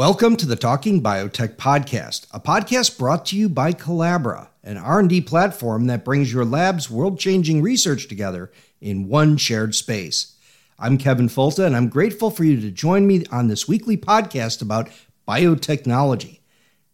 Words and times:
Welcome 0.00 0.36
to 0.36 0.46
the 0.46 0.56
Talking 0.56 1.02
Biotech 1.02 1.56
podcast, 1.56 2.26
a 2.30 2.40
podcast 2.40 2.96
brought 2.96 3.26
to 3.26 3.36
you 3.36 3.50
by 3.50 3.74
Colabra, 3.74 4.48
an 4.64 4.78
R&D 4.78 5.20
platform 5.20 5.88
that 5.88 6.06
brings 6.06 6.32
your 6.32 6.46
lab's 6.46 6.88
world-changing 6.88 7.60
research 7.60 8.08
together 8.08 8.50
in 8.80 9.08
one 9.08 9.36
shared 9.36 9.74
space. 9.74 10.38
I'm 10.78 10.96
Kevin 10.96 11.28
Folta 11.28 11.66
and 11.66 11.76
I'm 11.76 11.90
grateful 11.90 12.30
for 12.30 12.44
you 12.44 12.58
to 12.62 12.70
join 12.70 13.06
me 13.06 13.26
on 13.30 13.48
this 13.48 13.68
weekly 13.68 13.98
podcast 13.98 14.62
about 14.62 14.88
biotechnology 15.28 16.40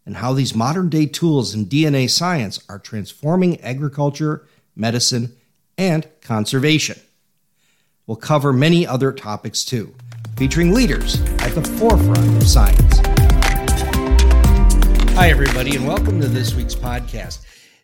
and 0.05 0.17
how 0.17 0.33
these 0.33 0.57
modern-day 0.57 1.07
tools 1.07 1.55
in 1.55 1.67
DNA 1.67 2.11
science 2.11 2.59
are 2.69 2.81
transforming 2.81 3.61
agriculture, 3.61 4.49
medicine, 4.75 5.37
and 5.79 6.09
conservation. 6.23 6.99
We'll 8.09 8.17
cover 8.17 8.53
many 8.53 8.85
other 8.85 9.13
topics 9.13 9.65
too 9.65 9.95
featuring 10.37 10.75
leaders 10.75 11.21
at 11.39 11.55
the 11.55 11.63
forefront 11.79 12.37
of 12.37 12.47
science. 12.47 12.86
Hi, 15.17 15.31
everybody, 15.31 15.75
and 15.75 15.87
welcome 15.87 16.21
to 16.21 16.29
this 16.29 16.55
week's 16.55 16.75
podcast. 16.75 17.39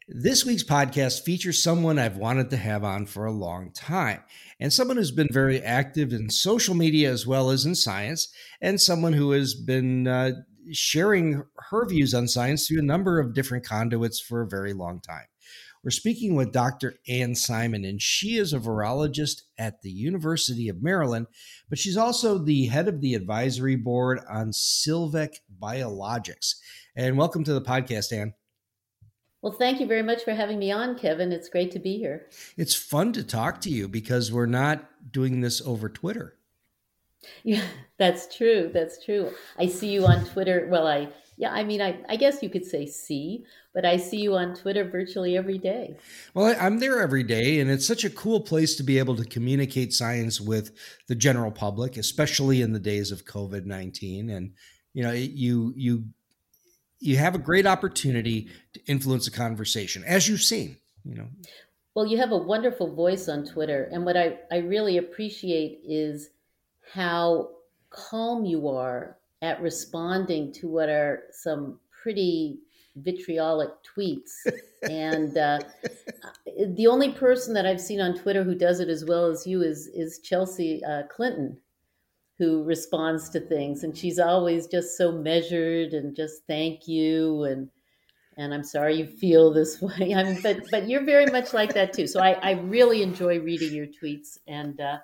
This 0.07 0.45
week's 0.45 0.63
podcast 0.63 1.23
features 1.23 1.63
someone 1.63 1.99
I've 1.99 2.19
wanted 2.19 2.51
to 2.51 2.59
have 2.59 2.85
on 2.85 3.07
for 3.07 3.25
a 3.25 3.33
long 3.33 3.73
time, 3.73 4.23
and 4.61 4.71
someone 4.71 4.99
who's 4.99 5.13
been 5.13 5.31
very 5.31 5.59
active 5.63 6.13
in 6.13 6.29
social 6.29 6.75
media 6.75 7.11
as 7.11 7.27
well 7.27 7.49
as 7.49 7.65
in 7.65 7.75
science, 7.75 8.29
and 8.61 8.79
someone 8.79 9.15
who 9.15 9.31
has 9.31 9.55
been 9.55 10.07
uh, 10.07 10.33
sharing 10.73 11.43
her 11.71 11.87
views 11.89 12.13
on 12.13 12.29
science 12.29 12.69
through 12.69 12.81
a 12.81 12.83
number 12.83 13.19
of 13.19 13.33
different 13.33 13.65
conduits 13.65 14.21
for 14.21 14.43
a 14.43 14.47
very 14.47 14.75
long 14.75 15.01
time. 15.01 15.25
We're 15.83 15.91
speaking 15.91 16.37
with 16.37 16.53
Dr. 16.53 16.95
Anne 17.09 17.35
Simon, 17.35 17.85
and 17.85 18.01
she 18.01 18.37
is 18.37 18.53
a 18.53 18.61
virologist 18.61 19.41
at 19.59 19.83
the 19.83 19.91
University 19.91 20.69
of 20.69 20.81
Maryland, 20.81 21.27
but 21.69 21.79
she's 21.79 21.97
also 21.97 22.39
the 22.39 22.67
head 22.67 22.87
of 22.87 23.01
the 23.01 23.15
advisory 23.15 23.75
board 23.75 24.21
on 24.31 24.53
Silvec 24.53 25.37
Biologics. 25.61 26.55
And 26.95 27.17
welcome 27.17 27.43
to 27.45 27.55
the 27.55 27.63
podcast, 27.63 28.13
Anne. 28.13 28.35
Well, 29.41 29.53
thank 29.53 29.81
you 29.81 29.87
very 29.87 30.03
much 30.03 30.25
for 30.25 30.35
having 30.35 30.59
me 30.59 30.71
on, 30.71 30.99
Kevin. 30.99 31.33
It's 31.33 31.49
great 31.49 31.71
to 31.73 31.79
be 31.79 31.97
here. 31.97 32.27
It's 32.59 32.75
fun 32.75 33.15
to 33.15 33.25
talk 33.25 33.63
to 33.63 33.71
you 33.71 33.89
because 33.89 34.31
we're 34.31 34.45
not 34.45 35.11
doing 35.11 35.41
this 35.41 35.63
over 35.63 35.89
Twitter. 35.89 36.37
Yeah, 37.45 37.65
that's 37.99 38.37
true. 38.37 38.71
That's 38.75 39.03
true. 39.03 39.31
I 39.59 39.69
see 39.69 39.89
you 39.89 40.05
on 40.05 40.27
Twitter. 40.27 40.69
Well, 40.71 40.87
I 40.87 41.09
yeah, 41.39 41.51
I 41.51 41.65
mean, 41.65 41.81
I, 41.81 41.99
I 42.11 42.17
guess 42.17 42.43
you 42.43 42.51
could 42.51 42.67
say 42.67 42.85
see, 42.85 43.47
but 43.73 43.87
I 43.87 43.97
see 43.97 44.19
you 44.19 44.35
on 44.35 44.55
Twitter 44.55 44.85
virtually 44.85 45.35
every 45.35 45.57
day. 45.57 45.97
Well, 46.35 46.55
I'm 46.61 46.79
there 46.79 47.01
every 47.01 47.23
day, 47.23 47.59
and 47.59 47.71
it's 47.71 47.87
such 47.87 48.05
a 48.05 48.11
cool 48.11 48.43
place 48.43 48.77
to 48.77 48.83
be 48.83 48.99
able 48.99 49.17
to 49.17 49.25
communicate 49.25 49.95
science 49.95 50.43
with 50.43 50.73
the 51.09 51.15
general 51.15 51.51
public, 51.51 51.97
especially 51.97 52.61
in 52.61 52.75
the 52.75 52.79
days 52.79 53.11
of 53.11 53.25
COVID 53.25 53.65
nineteen. 53.65 54.29
And 54.29 54.53
you 54.93 55.03
know, 55.03 55.13
you 55.13 55.73
you 55.75 56.05
you 57.03 57.17
have 57.17 57.35
a 57.35 57.39
great 57.39 57.67
opportunity 57.67 58.49
to 58.73 58.81
influence 58.87 59.27
a 59.27 59.31
conversation, 59.31 60.05
as 60.05 60.29
you've 60.29 60.43
seen. 60.43 60.77
You 61.05 61.17
know, 61.17 61.29
well, 61.95 62.07
you 62.07 62.17
have 62.19 62.33
a 62.33 62.37
wonderful 62.37 62.95
voice 62.95 63.29
on 63.29 63.45
Twitter, 63.45 63.89
and 63.93 64.05
what 64.05 64.17
I 64.17 64.39
I 64.51 64.59
really 64.59 64.99
appreciate 64.99 65.81
is 65.85 66.31
how 66.95 67.51
calm 67.91 68.45
you 68.45 68.69
are 68.69 69.17
at 69.43 69.61
responding 69.61 70.53
to 70.53 70.69
what 70.69 70.89
are 70.89 71.25
some 71.33 71.81
pretty 72.03 72.61
vitriolic 72.97 73.71
tweets. 73.83 74.31
and 74.89 75.37
uh, 75.37 75.59
the 76.75 76.87
only 76.87 77.13
person 77.13 77.55
that 77.55 77.67
I've 77.67 77.81
seen 77.81 78.01
on 78.01 78.17
Twitter 78.17 78.45
who 78.45 78.55
does 78.55 78.81
it 78.81 78.89
as 78.89 79.05
well 79.05 79.27
as 79.27 79.47
you 79.47 79.63
is 79.63 79.89
is 79.89 80.21
Chelsea 80.21 80.83
uh, 80.85 81.03
Clinton, 81.09 81.59
who 82.43 82.65
responds 82.65 83.31
to 83.31 83.39
things, 83.39 83.85
and 83.85 83.97
she's 83.97 84.19
always 84.19 84.67
just 84.67 84.97
so 84.97 85.13
measured 85.13 85.93
and 85.93 86.17
just 86.17 86.43
thank 86.49 86.89
you 86.89 87.45
and 87.45 87.69
and 88.37 88.53
I'm 88.53 88.65
sorry 88.65 88.97
you 88.97 89.07
feel 89.07 89.53
this 89.53 89.81
way. 89.83 90.13
I 90.13 90.25
mean, 90.25 90.41
but 90.43 90.69
but 90.73 90.89
you're 90.89 91.05
very 91.05 91.27
much 91.27 91.55
like 91.55 91.73
that 91.75 91.93
too. 91.93 92.09
So 92.09 92.21
I, 92.21 92.33
I 92.33 92.51
really 92.53 93.03
enjoy 93.03 93.39
reading 93.39 93.73
your 93.73 93.87
tweets 93.87 94.39
and. 94.49 94.81
Uh, 94.81 94.99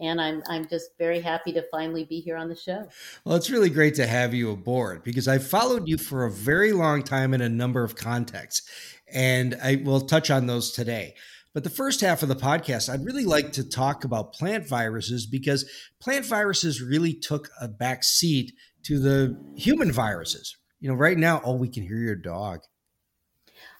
and 0.00 0.20
I'm 0.20 0.42
I'm 0.48 0.66
just 0.66 0.90
very 0.98 1.20
happy 1.20 1.52
to 1.52 1.62
finally 1.70 2.04
be 2.04 2.18
here 2.18 2.36
on 2.36 2.48
the 2.48 2.56
show. 2.56 2.88
Well, 3.24 3.36
it's 3.36 3.50
really 3.50 3.68
great 3.68 3.94
to 3.96 4.06
have 4.06 4.32
you 4.32 4.50
aboard 4.50 5.04
because 5.04 5.28
I've 5.28 5.46
followed 5.46 5.86
you 5.86 5.98
for 5.98 6.24
a 6.24 6.30
very 6.30 6.72
long 6.72 7.02
time 7.02 7.34
in 7.34 7.42
a 7.42 7.48
number 7.48 7.84
of 7.84 7.94
contexts, 7.94 8.68
and 9.12 9.56
I 9.62 9.82
will 9.84 10.00
touch 10.00 10.30
on 10.30 10.46
those 10.46 10.72
today. 10.72 11.14
But 11.54 11.64
the 11.64 11.70
first 11.70 12.00
half 12.00 12.22
of 12.22 12.28
the 12.28 12.36
podcast, 12.36 12.88
I'd 12.88 13.04
really 13.04 13.24
like 13.24 13.52
to 13.52 13.68
talk 13.68 14.04
about 14.04 14.32
plant 14.32 14.66
viruses 14.66 15.26
because 15.26 15.68
plant 16.00 16.24
viruses 16.24 16.80
really 16.80 17.12
took 17.12 17.50
a 17.60 17.68
back 17.68 18.04
seat 18.04 18.52
to 18.84 18.98
the 18.98 19.38
human 19.54 19.92
viruses. 19.92 20.56
You 20.80 20.88
know, 20.88 20.96
right 20.96 21.18
now, 21.18 21.40
oh, 21.44 21.56
we 21.56 21.68
can 21.68 21.82
hear 21.82 21.98
your 21.98 22.16
dog. 22.16 22.60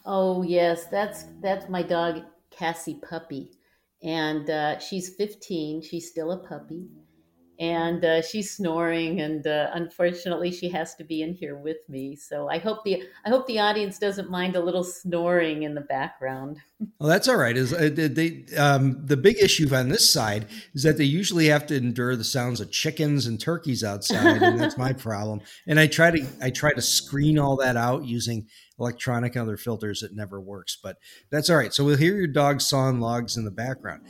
Oh 0.05 0.43
yes, 0.43 0.87
that's 0.87 1.25
that's 1.41 1.69
my 1.69 1.83
dog 1.83 2.23
Cassie 2.51 3.01
Puppy 3.09 3.53
and 4.03 4.51
uh, 4.51 4.79
she's 4.79 5.15
15 5.15 5.83
she's 5.83 6.09
still 6.09 6.33
a 6.33 6.39
puppy 6.39 6.87
and 7.63 8.05
uh, 8.05 8.21
she's 8.21 8.57
snoring 8.57 9.21
and 9.21 9.47
uh, 9.47 9.71
unfortunately 9.75 10.51
she 10.51 10.69
has 10.69 10.97
to 10.97 11.05
be 11.05 11.23
in 11.23 11.33
here 11.33 11.55
with 11.55 11.77
me. 11.89 12.17
So 12.17 12.49
i 12.49 12.59
hope 12.59 12.83
the 12.85 13.05
i 13.25 13.29
hope 13.29 13.47
the 13.47 13.61
audience 13.61 14.01
doesn't 14.01 14.29
mind 14.29 14.57
a 14.57 14.61
little 14.61 14.83
snoring 14.83 15.63
in 15.63 15.75
the 15.75 15.81
background. 15.81 16.59
Well 16.99 17.09
that's 17.09 17.29
all 17.29 17.37
right. 17.37 17.57
Is 17.57 17.73
uh, 17.73 17.91
they 17.95 18.45
um, 18.59 19.07
the 19.07 19.17
big 19.17 19.37
issue 19.39 19.73
on 19.73 19.89
this 19.89 20.13
side 20.13 20.47
is 20.75 20.83
that 20.83 20.99
they 20.99 21.05
usually 21.05 21.47
have 21.47 21.65
to 21.69 21.77
endure 21.77 22.17
the 22.17 22.25
sounds 22.25 22.61
of 22.61 22.73
chickens 22.73 23.25
and 23.27 23.41
turkeys 23.41 23.85
outside 23.85 24.43
and 24.43 24.59
that's 24.59 24.77
my 24.77 24.93
problem. 25.07 25.43
And 25.69 25.79
i 25.79 25.87
try 25.87 26.11
to 26.11 26.27
i 26.43 26.51
try 26.51 26.73
to 26.73 26.83
screen 26.83 27.39
all 27.39 27.57
that 27.59 27.77
out 27.77 28.05
using 28.05 28.49
electronic 28.81 29.37
and 29.37 29.43
other 29.43 29.57
filters 29.57 30.03
it 30.03 30.11
never 30.13 30.41
works 30.41 30.77
but 30.83 30.97
that's 31.31 31.49
all 31.49 31.57
right. 31.57 31.73
So 31.73 31.85
we'll 31.85 31.97
hear 31.97 32.17
your 32.17 32.27
dog 32.27 32.61
sawing 32.61 32.99
logs 32.99 33.37
in 33.37 33.45
the 33.45 33.53
background 33.53 34.03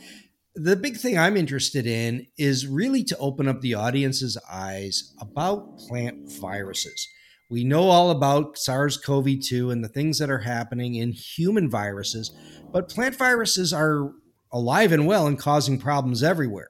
the 0.55 0.75
big 0.75 0.97
thing 0.97 1.17
I'm 1.17 1.35
interested 1.35 1.87
in 1.87 2.27
is 2.37 2.67
really 2.67 3.03
to 3.05 3.17
open 3.17 3.47
up 3.47 3.61
the 3.61 3.73
audience's 3.73 4.37
eyes 4.49 5.13
about 5.19 5.79
plant 5.79 6.31
viruses. 6.39 7.07
We 7.49 7.63
know 7.63 7.89
all 7.89 8.11
about 8.11 8.57
SARS 8.57 8.97
CoV 8.97 9.39
2 9.41 9.71
and 9.71 9.83
the 9.83 9.89
things 9.89 10.19
that 10.19 10.29
are 10.29 10.39
happening 10.39 10.95
in 10.95 11.11
human 11.11 11.69
viruses, 11.69 12.31
but 12.71 12.89
plant 12.89 13.15
viruses 13.15 13.73
are 13.73 14.11
alive 14.51 14.91
and 14.91 15.07
well 15.07 15.27
and 15.27 15.39
causing 15.39 15.79
problems 15.79 16.21
everywhere. 16.21 16.69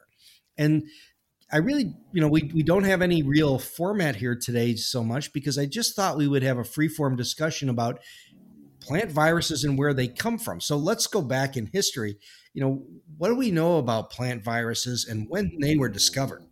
And 0.58 0.84
I 1.52 1.58
really, 1.58 1.94
you 2.14 2.22
know, 2.22 2.30
we, 2.30 2.52
we 2.54 2.64
don't 2.64 2.86
have 2.86 3.02
any 3.02 3.22
real 3.22 3.60
format 3.60 4.16
here 4.16 4.36
today 4.36 4.75
so 4.75 5.04
much 5.04 5.34
because 5.34 5.57
I 5.57 5.66
just 5.66 5.96
thought 5.96 6.18
we 6.18 6.28
would 6.28 6.44
have 6.44 6.57
a 6.57 6.63
free 6.63 6.88
form 6.88 7.16
discussion 7.16 7.69
about 7.69 8.00
plant 8.80 9.12
viruses 9.12 9.63
and 9.63 9.78
where 9.78 9.94
they 9.94 10.07
come 10.07 10.38
from. 10.38 10.60
So 10.62 10.78
let's 10.78 11.07
go 11.07 11.22
back 11.22 11.56
in 11.56 11.69
history 11.72 12.18
you 12.54 12.62
know, 12.62 12.84
what 13.18 13.30
do 13.30 13.36
we 13.36 13.52
know 13.52 13.78
about 13.78 14.12
plant 14.12 14.44
viruses 14.44 15.06
and 15.06 15.28
when 15.30 15.58
they 15.60 15.76
were 15.76 15.90
discovered? 15.90 16.44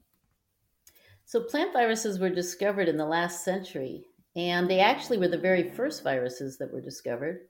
So, 1.26 1.42
plant 1.42 1.74
viruses 1.74 2.20
were 2.20 2.30
discovered 2.30 2.90
in 2.90 2.98
the 2.98 3.06
last 3.06 3.46
century, 3.46 4.06
and 4.36 4.70
they 4.70 4.80
actually 4.80 5.18
were 5.18 5.28
the 5.28 5.38
very 5.38 5.70
first 5.70 6.04
viruses 6.04 6.58
that 6.58 6.72
were 6.72 6.82
discovered. 6.82 7.48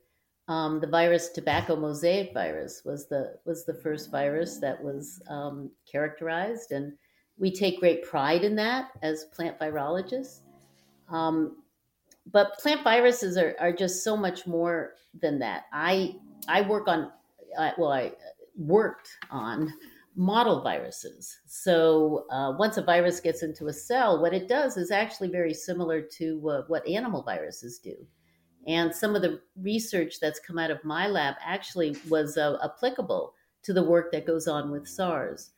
Um, 0.47 0.79
the 0.79 0.87
virus 0.87 1.29
tobacco 1.29 1.75
mosaic 1.75 2.33
virus 2.33 2.83
was 2.85 3.07
the 3.07 3.37
was 3.45 3.65
the 3.65 3.73
first 3.73 4.11
virus 4.11 4.57
that 4.57 4.81
was 4.83 5.21
um, 5.29 5.71
characterized, 5.89 6.71
and 6.71 6.93
we 7.37 7.51
take 7.51 7.79
great 7.79 8.03
pride 8.03 8.43
in 8.43 8.55
that 8.57 8.91
as 9.01 9.25
plant 9.25 9.57
virologists. 9.59 10.41
Um, 11.09 11.63
but 12.31 12.57
plant 12.59 12.83
viruses 12.83 13.37
are, 13.37 13.55
are 13.59 13.73
just 13.73 14.03
so 14.03 14.15
much 14.15 14.45
more 14.45 14.93
than 15.21 15.39
that. 15.39 15.63
I 15.73 16.15
I 16.47 16.61
work 16.61 16.87
on 16.87 17.11
well 17.77 17.91
I 17.91 18.11
worked 18.57 19.09
on 19.29 19.73
model 20.15 20.61
viruses. 20.61 21.39
So 21.45 22.25
uh, 22.31 22.53
once 22.57 22.77
a 22.77 22.83
virus 22.83 23.19
gets 23.19 23.43
into 23.43 23.67
a 23.67 23.73
cell, 23.73 24.21
what 24.21 24.33
it 24.33 24.47
does 24.47 24.77
is 24.77 24.91
actually 24.91 25.29
very 25.29 25.53
similar 25.53 26.01
to 26.17 26.49
uh, 26.49 26.61
what 26.67 26.87
animal 26.87 27.23
viruses 27.23 27.79
do. 27.79 27.95
And 28.67 28.93
some 28.93 29.15
of 29.15 29.21
the 29.21 29.41
research 29.55 30.19
that's 30.19 30.39
come 30.39 30.59
out 30.59 30.69
of 30.69 30.83
my 30.83 31.07
lab 31.07 31.35
actually 31.43 31.95
was 32.09 32.37
uh, 32.37 32.57
applicable 32.63 33.33
to 33.63 33.73
the 33.73 33.83
work 33.83 34.11
that 34.11 34.27
goes 34.27 34.47
on 34.47 34.69
with 34.71 34.87
SARS. 34.87 35.51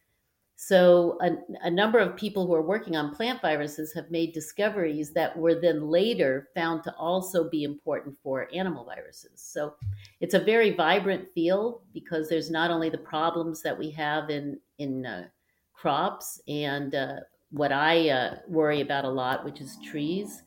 So, 0.55 1.17
a, 1.21 1.67
a, 1.67 1.71
number 1.71 1.97
of 1.97 2.15
people 2.15 2.45
who 2.45 2.53
are 2.53 2.61
working 2.61 2.95
on 2.95 3.15
plant 3.15 3.41
viruses 3.41 3.91
have 3.93 4.11
made 4.11 4.33
discoveries 4.33 5.11
that 5.13 5.35
were 5.35 5.55
then 5.55 5.89
later 5.89 6.49
found 6.53 6.83
to 6.83 6.95
also 6.95 7.49
be 7.49 7.63
important 7.63 8.15
for 8.21 8.47
animal 8.53 8.85
viruses. 8.85 9.41
So, 9.41 9.73
it's 10.21 10.35
a 10.35 10.39
very 10.39 10.71
vibrant 10.71 11.27
field 11.33 11.81
because 11.91 12.29
there's 12.29 12.51
not 12.51 12.69
only 12.69 12.89
the 12.89 12.99
problems 12.99 13.61
that 13.63 13.77
we 13.77 13.89
have 13.91 14.29
in 14.29 14.59
in 14.77 15.05
uh, 15.05 15.27
crops 15.73 16.39
and 16.47 16.93
uh, 16.93 17.15
what 17.49 17.71
I 17.71 18.09
uh, 18.09 18.35
worry 18.47 18.81
about 18.81 19.05
a 19.05 19.09
lot, 19.09 19.43
which 19.43 19.59
is 19.59 19.77
trees, 19.83 20.43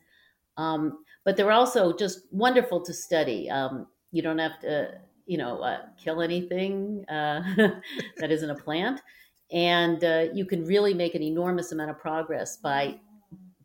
um, 0.56 1.04
but 1.24 1.36
they're 1.36 1.52
also 1.52 1.92
just 1.92 2.20
wonderful 2.30 2.80
to 2.82 2.94
study. 2.94 3.50
Um, 3.50 3.88
you 4.12 4.22
don't 4.22 4.38
have 4.38 4.60
to, 4.60 5.00
you 5.26 5.36
know, 5.36 5.58
uh, 5.60 5.80
kill 5.98 6.22
anything 6.22 7.04
uh, 7.08 7.42
that 8.18 8.30
isn't 8.30 8.50
a 8.50 8.54
plant 8.54 9.00
and 9.52 10.02
uh, 10.02 10.26
you 10.32 10.44
can 10.44 10.64
really 10.64 10.94
make 10.94 11.14
an 11.14 11.22
enormous 11.22 11.72
amount 11.72 11.90
of 11.90 11.98
progress 11.98 12.56
by 12.56 12.98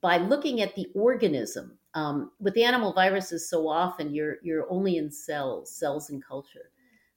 by 0.02 0.18
looking 0.18 0.62
at 0.62 0.76
the 0.76 0.88
organism. 0.96 1.78
Um, 1.94 2.32
with 2.40 2.58
animal 2.58 2.94
viruses, 2.94 3.50
so 3.50 3.68
often 3.68 4.14
you're 4.14 4.38
you're 4.44 4.72
only 4.72 4.98
in 4.98 5.12
cells, 5.12 5.76
cells 5.76 6.10
in 6.10 6.22
culture. 6.22 6.72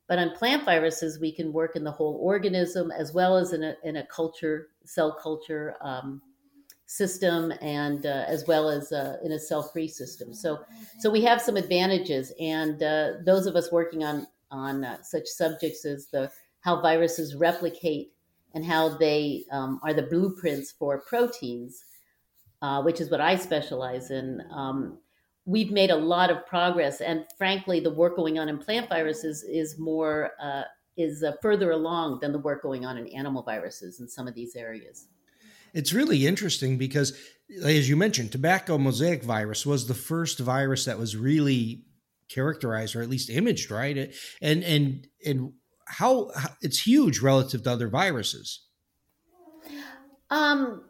But 0.08 0.18
on 0.18 0.32
plant 0.32 0.64
viruses, 0.64 1.18
we 1.18 1.32
can 1.32 1.52
work 1.52 1.76
in 1.76 1.84
the 1.84 1.92
whole 1.92 2.18
organism 2.20 2.90
as 2.90 3.14
well 3.14 3.36
as 3.36 3.52
in 3.52 3.62
a 3.62 3.76
in 3.84 3.96
a 3.96 4.06
culture 4.06 4.68
cell 4.84 5.16
culture 5.22 5.76
um, 5.80 6.20
system, 6.86 7.52
and 7.62 8.04
uh, 8.04 8.24
as 8.26 8.46
well 8.46 8.68
as 8.68 8.90
uh, 8.92 9.16
in 9.22 9.32
a 9.32 9.38
cell 9.38 9.62
free 9.62 9.88
system. 9.88 10.34
So 10.34 10.64
so 10.98 11.08
we 11.08 11.22
have 11.22 11.40
some 11.40 11.56
advantages, 11.56 12.32
and 12.40 12.82
uh, 12.82 13.12
those 13.24 13.46
of 13.46 13.54
us 13.54 13.70
working 13.70 14.02
on 14.02 14.26
on 14.50 14.84
uh, 14.84 15.02
such 15.02 15.26
subjects 15.26 15.84
as 15.84 16.08
the 16.08 16.30
how 16.60 16.80
viruses 16.80 17.34
replicate 17.34 18.13
and 18.54 18.64
how 18.64 18.96
they 18.96 19.44
um, 19.50 19.80
are 19.82 19.92
the 19.92 20.02
blueprints 20.02 20.72
for 20.72 21.00
proteins, 21.00 21.84
uh, 22.62 22.82
which 22.82 23.00
is 23.00 23.10
what 23.10 23.20
I 23.20 23.36
specialize 23.36 24.10
in. 24.10 24.42
Um, 24.50 24.98
we've 25.44 25.70
made 25.70 25.90
a 25.90 25.96
lot 25.96 26.30
of 26.30 26.46
progress, 26.46 27.00
and 27.00 27.24
frankly, 27.36 27.80
the 27.80 27.92
work 27.92 28.16
going 28.16 28.38
on 28.38 28.48
in 28.48 28.58
plant 28.58 28.88
viruses 28.88 29.42
is 29.42 29.78
more 29.78 30.30
uh, 30.42 30.62
is 30.96 31.24
uh, 31.24 31.32
further 31.42 31.72
along 31.72 32.20
than 32.20 32.32
the 32.32 32.38
work 32.38 32.62
going 32.62 32.86
on 32.86 32.96
in 32.96 33.08
animal 33.08 33.42
viruses 33.42 34.00
in 34.00 34.08
some 34.08 34.28
of 34.28 34.34
these 34.34 34.54
areas. 34.54 35.08
It's 35.72 35.92
really 35.92 36.24
interesting 36.24 36.78
because, 36.78 37.18
as 37.64 37.88
you 37.88 37.96
mentioned, 37.96 38.30
tobacco 38.30 38.78
mosaic 38.78 39.24
virus 39.24 39.66
was 39.66 39.88
the 39.88 39.94
first 39.94 40.38
virus 40.38 40.84
that 40.84 40.98
was 40.98 41.16
really 41.16 41.82
characterized 42.28 42.94
or 42.94 43.02
at 43.02 43.08
least 43.08 43.28
imaged, 43.28 43.72
right? 43.72 44.14
And 44.40 44.62
and 44.62 45.08
and 45.26 45.52
how, 45.86 46.30
how 46.36 46.50
it's 46.60 46.86
huge 46.86 47.20
relative 47.20 47.62
to 47.64 47.72
other 47.72 47.88
viruses. 47.88 48.60
Um, 50.30 50.84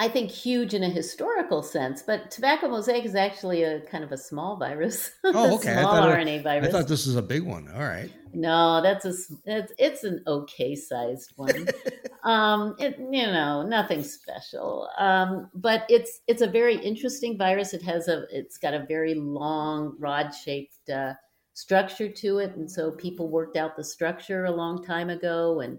I 0.00 0.08
think 0.08 0.30
huge 0.30 0.74
in 0.74 0.82
a 0.82 0.88
historical 0.88 1.62
sense, 1.62 2.02
but 2.02 2.30
tobacco 2.30 2.68
mosaic 2.68 3.04
is 3.04 3.14
actually 3.14 3.62
a 3.62 3.80
kind 3.82 4.02
of 4.02 4.10
a 4.10 4.18
small 4.18 4.56
virus. 4.56 5.12
Oh, 5.24 5.56
okay. 5.56 5.80
small 5.80 6.02
RNA 6.02 6.38
it, 6.38 6.42
virus. 6.42 6.68
I 6.68 6.70
thought 6.70 6.88
this 6.88 7.06
was 7.06 7.16
a 7.16 7.22
big 7.22 7.42
one. 7.42 7.68
All 7.74 7.82
right. 7.82 8.10
No, 8.32 8.82
that's 8.82 9.04
a 9.04 9.14
it's, 9.46 9.72
it's 9.78 10.04
an 10.04 10.22
okay 10.26 10.74
sized 10.74 11.32
one. 11.36 11.68
um, 12.24 12.74
it, 12.78 12.98
you 12.98 13.26
know, 13.26 13.62
nothing 13.62 14.02
special. 14.02 14.88
Um, 14.98 15.50
but 15.54 15.84
it's 15.88 16.20
it's 16.26 16.42
a 16.42 16.46
very 16.46 16.76
interesting 16.76 17.38
virus. 17.38 17.72
It 17.72 17.82
has 17.82 18.08
a 18.08 18.24
it's 18.30 18.58
got 18.58 18.74
a 18.74 18.84
very 18.86 19.14
long 19.14 19.96
rod 19.98 20.30
shaped 20.30 20.90
uh, 20.90 21.14
structure 21.54 22.08
to 22.08 22.38
it, 22.38 22.54
and 22.56 22.70
so 22.70 22.90
people 22.90 23.28
worked 23.30 23.56
out 23.56 23.76
the 23.76 23.84
structure 23.84 24.44
a 24.44 24.50
long 24.50 24.84
time 24.84 25.08
ago, 25.08 25.60
and 25.60 25.78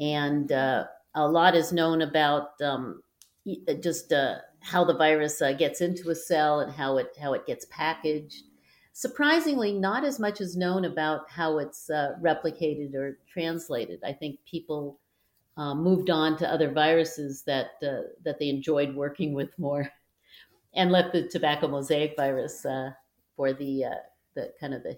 and 0.00 0.50
uh, 0.52 0.84
a 1.14 1.28
lot 1.28 1.54
is 1.54 1.72
known 1.72 2.02
about 2.02 2.60
um, 2.62 3.02
uh, 3.68 3.74
just 3.74 4.12
uh, 4.12 4.36
how 4.60 4.84
the 4.84 4.96
virus 4.96 5.42
uh, 5.42 5.52
gets 5.52 5.80
into 5.80 6.10
a 6.10 6.14
cell 6.14 6.60
and 6.60 6.72
how 6.72 6.96
it 6.96 7.08
how 7.20 7.34
it 7.34 7.46
gets 7.46 7.66
packaged. 7.66 8.44
Surprisingly, 8.94 9.72
not 9.72 10.04
as 10.04 10.18
much 10.18 10.40
is 10.40 10.56
known 10.56 10.84
about 10.84 11.28
how 11.30 11.58
it's 11.58 11.90
uh, 11.90 12.12
replicated 12.22 12.94
or 12.94 13.18
translated. 13.26 14.00
I 14.04 14.12
think 14.12 14.38
people 14.44 15.00
uh, 15.56 15.74
moved 15.74 16.10
on 16.10 16.36
to 16.38 16.50
other 16.50 16.70
viruses 16.70 17.42
that 17.44 17.72
that 17.80 18.38
they 18.38 18.48
enjoyed 18.48 18.94
working 18.94 19.34
with 19.34 19.58
more, 19.58 19.90
and 20.74 20.92
left 20.92 21.12
the 21.12 21.26
tobacco 21.28 21.66
mosaic 21.66 22.14
virus 22.16 22.64
for 23.34 23.52
the 23.52 23.84
the 24.34 24.52
kind 24.60 24.74
of 24.74 24.82
the 24.82 24.96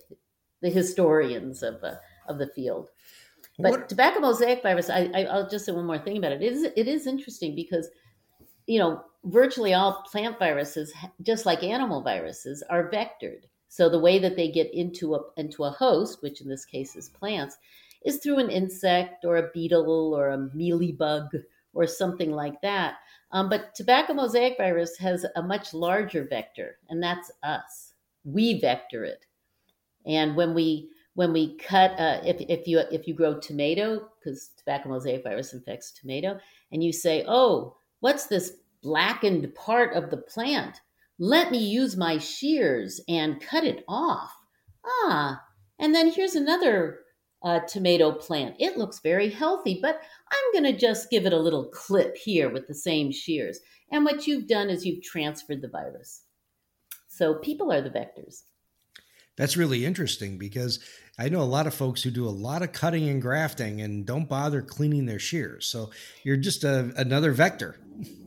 the 0.63 0.71
historians 0.71 1.63
of 1.63 1.83
uh, 1.85 1.97
of 2.29 2.39
the 2.39 2.49
field. 2.49 2.91
But 3.59 3.71
what? 3.71 3.89
tobacco 3.89 4.21
mosaic 4.21 4.63
virus, 4.63 4.91
I, 4.91 5.11
I 5.15 5.37
will 5.37 5.49
just 5.49 5.67
say 5.67 5.73
one 5.73 5.87
more 5.87 5.99
thing 5.99 6.17
about 6.17 6.33
it. 6.33 6.43
It 6.43 6.53
is 6.53 6.63
it 6.65 6.89
is 6.89 7.07
interesting 7.07 7.55
because 7.55 7.89
you 8.67 8.79
know 8.79 9.03
virtually 9.25 9.75
all 9.75 10.03
plant 10.11 10.39
viruses, 10.39 10.93
just 11.23 11.47
like 11.47 11.63
animal 11.63 12.03
viruses, 12.03 12.63
are 12.71 12.91
vectored. 12.91 13.45
So 13.69 13.89
the 13.89 14.01
way 14.01 14.19
that 14.19 14.37
they 14.37 14.51
get 14.51 14.73
into 14.73 15.15
a 15.15 15.21
into 15.37 15.65
a 15.65 15.71
host, 15.71 16.23
which 16.23 16.41
in 16.41 16.49
this 16.49 16.65
case 16.65 16.97
is 16.97 17.11
plants, 17.11 17.59
is 18.05 18.19
through 18.19 18.39
an 18.39 18.51
insect 18.51 19.25
or 19.25 19.37
a 19.37 19.51
beetle 19.53 20.15
or 20.15 20.31
a 20.31 20.39
mealybug 20.57 21.29
or 21.75 21.87
something 21.87 22.31
like 22.33 22.61
that. 22.63 22.95
Um, 23.33 23.49
but 23.49 23.75
tobacco 23.75 24.15
mosaic 24.15 24.57
virus 24.57 24.97
has 24.99 25.27
a 25.37 25.43
much 25.43 25.75
larger 25.75 26.25
vector, 26.25 26.79
and 26.89 27.03
that's 27.03 27.31
us 27.43 27.94
we 28.25 28.61
vector 28.61 29.05
it. 29.05 29.27
And 30.07 30.37
when 30.37 30.55
we 30.55 30.91
when 31.15 31.33
we 31.33 31.57
cut, 31.59 31.93
uh, 31.93 32.21
if, 32.25 32.41
if 32.41 32.67
you 32.67 32.81
if 32.91 33.07
you 33.07 33.15
grow 33.15 33.39
tomato, 33.39 34.09
because 34.19 34.51
tobacco 34.57 34.89
mosaic 34.89 35.23
virus 35.23 35.53
infects 35.53 35.93
tomato, 35.93 36.39
and 36.73 36.83
you 36.83 36.93
say, 36.93 37.25
"Oh, 37.27 37.77
what's 38.01 38.27
this 38.27 38.53
blackened 38.83 39.55
part 39.55 39.95
of 39.95 40.11
the 40.11 40.17
plant? 40.17 40.81
Let 41.19 41.53
me 41.53 41.59
use 41.59 41.97
my 41.97 42.19
shears 42.19 43.01
and 43.09 43.41
cut 43.41 43.65
it 43.65 43.85
off." 43.89 44.33
Ah, 44.85 45.41
and 45.79 45.95
then 45.95 46.11
here's 46.11 46.35
another 46.35 47.01
uh, 47.45 47.61
tomato 47.61 48.11
plant. 48.11 48.57
It 48.59 48.77
looks 48.77 49.01
very 49.01 49.31
healthy, 49.31 49.79
but 49.81 50.01
I'm 50.33 50.53
going 50.63 50.73
to 50.73 50.79
just 50.79 51.11
give 51.11 51.27
it 51.27 51.33
a 51.33 51.39
little 51.39 51.67
clip 51.67 52.17
here 52.17 52.51
with 52.51 52.67
the 52.67 52.75
same 52.75 53.13
shears. 53.13 53.61
And 53.93 54.05
what 54.05 54.27
you've 54.27 54.49
done 54.49 54.71
is 54.71 54.85
you've 54.85 55.05
transferred 55.05 55.61
the 55.61 55.69
virus. 55.69 56.24
So 57.15 57.35
people 57.35 57.71
are 57.73 57.81
the 57.81 57.91
vectors. 57.91 58.43
That's 59.37 59.57
really 59.57 59.85
interesting 59.85 60.37
because 60.37 60.81
I 61.19 61.29
know 61.29 61.43
a 61.43 61.45
lot 61.45 61.69
of 61.69 61.75
folks 61.75 62.03
who 62.03 62.11
do 62.11 62.27
a 62.27 62.31
lot 62.31 62.63
of 62.63 62.73
cutting 62.73 63.09
and 63.09 63.23
grafting 63.23 63.81
and 63.81 64.05
don't 64.05 64.29
bother 64.29 64.63
cleaning 64.63 65.07
their 65.07 65.21
shears. 65.21 65.67
So 65.67 65.91
you're 66.25 66.37
just 66.37 66.65
a, 66.65 66.93
another 66.97 67.33
vector. 67.33 67.77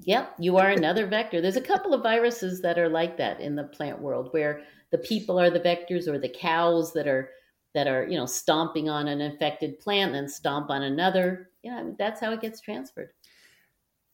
Yep, 0.04 0.36
you 0.40 0.58
are 0.58 0.70
another 0.70 1.06
vector. 1.06 1.42
There's 1.42 1.58
a 1.58 1.62
couple 1.62 1.94
of 1.94 2.02
viruses 2.02 2.62
that 2.62 2.80
are 2.80 2.88
like 2.88 3.18
that 3.18 3.42
in 3.42 3.56
the 3.56 3.66
plant 3.66 4.02
world 4.02 4.30
where 4.32 4.62
the 4.92 4.98
people 4.98 5.38
are 5.38 5.50
the 5.50 5.60
vectors 5.60 6.08
or 6.08 6.18
the 6.18 6.30
cows 6.30 6.94
that 6.94 7.08
are 7.08 7.32
that 7.74 7.88
are, 7.88 8.08
you 8.08 8.18
know, 8.18 8.26
stomping 8.26 8.90
on 8.90 9.10
an 9.10 9.20
infected 9.20 9.80
plant 9.80 10.16
and 10.16 10.32
stomp 10.32 10.70
on 10.70 10.84
another. 10.84 11.50
You 11.62 11.72
know, 11.72 11.96
that's 12.00 12.22
how 12.22 12.32
it 12.32 12.42
gets 12.42 12.62
transferred. 12.62 13.12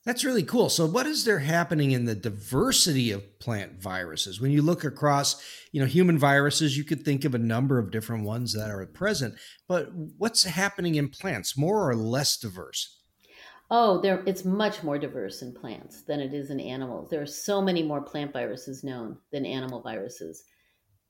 That's 0.06 0.26
really 0.26 0.44
cool. 0.44 0.68
So 0.68 0.86
what 0.86 1.06
is 1.06 1.24
there 1.24 1.40
happening 1.40 1.92
in 1.92 2.04
the 2.04 2.16
diversity 2.16 3.12
of 3.12 3.40
plant 3.40 3.82
viruses? 3.82 4.42
When 4.42 4.52
you 4.52 4.62
look 4.62 4.84
across, 4.84 5.42
you 5.72 5.80
know, 5.80 5.88
human 5.88 6.20
viruses, 6.20 6.78
you 6.78 6.84
could 6.84 7.06
think 7.06 7.24
of 7.24 7.34
a 7.34 7.40
number 7.40 7.80
of 7.80 7.90
different 7.90 8.26
ones 8.26 8.52
that 8.54 8.70
are 8.70 8.86
present, 8.86 9.36
but 9.68 9.94
what's 9.94 10.44
happening 10.44 10.96
in 10.96 11.08
plants? 11.08 11.58
More 11.58 11.90
or 11.90 11.96
less 11.96 12.36
diverse? 12.36 13.00
Oh, 13.72 14.02
there 14.02 14.22
it's 14.26 14.44
much 14.44 14.84
more 14.84 15.00
diverse 15.00 15.42
in 15.42 15.54
plants 15.54 16.02
than 16.02 16.20
it 16.20 16.34
is 16.34 16.50
in 16.50 16.60
animals. 16.60 17.10
There 17.10 17.22
are 17.22 17.26
so 17.26 17.62
many 17.62 17.82
more 17.82 18.02
plant 18.02 18.34
viruses 18.34 18.84
known 18.84 19.18
than 19.32 19.46
animal 19.46 19.82
viruses. 19.82 20.44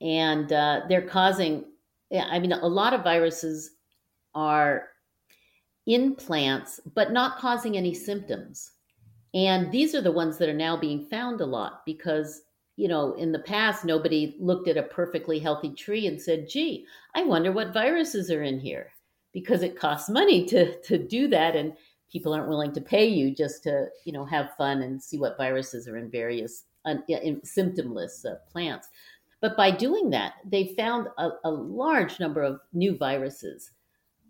And 0.00 0.52
uh, 0.52 0.82
they're 0.88 1.02
causing 1.02 1.64
I 2.16 2.38
mean 2.38 2.52
a 2.52 2.66
lot 2.66 2.94
of 2.94 3.02
viruses 3.02 3.72
are 4.36 4.88
in 5.86 6.14
plants 6.14 6.80
but 6.94 7.12
not 7.12 7.38
causing 7.38 7.76
any 7.76 7.92
symptoms 7.92 8.70
and 9.34 9.72
these 9.72 9.94
are 9.94 10.00
the 10.00 10.12
ones 10.12 10.38
that 10.38 10.48
are 10.48 10.54
now 10.54 10.76
being 10.76 11.06
found 11.06 11.40
a 11.40 11.46
lot 11.46 11.84
because, 11.84 12.42
you 12.76 12.86
know, 12.86 13.14
in 13.14 13.32
the 13.32 13.40
past, 13.40 13.84
nobody 13.84 14.36
looked 14.38 14.68
at 14.68 14.76
a 14.76 14.82
perfectly 14.84 15.40
healthy 15.40 15.70
tree 15.70 16.06
and 16.06 16.20
said, 16.20 16.48
gee, 16.48 16.86
I 17.16 17.24
wonder 17.24 17.50
what 17.50 17.74
viruses 17.74 18.30
are 18.30 18.44
in 18.44 18.60
here 18.60 18.92
because 19.32 19.62
it 19.62 19.78
costs 19.78 20.08
money 20.08 20.46
to, 20.46 20.80
to 20.82 20.98
do 20.98 21.26
that. 21.28 21.56
And 21.56 21.72
people 22.10 22.32
aren't 22.32 22.48
willing 22.48 22.72
to 22.74 22.80
pay 22.80 23.06
you 23.06 23.34
just 23.34 23.64
to, 23.64 23.88
you 24.04 24.12
know, 24.12 24.24
have 24.24 24.54
fun 24.56 24.82
and 24.82 25.02
see 25.02 25.18
what 25.18 25.36
viruses 25.36 25.88
are 25.88 25.96
in 25.96 26.10
various 26.10 26.64
in 26.86 27.40
symptomless 27.40 28.24
uh, 28.24 28.36
plants. 28.52 28.88
But 29.40 29.56
by 29.56 29.70
doing 29.70 30.10
that, 30.10 30.34
they 30.44 30.74
found 30.76 31.08
a, 31.18 31.30
a 31.44 31.50
large 31.50 32.20
number 32.20 32.42
of 32.42 32.60
new 32.72 32.96
viruses. 32.96 33.72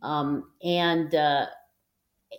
Um, 0.02 0.50
and 0.62 1.14
uh, 1.14 1.46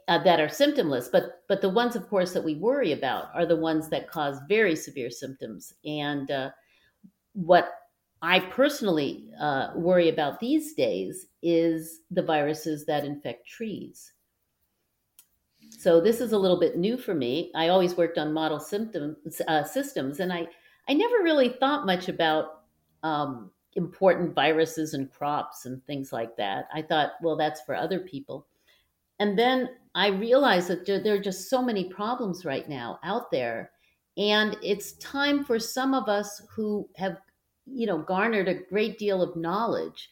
uh, 0.08 0.22
that 0.24 0.40
are 0.40 0.48
symptomless 0.48 1.12
but 1.12 1.44
but 1.48 1.62
the 1.62 1.70
ones 1.70 1.96
of 1.96 2.08
course 2.10 2.34
that 2.34 2.44
we 2.44 2.56
worry 2.56 2.92
about 2.92 3.26
are 3.34 3.46
the 3.46 3.56
ones 3.56 3.90
that 3.90 4.10
cause 4.10 4.40
very 4.48 4.76
severe 4.76 5.10
symptoms 5.10 5.74
and 5.86 6.32
uh, 6.32 6.50
what 7.34 7.70
i 8.22 8.40
personally 8.40 9.26
uh, 9.40 9.70
worry 9.76 10.10
about 10.10 10.40
these 10.40 10.74
days 10.74 11.28
is 11.46 12.02
the 12.10 12.24
viruses 12.24 12.86
that 12.86 13.06
infect 13.06 13.48
trees. 13.48 14.12
So 15.78 16.02
this 16.02 16.20
is 16.20 16.32
a 16.32 16.38
little 16.38 16.60
bit 16.60 16.76
new 16.76 16.98
for 16.98 17.14
me. 17.14 17.52
I 17.54 17.68
always 17.68 17.96
worked 17.96 18.18
on 18.18 18.34
model 18.34 18.60
symptoms, 18.60 19.42
uh, 19.48 19.64
systems, 19.64 20.20
and 20.20 20.34
I, 20.34 20.48
I 20.90 20.94
never 20.96 21.18
really 21.22 21.50
thought 21.50 21.86
much 21.86 22.10
about 22.10 22.64
um, 23.04 23.52
important 23.74 24.34
viruses 24.34 24.96
and 24.96 25.12
crops 25.12 25.68
and 25.68 25.86
things 25.86 26.12
like 26.12 26.36
that. 26.38 26.68
I 26.74 26.82
thought, 26.82 27.12
well, 27.22 27.36
that's 27.36 27.62
for 27.62 27.76
other 27.76 28.00
people. 28.00 28.48
And 29.20 29.38
then 29.38 29.70
I 29.94 30.08
realized 30.08 30.68
that 30.68 30.86
there 30.86 31.16
are 31.16 31.20
just 31.20 31.50
so 31.50 31.62
many 31.62 31.86
problems 31.86 32.44
right 32.44 32.68
now 32.68 33.00
out 33.04 33.32
there. 33.32 33.72
And 34.18 34.58
it's 34.62 34.94
time 34.94 35.44
for 35.44 35.60
some 35.60 35.94
of 35.94 36.10
us 36.10 36.42
who 36.56 36.90
have, 36.98 37.18
you 37.66 37.88
know, 37.88 38.00
garnered 38.00 38.48
a 38.48 38.62
great 38.70 38.98
deal 38.98 39.22
of 39.22 39.36
knowledge 39.36 40.10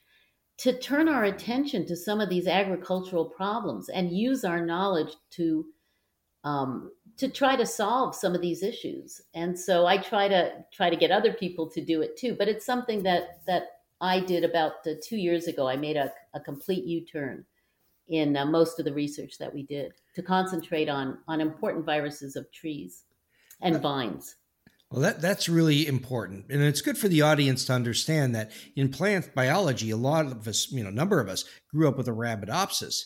to 0.57 0.77
turn 0.79 1.09
our 1.09 1.25
attention 1.25 1.85
to 1.87 1.95
some 1.95 2.21
of 2.21 2.29
these 2.29 2.47
agricultural 2.47 3.25
problems 3.25 3.89
and 3.89 4.17
use 4.17 4.45
our 4.45 4.65
knowledge 4.65 5.13
to 5.31 5.65
um, 6.45 6.91
to 7.15 7.29
try 7.29 7.55
to 7.55 7.65
solve 7.65 8.15
some 8.15 8.35
of 8.35 8.41
these 8.41 8.63
issues. 8.63 9.21
And 9.33 9.57
so 9.57 9.85
I 9.85 9.97
try 9.97 10.27
to 10.27 10.51
try 10.73 10.89
to 10.89 10.95
get 10.95 11.11
other 11.11 11.31
people 11.31 11.69
to 11.69 11.83
do 11.83 12.01
it 12.01 12.17
too. 12.17 12.35
But 12.37 12.47
it's 12.47 12.65
something 12.65 13.03
that 13.03 13.45
that 13.47 13.63
I 14.01 14.19
did 14.19 14.43
about 14.43 14.85
uh, 14.85 14.91
two 15.01 15.17
years 15.17 15.47
ago. 15.47 15.67
I 15.67 15.77
made 15.77 15.97
a, 15.97 16.11
a 16.33 16.39
complete 16.39 16.85
U 16.85 17.05
turn 17.05 17.45
in 18.09 18.35
uh, 18.35 18.45
most 18.45 18.79
of 18.79 18.85
the 18.85 18.93
research 18.93 19.37
that 19.37 19.53
we 19.53 19.63
did 19.63 19.93
to 20.15 20.21
concentrate 20.21 20.89
on 20.89 21.17
on 21.27 21.41
important 21.41 21.85
viruses 21.85 22.35
of 22.35 22.51
trees 22.51 23.03
and 23.61 23.81
vines. 23.81 24.35
Well, 24.93 25.01
that, 25.01 25.21
that's 25.21 25.49
really 25.49 25.87
important. 25.87 26.45
And 26.51 26.61
it's 26.61 26.81
good 26.81 26.99
for 26.99 27.07
the 27.07 27.23
audience 27.23 27.65
to 27.65 27.73
understand 27.73 28.35
that 28.35 28.51
in 28.75 28.89
plant 28.89 29.33
biology, 29.33 29.89
a 29.89 29.97
lot 29.97 30.27
of 30.27 30.47
us, 30.47 30.71
you 30.71 30.83
know, 30.83 30.89
a 30.89 30.93
number 30.93 31.19
of 31.19 31.27
us 31.27 31.45
grew 31.71 31.87
up 31.87 31.97
with 31.97 32.07
a 32.07 32.11
Arabidopsis. 32.11 33.05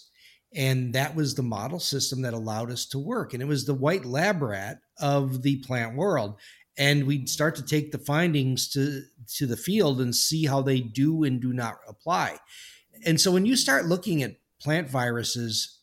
And 0.54 0.94
that 0.94 1.16
was 1.16 1.36
the 1.36 1.44
model 1.44 1.80
system 1.80 2.24
that 2.24 2.34
allowed 2.34 2.72
us 2.72 2.86
to 2.88 3.00
work. 3.00 3.34
And 3.34 3.42
it 3.42 3.48
was 3.48 3.66
the 3.66 3.74
white 3.74 4.04
lab 4.04 4.42
rat 4.42 4.80
of 5.00 5.44
the 5.44 5.64
plant 5.64 5.96
world. 5.96 6.36
And 6.78 7.08
we'd 7.08 7.30
start 7.30 7.56
to 7.56 7.66
take 7.66 7.94
the 7.94 8.00
findings 8.00 8.70
to, 8.72 9.04
to 9.38 9.48
the 9.48 9.58
field 9.58 10.02
and 10.02 10.14
see 10.14 10.46
how 10.46 10.62
they 10.62 10.82
do 10.82 11.24
and 11.24 11.42
do 11.42 11.54
not 11.54 11.78
apply. 11.88 12.38
And 13.06 13.22
so 13.22 13.32
when 13.32 13.46
you 13.46 13.56
start 13.56 13.86
looking 13.86 14.24
at 14.24 14.36
plant 14.68 14.90
viruses 14.90 15.80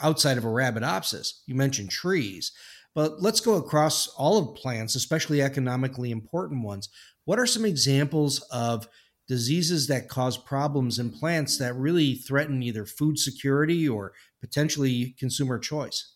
outside 0.00 0.38
of 0.38 0.44
Arabidopsis, 0.44 1.40
you 1.46 1.56
mentioned 1.56 1.90
trees, 1.90 2.52
but 2.94 3.20
let's 3.20 3.40
go 3.40 3.54
across 3.56 4.06
all 4.16 4.38
of 4.38 4.54
plants, 4.54 4.94
especially 4.94 5.42
economically 5.42 6.12
important 6.12 6.62
ones. 6.62 6.88
What 7.24 7.40
are 7.40 7.46
some 7.46 7.64
examples 7.64 8.38
of 8.52 8.86
diseases 9.26 9.88
that 9.88 10.08
cause 10.08 10.38
problems 10.38 11.00
in 11.00 11.10
plants 11.10 11.58
that 11.58 11.74
really 11.74 12.14
threaten 12.14 12.62
either 12.62 12.86
food 12.86 13.18
security 13.18 13.88
or 13.88 14.12
potentially 14.40 15.16
consumer 15.18 15.58
choice? 15.58 16.14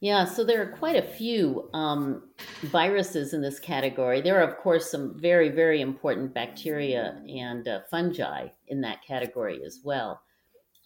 Yeah, 0.00 0.24
so 0.24 0.44
there 0.44 0.62
are 0.62 0.78
quite 0.78 0.96
a 0.96 1.02
few 1.06 1.68
um, 1.74 2.22
viruses 2.62 3.34
in 3.34 3.42
this 3.42 3.58
category. 3.58 4.22
There 4.22 4.40
are, 4.40 4.48
of 4.48 4.56
course, 4.56 4.90
some 4.90 5.20
very, 5.20 5.50
very 5.50 5.82
important 5.82 6.32
bacteria 6.32 7.20
and 7.28 7.68
uh, 7.68 7.80
fungi 7.90 8.48
in 8.68 8.80
that 8.80 9.04
category 9.06 9.60
as 9.62 9.80
well. 9.84 10.22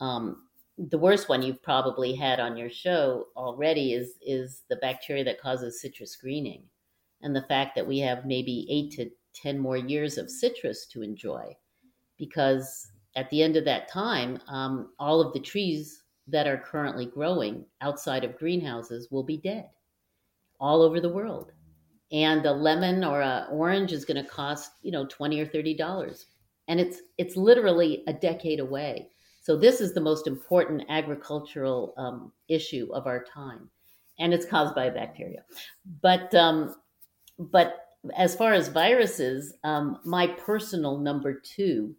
Um, 0.00 0.44
the 0.78 0.98
worst 0.98 1.28
one 1.28 1.42
you've 1.42 1.62
probably 1.62 2.14
had 2.14 2.40
on 2.40 2.56
your 2.56 2.70
show 2.70 3.26
already 3.36 3.92
is 3.92 4.14
is 4.22 4.62
the 4.68 4.76
bacteria 4.76 5.24
that 5.24 5.40
causes 5.40 5.80
citrus 5.80 6.16
greening, 6.16 6.62
and 7.22 7.34
the 7.34 7.42
fact 7.42 7.74
that 7.74 7.86
we 7.86 7.98
have 7.98 8.24
maybe 8.24 8.66
eight 8.70 8.92
to 8.92 9.10
10 9.34 9.58
more 9.58 9.76
years 9.76 10.18
of 10.18 10.30
citrus 10.30 10.86
to 10.86 11.02
enjoy 11.02 11.54
because 12.20 12.92
at 13.16 13.28
the 13.30 13.42
end 13.42 13.56
of 13.56 13.64
that 13.64 13.88
time, 13.88 14.38
um, 14.46 14.92
all 14.98 15.20
of 15.20 15.32
the 15.32 15.40
trees 15.40 16.04
that 16.28 16.46
are 16.46 16.58
currently 16.58 17.06
growing 17.06 17.64
outside 17.80 18.22
of 18.22 18.38
greenhouses 18.38 19.08
will 19.10 19.24
be 19.24 19.38
dead 19.38 19.68
all 20.60 20.82
over 20.82 21.00
the 21.00 21.08
world. 21.08 21.52
And 22.12 22.44
a 22.44 22.52
lemon 22.52 23.02
or 23.02 23.22
an 23.22 23.46
orange 23.50 23.92
is 23.92 24.04
going 24.04 24.22
to 24.22 24.28
cost, 24.28 24.72
you 24.82 24.92
know, 24.92 25.06
20 25.06 25.40
or 25.40 25.46
30 25.46 25.74
dollars. 25.74 26.26
And 26.68 26.78
it's 26.78 26.98
it's 27.18 27.36
literally 27.36 28.04
a 28.06 28.12
decade 28.12 28.60
away. 28.60 29.08
So 29.50 29.56
this 29.56 29.80
is 29.80 29.92
the 29.92 30.00
most 30.00 30.28
important 30.28 30.84
agricultural 30.88 31.92
um, 31.96 32.30
issue 32.46 32.88
of 32.92 33.08
our 33.08 33.24
time, 33.24 33.68
and 34.20 34.32
it's 34.32 34.46
caused 34.46 34.76
by 34.76 34.84
a 34.84 34.92
bacteria. 34.92 35.42
But 36.02 36.32
um, 36.36 36.76
but 37.36 37.88
as 38.16 38.36
far 38.36 38.52
as 38.52 38.68
viruses, 38.68 39.52
um, 39.64 39.98
my 40.04 40.28
personal 40.28 40.98
number 40.98 41.34
two 41.34 41.96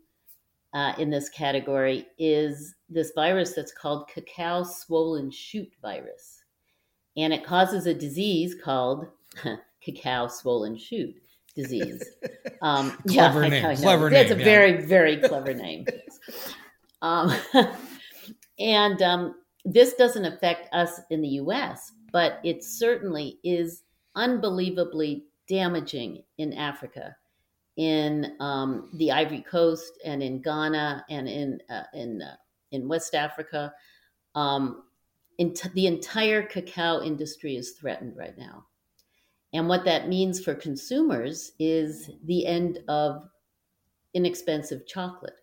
uh, 0.73 0.93
in 0.97 1.09
this 1.09 1.27
category 1.27 2.07
is 2.17 2.73
this 2.87 3.11
virus 3.15 3.51
that's 3.51 3.73
called 3.73 4.07
cacao 4.07 4.63
swollen 4.63 5.29
shoot 5.29 5.73
virus. 5.81 6.43
And 7.17 7.33
it 7.33 7.43
causes 7.43 7.85
a 7.85 7.93
disease 7.93 8.55
called 8.55 9.07
cacao 9.83 10.29
swollen 10.29 10.77
shoot 10.77 11.13
disease. 11.53 12.01
Um, 12.63 12.91
clever 13.07 13.41
yeah, 13.41 13.49
name. 13.49 13.65
I, 13.65 13.71
I 13.71 13.75
clever 13.75 14.11
name. 14.11 14.21
It's 14.21 14.31
a 14.31 14.37
yeah. 14.37 14.45
very, 14.45 14.85
very 14.85 15.17
clever 15.17 15.51
name. 15.51 15.87
Um, 17.01 17.33
and 18.59 19.01
um, 19.01 19.35
this 19.65 19.93
doesn't 19.93 20.25
affect 20.25 20.73
us 20.73 21.01
in 21.09 21.21
the 21.21 21.29
US, 21.29 21.91
but 22.11 22.39
it 22.43 22.63
certainly 22.63 23.39
is 23.43 23.83
unbelievably 24.15 25.25
damaging 25.47 26.23
in 26.37 26.53
Africa, 26.53 27.15
in 27.77 28.35
um, 28.39 28.89
the 28.93 29.11
Ivory 29.11 29.41
Coast, 29.41 29.93
and 30.05 30.21
in 30.21 30.41
Ghana, 30.41 31.05
and 31.09 31.27
in 31.27 31.59
uh, 31.69 31.83
in 31.93 32.21
uh, 32.21 32.35
in 32.71 32.87
West 32.87 33.15
Africa. 33.15 33.73
Um, 34.35 34.83
in 35.37 35.53
t- 35.53 35.69
the 35.73 35.87
entire 35.87 36.43
cacao 36.43 37.01
industry 37.01 37.55
is 37.55 37.71
threatened 37.71 38.15
right 38.15 38.37
now, 38.37 38.65
and 39.53 39.67
what 39.67 39.85
that 39.85 40.07
means 40.07 40.43
for 40.43 40.53
consumers 40.53 41.51
is 41.59 42.09
the 42.25 42.45
end 42.45 42.79
of 42.87 43.27
inexpensive 44.13 44.87
chocolate, 44.87 45.35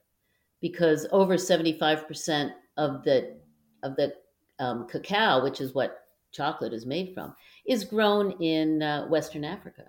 because 0.61 1.07
over 1.13 1.39
seventy 1.39 1.79
five 1.79 2.07
percent 2.07 2.53
of 2.77 3.03
the 3.05 3.37
of 3.83 3.97
the 3.97 4.15
um, 4.59 4.87
cacao, 4.89 5.43
which 5.43 5.61
is 5.61 5.75
what 5.75 6.05
chocolate 6.33 6.73
is 6.73 6.87
made 6.87 7.15
from, 7.15 7.35
is 7.67 7.85
grown 7.85 8.33
in 8.43 8.83
uh, 8.83 9.07
Western 9.07 9.45
Africa. 9.45 9.85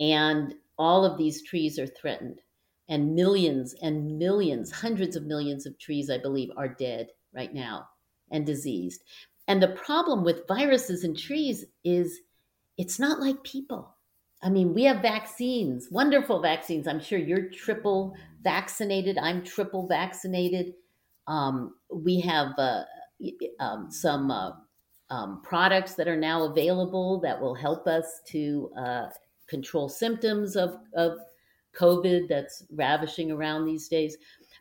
And 0.00 0.54
all 0.78 1.04
of 1.04 1.18
these 1.18 1.42
trees 1.42 1.78
are 1.78 1.86
threatened. 1.86 2.40
And 2.88 3.14
millions 3.14 3.74
and 3.82 4.18
millions, 4.18 4.72
hundreds 4.72 5.14
of 5.14 5.24
millions 5.24 5.66
of 5.66 5.78
trees, 5.78 6.10
I 6.10 6.18
believe, 6.18 6.50
are 6.56 6.68
dead 6.68 7.08
right 7.32 7.52
now 7.54 7.88
and 8.30 8.44
diseased. 8.44 9.04
And 9.46 9.62
the 9.62 9.68
problem 9.68 10.24
with 10.24 10.48
viruses 10.48 11.04
and 11.04 11.16
trees 11.16 11.64
is 11.84 12.20
it's 12.78 12.98
not 12.98 13.20
like 13.20 13.42
people. 13.44 13.94
I 14.42 14.48
mean, 14.48 14.72
we 14.72 14.84
have 14.84 15.02
vaccines, 15.02 15.88
wonderful 15.90 16.40
vaccines. 16.40 16.88
I'm 16.88 17.00
sure 17.00 17.18
you're 17.18 17.50
triple 17.50 18.14
vaccinated. 18.42 19.18
I'm 19.18 19.44
triple 19.44 19.86
vaccinated. 19.86 20.74
Um, 21.26 21.74
we 21.92 22.20
have 22.20 22.48
uh, 22.58 22.82
um, 23.58 23.90
some 23.90 24.30
uh, 24.30 24.52
um, 25.10 25.42
products 25.42 25.94
that 25.94 26.08
are 26.08 26.16
now 26.16 26.44
available 26.44 27.20
that 27.20 27.40
will 27.40 27.54
help 27.54 27.86
us 27.86 28.20
to 28.28 28.70
uh, 28.78 29.06
control 29.48 29.88
symptoms 29.88 30.56
of, 30.56 30.76
of 30.94 31.18
COVID 31.78 32.28
that's 32.28 32.64
ravishing 32.72 33.30
around 33.30 33.64
these 33.64 33.88
days. 33.88 34.16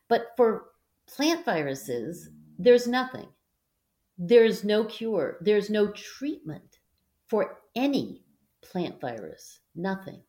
But 0.07 0.27
for 0.35 0.65
plant 1.07 1.45
viruses, 1.45 2.29
there's 2.57 2.87
nothing. 2.87 3.27
There's 4.17 4.63
no 4.63 4.83
cure. 4.83 5.37
There's 5.41 5.69
no 5.69 5.91
treatment 5.91 6.79
for 7.27 7.59
any 7.75 8.23
plant 8.61 8.99
virus. 8.99 9.59
Nothing. 9.75 10.21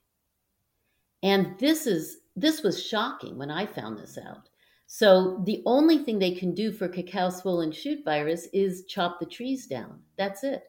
And 1.22 1.58
this 1.58 1.86
is 1.86 2.18
this 2.40 2.62
was 2.62 2.84
shocking 2.84 3.36
when 3.36 3.50
I 3.50 3.66
found 3.66 3.98
this 3.98 4.18
out. 4.18 4.48
So 4.86 5.42
the 5.46 5.62
only 5.66 5.98
thing 5.98 6.18
they 6.18 6.32
can 6.32 6.54
do 6.54 6.72
for 6.72 6.88
cacao 6.88 7.30
swollen 7.30 7.70
shoot 7.70 8.04
virus 8.04 8.48
is 8.52 8.84
chop 8.86 9.20
the 9.20 9.26
trees 9.26 9.66
down. 9.66 10.00
That's 10.16 10.42
it. 10.42 10.64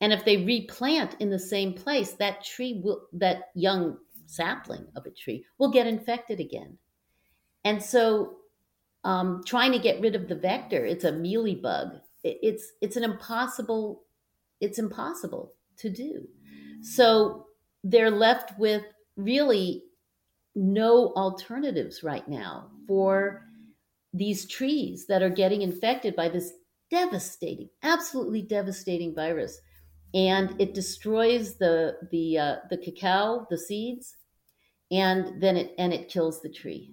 And 0.00 0.12
if 0.12 0.24
they 0.24 0.44
replant 0.44 1.16
in 1.20 1.30
the 1.30 1.38
same 1.38 1.72
place, 1.72 2.12
that 2.12 2.44
tree 2.44 2.80
will, 2.84 3.06
that 3.14 3.50
young 3.54 3.98
sapling 4.26 4.86
of 4.96 5.06
a 5.06 5.10
tree 5.10 5.44
will 5.58 5.70
get 5.70 5.86
infected 5.86 6.40
again. 6.40 6.76
And 7.64 7.82
so, 7.82 8.36
um, 9.04 9.42
trying 9.46 9.72
to 9.72 9.78
get 9.78 10.00
rid 10.00 10.14
of 10.14 10.28
the 10.28 10.34
vector, 10.34 10.84
it's 10.84 11.04
a 11.04 11.12
mealybug. 11.12 12.00
It, 12.24 12.38
it's 12.42 12.72
it's 12.80 12.96
an 12.96 13.04
impossible, 13.04 14.02
it's 14.60 14.78
impossible 14.78 15.54
to 15.78 15.90
do. 15.90 16.26
So 16.82 17.46
they're 17.84 18.10
left 18.10 18.58
with 18.58 18.82
really 19.16 19.84
no 20.54 21.12
alternatives 21.16 22.02
right 22.02 22.26
now 22.28 22.70
for 22.86 23.42
these 24.12 24.46
trees 24.46 25.06
that 25.06 25.22
are 25.22 25.30
getting 25.30 25.62
infected 25.62 26.16
by 26.16 26.28
this 26.28 26.52
devastating, 26.90 27.68
absolutely 27.82 28.42
devastating 28.42 29.14
virus 29.14 29.60
and 30.14 30.60
it 30.60 30.74
destroys 30.74 31.56
the 31.56 31.96
the 32.10 32.38
uh, 32.38 32.56
the 32.68 32.76
cacao, 32.76 33.46
the 33.50 33.58
seeds, 33.58 34.16
and 34.90 35.40
then 35.40 35.56
it 35.56 35.74
and 35.78 35.92
it 35.92 36.08
kills 36.08 36.40
the 36.40 36.48
tree. 36.48 36.90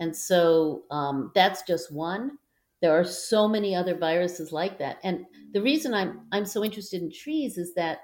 And 0.00 0.14
so 0.14 0.84
um, 0.90 1.32
that's 1.34 1.62
just 1.62 1.92
one. 1.92 2.38
There 2.80 2.98
are 2.98 3.04
so 3.04 3.48
many 3.48 3.74
other 3.74 3.96
viruses 3.96 4.52
like 4.52 4.78
that. 4.78 4.98
And 5.02 5.24
the 5.52 5.62
reason 5.62 5.94
I'm 5.94 6.22
I'm 6.32 6.44
so 6.44 6.64
interested 6.64 7.02
in 7.02 7.12
trees 7.12 7.58
is 7.58 7.74
that 7.74 8.00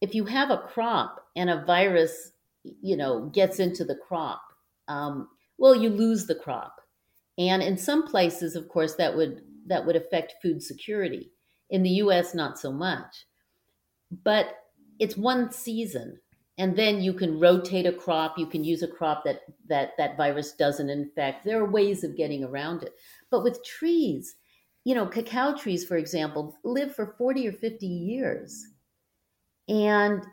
if 0.00 0.14
you 0.14 0.24
have 0.24 0.50
a 0.50 0.58
crop 0.58 1.24
and 1.36 1.48
a 1.48 1.64
virus, 1.64 2.31
you 2.64 2.96
know, 2.96 3.26
gets 3.26 3.58
into 3.58 3.84
the 3.84 3.96
crop, 3.96 4.42
um, 4.88 5.28
well, 5.58 5.74
you 5.74 5.88
lose 5.88 6.26
the 6.26 6.34
crop. 6.34 6.80
And 7.38 7.62
in 7.62 7.76
some 7.76 8.06
places, 8.06 8.56
of 8.56 8.68
course, 8.68 8.94
that 8.96 9.16
would 9.16 9.42
that 9.66 9.84
would 9.86 9.96
affect 9.96 10.34
food 10.42 10.62
security. 10.62 11.30
In 11.70 11.82
the 11.82 11.90
U.S., 11.90 12.34
not 12.34 12.58
so 12.58 12.70
much. 12.72 13.26
But 14.24 14.58
it's 14.98 15.16
one 15.16 15.50
season, 15.50 16.18
and 16.58 16.76
then 16.76 17.00
you 17.00 17.14
can 17.14 17.40
rotate 17.40 17.86
a 17.86 17.92
crop. 17.92 18.38
You 18.38 18.46
can 18.46 18.62
use 18.62 18.82
a 18.82 18.88
crop 18.88 19.24
that 19.24 19.40
that 19.68 19.92
that 19.98 20.16
virus 20.16 20.52
doesn't 20.52 20.90
infect. 20.90 21.44
There 21.44 21.60
are 21.60 21.70
ways 21.70 22.04
of 22.04 22.16
getting 22.16 22.44
around 22.44 22.82
it. 22.82 22.92
But 23.30 23.42
with 23.42 23.64
trees, 23.64 24.34
you 24.84 24.94
know, 24.94 25.06
cacao 25.06 25.56
trees, 25.56 25.84
for 25.84 25.96
example, 25.96 26.56
live 26.64 26.94
for 26.94 27.14
40 27.16 27.48
or 27.48 27.52
50 27.52 27.86
years. 27.86 28.66
And 29.68 30.26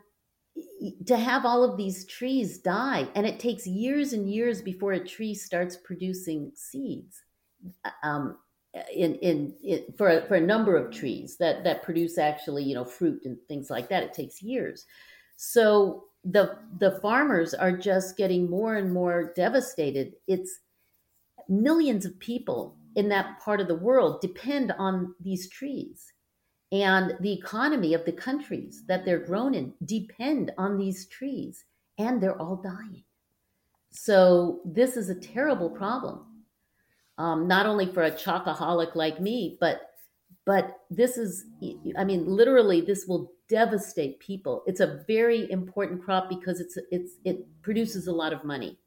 to 1.06 1.16
have 1.16 1.44
all 1.44 1.62
of 1.62 1.76
these 1.76 2.04
trees 2.06 2.58
die, 2.58 3.08
and 3.14 3.26
it 3.26 3.38
takes 3.38 3.66
years 3.66 4.12
and 4.12 4.30
years 4.30 4.62
before 4.62 4.92
a 4.92 5.04
tree 5.06 5.34
starts 5.34 5.76
producing 5.76 6.52
seeds. 6.54 7.22
Um, 8.02 8.38
in, 8.94 9.16
in, 9.16 9.54
in 9.64 9.84
for 9.98 10.08
a, 10.08 10.26
for 10.28 10.36
a 10.36 10.40
number 10.40 10.76
of 10.76 10.92
trees 10.92 11.36
that 11.38 11.64
that 11.64 11.82
produce 11.82 12.18
actually 12.18 12.62
you 12.62 12.74
know 12.74 12.84
fruit 12.84 13.22
and 13.24 13.36
things 13.48 13.68
like 13.70 13.88
that, 13.88 14.02
it 14.02 14.12
takes 14.12 14.42
years. 14.42 14.86
So 15.36 16.04
the 16.24 16.58
the 16.78 16.98
farmers 17.00 17.54
are 17.54 17.76
just 17.76 18.16
getting 18.16 18.48
more 18.48 18.76
and 18.76 18.92
more 18.92 19.32
devastated. 19.34 20.14
It's 20.28 20.60
millions 21.48 22.04
of 22.04 22.18
people 22.20 22.76
in 22.96 23.08
that 23.08 23.40
part 23.40 23.60
of 23.60 23.68
the 23.68 23.74
world 23.74 24.20
depend 24.20 24.72
on 24.78 25.14
these 25.20 25.48
trees. 25.48 26.12
And 26.72 27.16
the 27.20 27.32
economy 27.32 27.94
of 27.94 28.04
the 28.04 28.12
countries 28.12 28.84
that 28.86 29.04
they're 29.04 29.18
grown 29.18 29.54
in 29.54 29.74
depend 29.84 30.52
on 30.56 30.78
these 30.78 31.06
trees, 31.06 31.64
and 31.98 32.22
they're 32.22 32.40
all 32.40 32.56
dying. 32.56 33.02
So, 33.90 34.60
this 34.64 34.96
is 34.96 35.08
a 35.08 35.16
terrible 35.16 35.68
problem, 35.68 36.26
um, 37.18 37.48
not 37.48 37.66
only 37.66 37.86
for 37.86 38.04
a 38.04 38.12
chocoholic 38.12 38.94
like 38.94 39.20
me, 39.20 39.56
but 39.60 39.82
but 40.46 40.80
this 40.90 41.18
is 41.18 41.44
i 41.98 42.02
mean 42.02 42.24
literally 42.26 42.80
this 42.80 43.06
will 43.06 43.30
devastate 43.50 44.20
people. 44.20 44.62
It's 44.66 44.80
a 44.80 45.04
very 45.06 45.50
important 45.50 46.02
crop 46.02 46.30
because 46.30 46.60
it's 46.60 46.78
it's 46.90 47.14
it 47.24 47.44
produces 47.62 48.06
a 48.06 48.12
lot 48.12 48.32
of 48.32 48.44
money. 48.44 48.78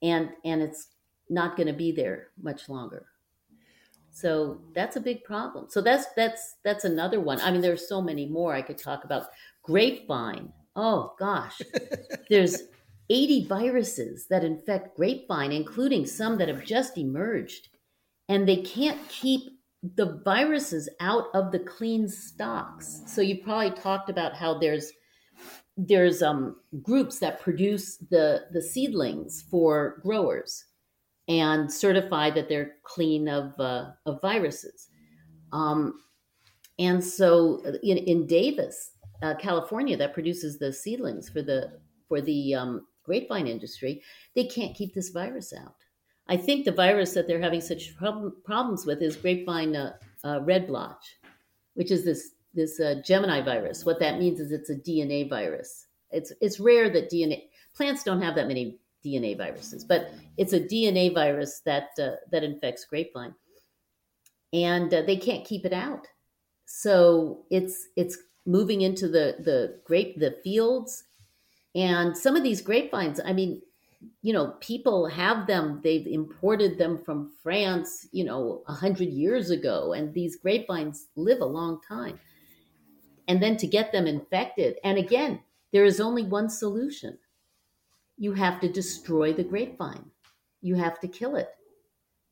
And 0.00 0.30
and 0.44 0.62
it's 0.62 0.88
not 1.28 1.56
going 1.56 1.66
to 1.66 1.72
be 1.72 1.92
there 1.92 2.28
much 2.40 2.68
longer 2.68 3.06
so 4.12 4.60
that's 4.74 4.96
a 4.96 5.00
big 5.00 5.24
problem. 5.24 5.66
So 5.70 5.80
that's 5.80 6.06
that's 6.14 6.56
that's 6.64 6.84
another 6.84 7.20
one. 7.20 7.40
I 7.40 7.50
mean, 7.50 7.62
there's 7.62 7.88
so 7.88 8.02
many 8.02 8.26
more 8.26 8.54
I 8.54 8.62
could 8.62 8.78
talk 8.78 9.04
about. 9.04 9.28
Grapevine. 9.62 10.52
Oh 10.76 11.14
gosh, 11.18 11.60
there's 12.30 12.62
80 13.10 13.46
viruses 13.46 14.26
that 14.28 14.44
infect 14.44 14.96
grapevine, 14.96 15.52
including 15.52 16.06
some 16.06 16.38
that 16.38 16.48
have 16.48 16.64
just 16.64 16.96
emerged, 16.98 17.68
and 18.28 18.46
they 18.46 18.58
can't 18.58 18.98
keep 19.08 19.42
the 19.82 20.20
viruses 20.24 20.88
out 21.00 21.26
of 21.34 21.50
the 21.50 21.58
clean 21.58 22.08
stocks. 22.08 23.02
So 23.06 23.20
you 23.20 23.42
probably 23.42 23.70
talked 23.70 24.10
about 24.10 24.36
how 24.36 24.58
there's 24.58 24.92
there's 25.78 26.22
um, 26.22 26.56
groups 26.82 27.18
that 27.20 27.40
produce 27.40 27.96
the 27.96 28.44
the 28.52 28.60
seedlings 28.60 29.42
for 29.50 30.00
growers 30.02 30.66
and 31.28 31.72
certify 31.72 32.30
that 32.30 32.48
they're 32.48 32.72
clean 32.84 33.28
of, 33.28 33.58
uh, 33.58 33.90
of 34.06 34.20
viruses. 34.20 34.88
Um, 35.52 35.94
and 36.78 37.02
so 37.04 37.62
in, 37.82 37.98
in 37.98 38.26
Davis, 38.26 38.92
uh, 39.22 39.34
California, 39.36 39.96
that 39.96 40.14
produces 40.14 40.58
the 40.58 40.72
seedlings 40.72 41.28
for 41.28 41.42
the 41.42 41.80
for 42.08 42.20
the 42.20 42.54
um, 42.54 42.86
grapevine 43.04 43.46
industry, 43.46 44.02
they 44.34 44.44
can't 44.44 44.76
keep 44.76 44.94
this 44.94 45.08
virus 45.10 45.52
out. 45.52 45.76
I 46.28 46.36
think 46.36 46.64
the 46.64 46.72
virus 46.72 47.14
that 47.14 47.26
they're 47.26 47.40
having 47.40 47.60
such 47.60 47.96
prob- 47.96 48.32
problems 48.44 48.84
with 48.84 49.00
is 49.02 49.16
grapevine 49.16 49.74
uh, 49.74 49.94
uh, 50.24 50.40
red 50.42 50.66
blotch, 50.66 51.16
which 51.74 51.90
is 51.90 52.04
this 52.04 52.32
this 52.54 52.80
uh, 52.80 52.96
geminivirus. 53.06 53.86
What 53.86 54.00
that 54.00 54.18
means 54.18 54.40
is 54.40 54.52
it's 54.52 54.70
a 54.70 54.76
DNA 54.76 55.28
virus. 55.28 55.86
It's 56.10 56.32
it's 56.40 56.60
rare 56.60 56.90
that 56.90 57.10
DNA 57.10 57.44
plants 57.74 58.02
don't 58.02 58.22
have 58.22 58.34
that 58.34 58.48
many 58.48 58.78
DNA 59.04 59.36
viruses, 59.36 59.84
but 59.84 60.12
it's 60.36 60.52
a 60.52 60.60
DNA 60.60 61.12
virus 61.12 61.60
that 61.64 61.90
uh, 61.98 62.12
that 62.30 62.44
infects 62.44 62.84
grapevine, 62.84 63.34
and 64.52 64.92
uh, 64.92 65.02
they 65.02 65.16
can't 65.16 65.44
keep 65.44 65.64
it 65.64 65.72
out. 65.72 66.06
So 66.66 67.44
it's 67.50 67.88
it's 67.96 68.18
moving 68.46 68.82
into 68.82 69.08
the 69.08 69.36
the 69.40 69.80
grape 69.84 70.18
the 70.18 70.36
fields, 70.44 71.04
and 71.74 72.16
some 72.16 72.36
of 72.36 72.42
these 72.42 72.60
grapevines. 72.60 73.20
I 73.24 73.32
mean, 73.32 73.62
you 74.22 74.32
know, 74.32 74.54
people 74.60 75.06
have 75.06 75.46
them. 75.46 75.80
They've 75.82 76.06
imported 76.06 76.78
them 76.78 77.02
from 77.04 77.32
France, 77.42 78.08
you 78.12 78.24
know, 78.24 78.62
a 78.68 78.72
hundred 78.72 79.08
years 79.08 79.50
ago, 79.50 79.92
and 79.92 80.14
these 80.14 80.36
grapevines 80.36 81.08
live 81.16 81.40
a 81.40 81.46
long 81.46 81.80
time. 81.86 82.18
And 83.28 83.42
then 83.42 83.56
to 83.58 83.66
get 83.66 83.92
them 83.92 84.06
infected, 84.06 84.76
and 84.84 84.98
again, 84.98 85.40
there 85.72 85.84
is 85.84 86.00
only 86.00 86.24
one 86.24 86.50
solution 86.50 87.18
you 88.22 88.32
have 88.34 88.60
to 88.60 88.68
destroy 88.68 89.32
the 89.32 89.42
grapevine. 89.42 90.08
You 90.60 90.76
have 90.76 91.00
to 91.00 91.08
kill 91.08 91.34
it. 91.34 91.48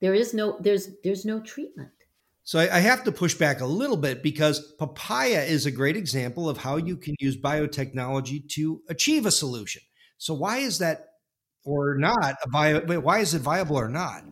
There 0.01 0.15
is 0.15 0.33
no 0.33 0.57
there's 0.61 0.89
there's 1.03 1.25
no 1.25 1.41
treatment. 1.41 1.91
So 2.45 2.61
I, 2.61 2.77
I 2.77 2.79
have 2.79 3.03
to 3.05 3.13
push 3.13 3.35
back 3.35 3.61
a 3.61 3.67
little 3.67 3.97
bit 3.97 4.23
because 4.23 4.73
papaya 4.79 5.43
is 5.43 5.67
a 5.67 5.71
great 5.73 5.97
example 5.97 6.49
of 6.49 6.59
how 6.59 6.77
you 6.77 6.97
can 6.97 7.17
use 7.19 7.37
biotechnology 7.37 8.49
to 8.51 8.83
achieve 8.89 9.27
a 9.27 9.33
solution. 9.33 9.83
So 10.17 10.33
why 10.33 10.59
is 10.59 10.79
that 10.79 11.07
or 11.65 11.97
not 11.99 12.37
a 12.45 12.49
bio, 12.49 13.01
why 13.01 13.19
is 13.19 13.35
it 13.35 13.43
viable 13.43 13.77
or 13.77 13.89
not? 13.89 14.23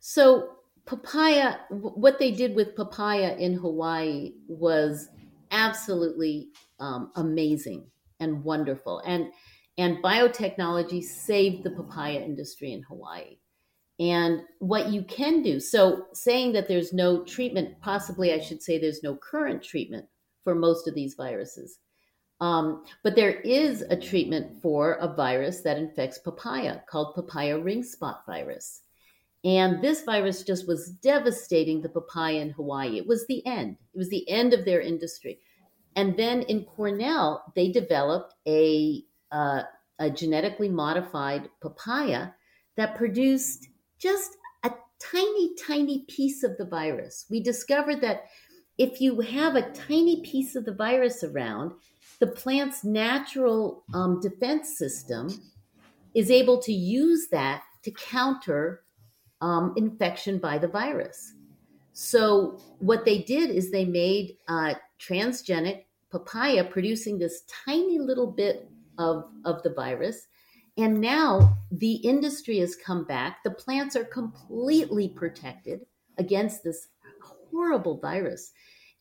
So 0.00 0.56
papaya 0.86 1.58
what 1.70 2.18
they 2.18 2.32
did 2.32 2.56
with 2.56 2.74
papaya 2.74 3.36
in 3.36 3.54
Hawaii 3.54 4.32
was 4.48 5.08
absolutely 5.52 6.48
um, 6.80 7.12
amazing 7.14 7.86
and 8.18 8.42
wonderful. 8.42 9.00
And 9.06 9.28
and 9.80 10.02
biotechnology 10.02 11.02
saved 11.02 11.64
the 11.64 11.70
papaya 11.70 12.20
industry 12.20 12.74
in 12.74 12.82
Hawaii. 12.82 13.38
And 13.98 14.42
what 14.58 14.90
you 14.90 15.02
can 15.04 15.42
do, 15.42 15.58
so 15.58 16.04
saying 16.12 16.52
that 16.52 16.68
there's 16.68 16.92
no 16.92 17.24
treatment, 17.24 17.80
possibly 17.80 18.34
I 18.34 18.40
should 18.40 18.62
say 18.62 18.78
there's 18.78 19.02
no 19.02 19.16
current 19.16 19.62
treatment 19.62 20.04
for 20.44 20.54
most 20.54 20.86
of 20.86 20.94
these 20.94 21.14
viruses. 21.14 21.78
Um, 22.42 22.84
but 23.02 23.16
there 23.16 23.40
is 23.40 23.80
a 23.80 23.96
treatment 23.96 24.60
for 24.60 24.92
a 25.00 25.14
virus 25.14 25.62
that 25.62 25.78
infects 25.78 26.18
papaya 26.18 26.80
called 26.86 27.14
papaya 27.14 27.58
ring 27.58 27.82
spot 27.82 28.24
virus. 28.26 28.82
And 29.44 29.82
this 29.82 30.02
virus 30.02 30.42
just 30.42 30.68
was 30.68 30.90
devastating 30.90 31.80
the 31.80 31.88
papaya 31.88 32.40
in 32.40 32.50
Hawaii. 32.50 32.98
It 32.98 33.06
was 33.06 33.26
the 33.26 33.46
end. 33.46 33.78
It 33.94 33.98
was 33.98 34.10
the 34.10 34.28
end 34.28 34.52
of 34.52 34.66
their 34.66 34.82
industry. 34.82 35.38
And 35.96 36.18
then 36.18 36.42
in 36.42 36.64
Cornell, 36.64 37.50
they 37.56 37.72
developed 37.72 38.34
a 38.46 39.04
uh, 39.32 39.62
a 39.98 40.10
genetically 40.10 40.68
modified 40.68 41.48
papaya 41.60 42.28
that 42.76 42.96
produced 42.96 43.68
just 43.98 44.36
a 44.64 44.70
tiny, 44.98 45.54
tiny 45.54 46.04
piece 46.08 46.42
of 46.42 46.56
the 46.56 46.64
virus. 46.64 47.26
We 47.30 47.42
discovered 47.42 48.00
that 48.00 48.24
if 48.78 49.00
you 49.00 49.20
have 49.20 49.56
a 49.56 49.70
tiny 49.72 50.22
piece 50.22 50.56
of 50.56 50.64
the 50.64 50.72
virus 50.72 51.22
around, 51.22 51.72
the 52.18 52.26
plant's 52.26 52.82
natural 52.82 53.84
um, 53.92 54.20
defense 54.20 54.78
system 54.78 55.28
is 56.14 56.30
able 56.30 56.58
to 56.62 56.72
use 56.72 57.28
that 57.30 57.62
to 57.82 57.90
counter 57.90 58.82
um, 59.42 59.74
infection 59.76 60.38
by 60.38 60.56
the 60.56 60.68
virus. 60.68 61.34
So, 61.92 62.58
what 62.78 63.04
they 63.04 63.18
did 63.18 63.50
is 63.50 63.70
they 63.70 63.84
made 63.84 64.36
uh, 64.48 64.74
transgenic 64.98 65.84
papaya 66.10 66.64
producing 66.64 67.18
this 67.18 67.42
tiny 67.66 67.98
little 67.98 68.30
bit 68.30 68.69
of, 69.00 69.24
of 69.44 69.62
the 69.62 69.72
virus. 69.72 70.26
And 70.76 71.00
now 71.00 71.58
the 71.72 71.94
industry 71.94 72.58
has 72.58 72.76
come 72.76 73.04
back. 73.04 73.38
The 73.42 73.50
plants 73.50 73.96
are 73.96 74.04
completely 74.04 75.08
protected 75.08 75.80
against 76.18 76.62
this 76.62 76.88
horrible 77.22 77.98
virus. 77.98 78.52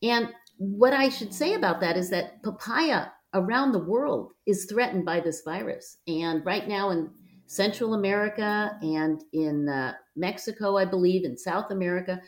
And 0.01 0.29
what 0.57 0.93
I 0.93 1.09
should 1.09 1.33
say 1.33 1.53
about 1.53 1.79
that 1.81 1.97
is 1.97 2.09
that 2.09 2.41
papaya 2.43 3.07
around 3.33 3.71
the 3.71 3.79
world 3.79 4.33
is 4.47 4.65
threatened 4.65 5.05
by 5.05 5.19
this 5.19 5.41
virus. 5.41 5.97
And 6.07 6.45
right 6.45 6.67
now 6.67 6.89
in 6.89 7.11
Central 7.45 7.93
America 7.93 8.77
and 8.81 9.23
in 9.33 9.69
uh, 9.69 9.93
Mexico, 10.15 10.77
I 10.77 10.85
believe, 10.85 11.25
in 11.25 11.37
South 11.37 11.71
America, 11.71 12.21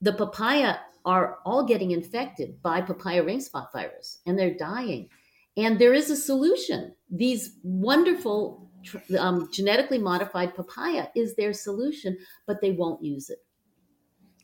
the 0.00 0.12
papaya 0.12 0.78
are 1.04 1.38
all 1.44 1.64
getting 1.64 1.90
infected 1.90 2.60
by 2.62 2.80
papaya 2.80 3.22
ring 3.22 3.40
spot 3.40 3.70
virus 3.72 4.20
and 4.26 4.38
they're 4.38 4.54
dying. 4.54 5.08
And 5.56 5.78
there 5.78 5.94
is 5.94 6.10
a 6.10 6.16
solution. 6.16 6.94
These 7.10 7.58
wonderful 7.62 8.70
um, 9.18 9.48
genetically 9.52 9.98
modified 9.98 10.54
papaya 10.54 11.08
is 11.14 11.36
their 11.36 11.52
solution, 11.52 12.16
but 12.46 12.60
they 12.60 12.72
won't 12.72 13.02
use 13.02 13.30
it. 13.30 13.38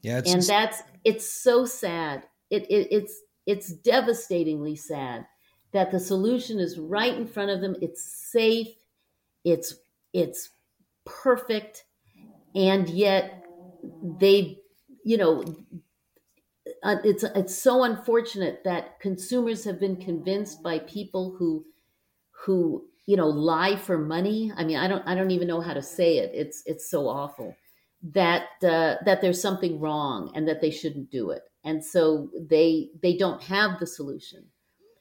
Yeah, 0.03 0.19
and 0.19 0.27
just... 0.27 0.49
that's 0.49 0.83
it's 1.05 1.31
so 1.31 1.67
sad. 1.67 2.27
It, 2.51 2.71
it 2.71 2.89
it's 2.91 3.21
it's 3.47 3.73
devastatingly 3.73 4.77
sad 4.77 5.27
that 5.73 5.91
the 5.91 6.01
solution 6.01 6.59
is 6.59 6.79
right 6.79 7.15
in 7.15 7.27
front 7.27 7.51
of 7.51 7.61
them. 7.61 7.77
It's 7.83 8.03
safe. 8.03 8.69
It's 9.45 9.75
it's 10.13 10.51
perfect, 11.05 11.85
and 12.55 12.89
yet 12.89 13.45
they, 14.19 14.59
you 15.05 15.17
know, 15.17 15.45
uh, 16.83 16.97
it's 17.05 17.25
it's 17.25 17.55
so 17.55 17.85
unfortunate 17.85 18.63
that 18.65 19.01
consumers 19.01 19.65
have 19.65 19.79
been 19.79 19.97
convinced 19.97 20.63
by 20.63 20.79
people 20.81 21.35
who 21.39 21.65
who 22.31 22.87
you 23.07 23.17
know 23.17 23.29
lie 23.29 23.77
for 23.77 23.99
money. 23.99 24.53
I 24.57 24.65
mean 24.65 24.77
i 24.77 24.89
don't 24.89 25.07
i 25.07 25.15
don't 25.15 25.31
even 25.31 25.49
know 25.49 25.61
how 25.61 25.75
to 25.75 25.83
say 25.83 26.19
it. 26.19 26.31
It's 26.35 26.63
it's 26.67 26.91
so 26.91 27.09
awful 27.09 27.55
that 28.03 28.45
uh, 28.63 28.97
that 29.05 29.21
there's 29.21 29.41
something 29.41 29.79
wrong 29.79 30.33
and 30.35 30.49
that 30.49 30.61
they 30.61 30.71
shouldn't 30.71 31.11
do 31.11 31.31
it. 31.31 31.43
And 31.65 31.85
so 31.85 32.31
they 32.49 32.91
they 33.03 33.17
don't 33.17 33.43
have 33.43 33.79
the 33.79 33.87
solution. 33.87 34.47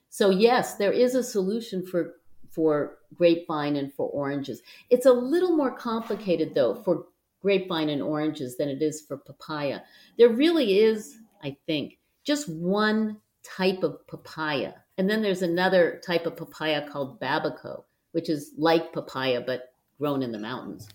So 0.09 0.29
yes 0.29 0.75
there 0.75 0.91
is 0.91 1.15
a 1.15 1.23
solution 1.23 1.85
for 1.85 2.15
for 2.51 2.97
grapevine 3.15 3.75
and 3.75 3.93
for 3.93 4.09
oranges. 4.09 4.61
It's 4.89 5.05
a 5.05 5.13
little 5.13 5.55
more 5.55 5.71
complicated 5.71 6.55
though 6.55 6.75
for 6.75 7.05
grapevine 7.41 7.89
and 7.89 8.01
oranges 8.01 8.57
than 8.57 8.67
it 8.67 8.81
is 8.81 9.01
for 9.01 9.17
papaya. 9.17 9.79
There 10.17 10.29
really 10.29 10.79
is 10.79 11.19
i 11.43 11.55
think 11.65 11.97
just 12.23 12.49
one 12.49 13.17
type 13.43 13.83
of 13.83 14.05
papaya 14.07 14.73
and 14.97 15.09
then 15.09 15.21
there's 15.21 15.41
another 15.41 16.01
type 16.05 16.25
of 16.25 16.35
papaya 16.35 16.87
called 16.89 17.19
babaco 17.19 17.83
which 18.11 18.29
is 18.29 18.51
like 18.57 18.93
papaya 18.93 19.41
but 19.41 19.73
grown 19.99 20.23
in 20.23 20.31
the 20.31 20.39
mountains. 20.39 20.87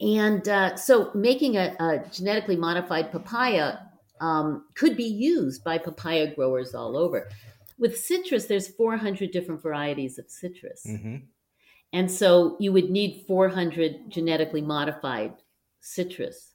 And 0.00 0.46
uh, 0.48 0.76
so 0.76 1.10
making 1.14 1.56
a, 1.56 1.76
a, 1.78 2.04
genetically 2.10 2.56
modified 2.56 3.12
papaya 3.12 3.78
um, 4.20 4.66
could 4.74 4.96
be 4.96 5.04
used 5.04 5.62
by 5.62 5.78
papaya 5.78 6.34
growers 6.34 6.74
all 6.74 6.96
over. 6.96 7.28
With 7.78 7.96
citrus, 7.96 8.46
there's 8.46 8.68
400 8.68 9.30
different 9.30 9.62
varieties 9.62 10.18
of 10.18 10.28
citrus. 10.28 10.84
Mm-hmm. 10.86 11.16
And 11.92 12.10
so 12.10 12.56
you 12.58 12.72
would 12.72 12.90
need 12.90 13.24
400 13.28 14.08
genetically 14.10 14.62
modified 14.62 15.34
citrus, 15.80 16.51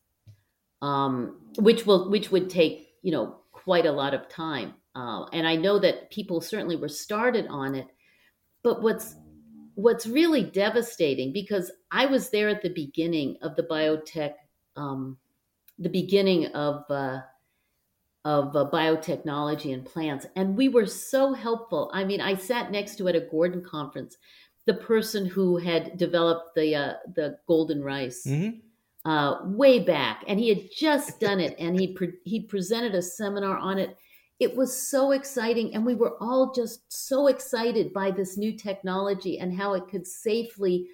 um, 0.82 1.40
which 1.58 1.86
will 1.86 2.10
which 2.10 2.32
would 2.32 2.50
take 2.50 2.90
you 3.02 3.12
know 3.12 3.38
quite 3.52 3.86
a 3.86 3.92
lot 3.92 4.13
of 4.13 4.30
time. 4.30 4.74
Uh, 4.96 5.26
and 5.32 5.48
I 5.48 5.56
know 5.56 5.78
that 5.80 6.10
people 6.10 6.42
certainly 6.42 6.76
were 6.76 6.90
started 6.90 7.48
on 7.50 7.76
it, 7.76 7.88
but 8.63 8.82
what's 8.82 9.16
what's 9.76 10.08
really 10.08 10.44
devastating 10.44 11.32
because 11.32 11.72
I 11.92 12.08
was 12.08 12.30
there 12.30 12.50
at 12.50 12.63
the 12.63 12.74
beginning 12.74 13.38
of 13.44 13.56
the 13.56 13.62
biotech, 13.63 14.34
um, 14.76 15.18
the 15.78 15.90
beginning 15.90 16.48
of 16.48 16.84
uh, 16.90 17.20
of 18.26 18.56
uh, 18.56 18.70
biotechnology 18.74 19.74
and 19.74 19.86
plants, 19.86 20.26
and 20.36 20.58
we 20.58 20.68
were 20.68 20.88
so 20.88 21.34
helpful. 21.34 21.92
I 21.94 22.04
mean, 22.04 22.22
I 22.22 22.36
sat 22.36 22.72
next 22.72 22.96
to 22.98 23.08
at 23.08 23.16
a 23.16 23.22
Gordon 23.22 23.63
conference 23.63 24.18
the 24.68 24.74
person 24.74 25.26
who 25.26 25.58
had 25.58 25.98
developed 25.98 26.54
the 26.56 26.76
uh, 26.76 26.94
the 27.16 27.38
golden 27.48 27.84
rice. 27.84 28.26
Mm-hmm. 28.28 28.60
Uh, 29.08 29.39
way 29.46 29.80
back, 29.80 30.26
and 30.28 30.38
he 30.38 30.50
had 30.50 30.70
just 30.78 31.17
done 31.22 31.39
it, 31.39 31.56
and 31.60 31.80
he 31.80 31.93
pre- 31.93 32.20
he 32.26 32.41
presented 32.41 32.93
a 32.93 33.02
seminar 33.02 33.58
on 33.58 33.80
it, 33.80 33.96
it 34.39 34.54
was 34.56 34.76
so 34.76 35.12
exciting 35.12 35.74
and 35.74 35.86
we 35.86 35.96
were 35.96 36.15
all 36.22 36.54
just 36.54 36.82
so 36.91 37.28
excited 37.28 37.91
by 37.91 38.12
this 38.12 38.38
new 38.38 38.52
technology 38.56 39.39
and 39.39 39.58
how 39.58 39.74
it 39.74 39.88
could 39.89 40.06
safely 40.06 40.88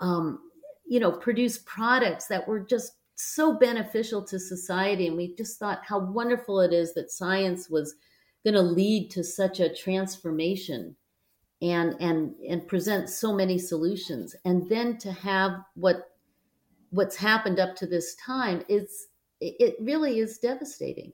um, 0.00 0.38
you 0.86 1.00
know 1.00 1.12
produce 1.12 1.58
products 1.58 2.26
that 2.26 2.46
were 2.46 2.60
just 2.60 2.92
so 3.14 3.58
beneficial 3.58 4.22
to 4.24 4.38
society. 4.38 5.06
And 5.06 5.16
we 5.16 5.34
just 5.36 5.58
thought 5.58 5.82
how 5.84 5.98
wonderful 5.98 6.60
it 6.60 6.72
is 6.72 6.94
that 6.94 7.10
science 7.10 7.68
was 7.68 7.94
going 8.44 8.54
to 8.54 8.62
lead 8.62 9.10
to 9.12 9.22
such 9.22 9.60
a 9.60 9.74
transformation 9.74 10.96
and 11.60 11.94
and 12.00 12.34
and 12.48 12.66
present 12.66 13.08
so 13.08 13.32
many 13.32 13.58
solutions. 13.58 14.34
And 14.44 14.68
then 14.68 14.98
to 14.98 15.12
have 15.12 15.52
what 15.74 16.11
what's 16.92 17.16
happened 17.16 17.58
up 17.58 17.74
to 17.76 17.86
this 17.86 18.14
time 18.16 18.62
is 18.68 19.08
it 19.40 19.74
really 19.80 20.20
is 20.20 20.38
devastating. 20.38 21.12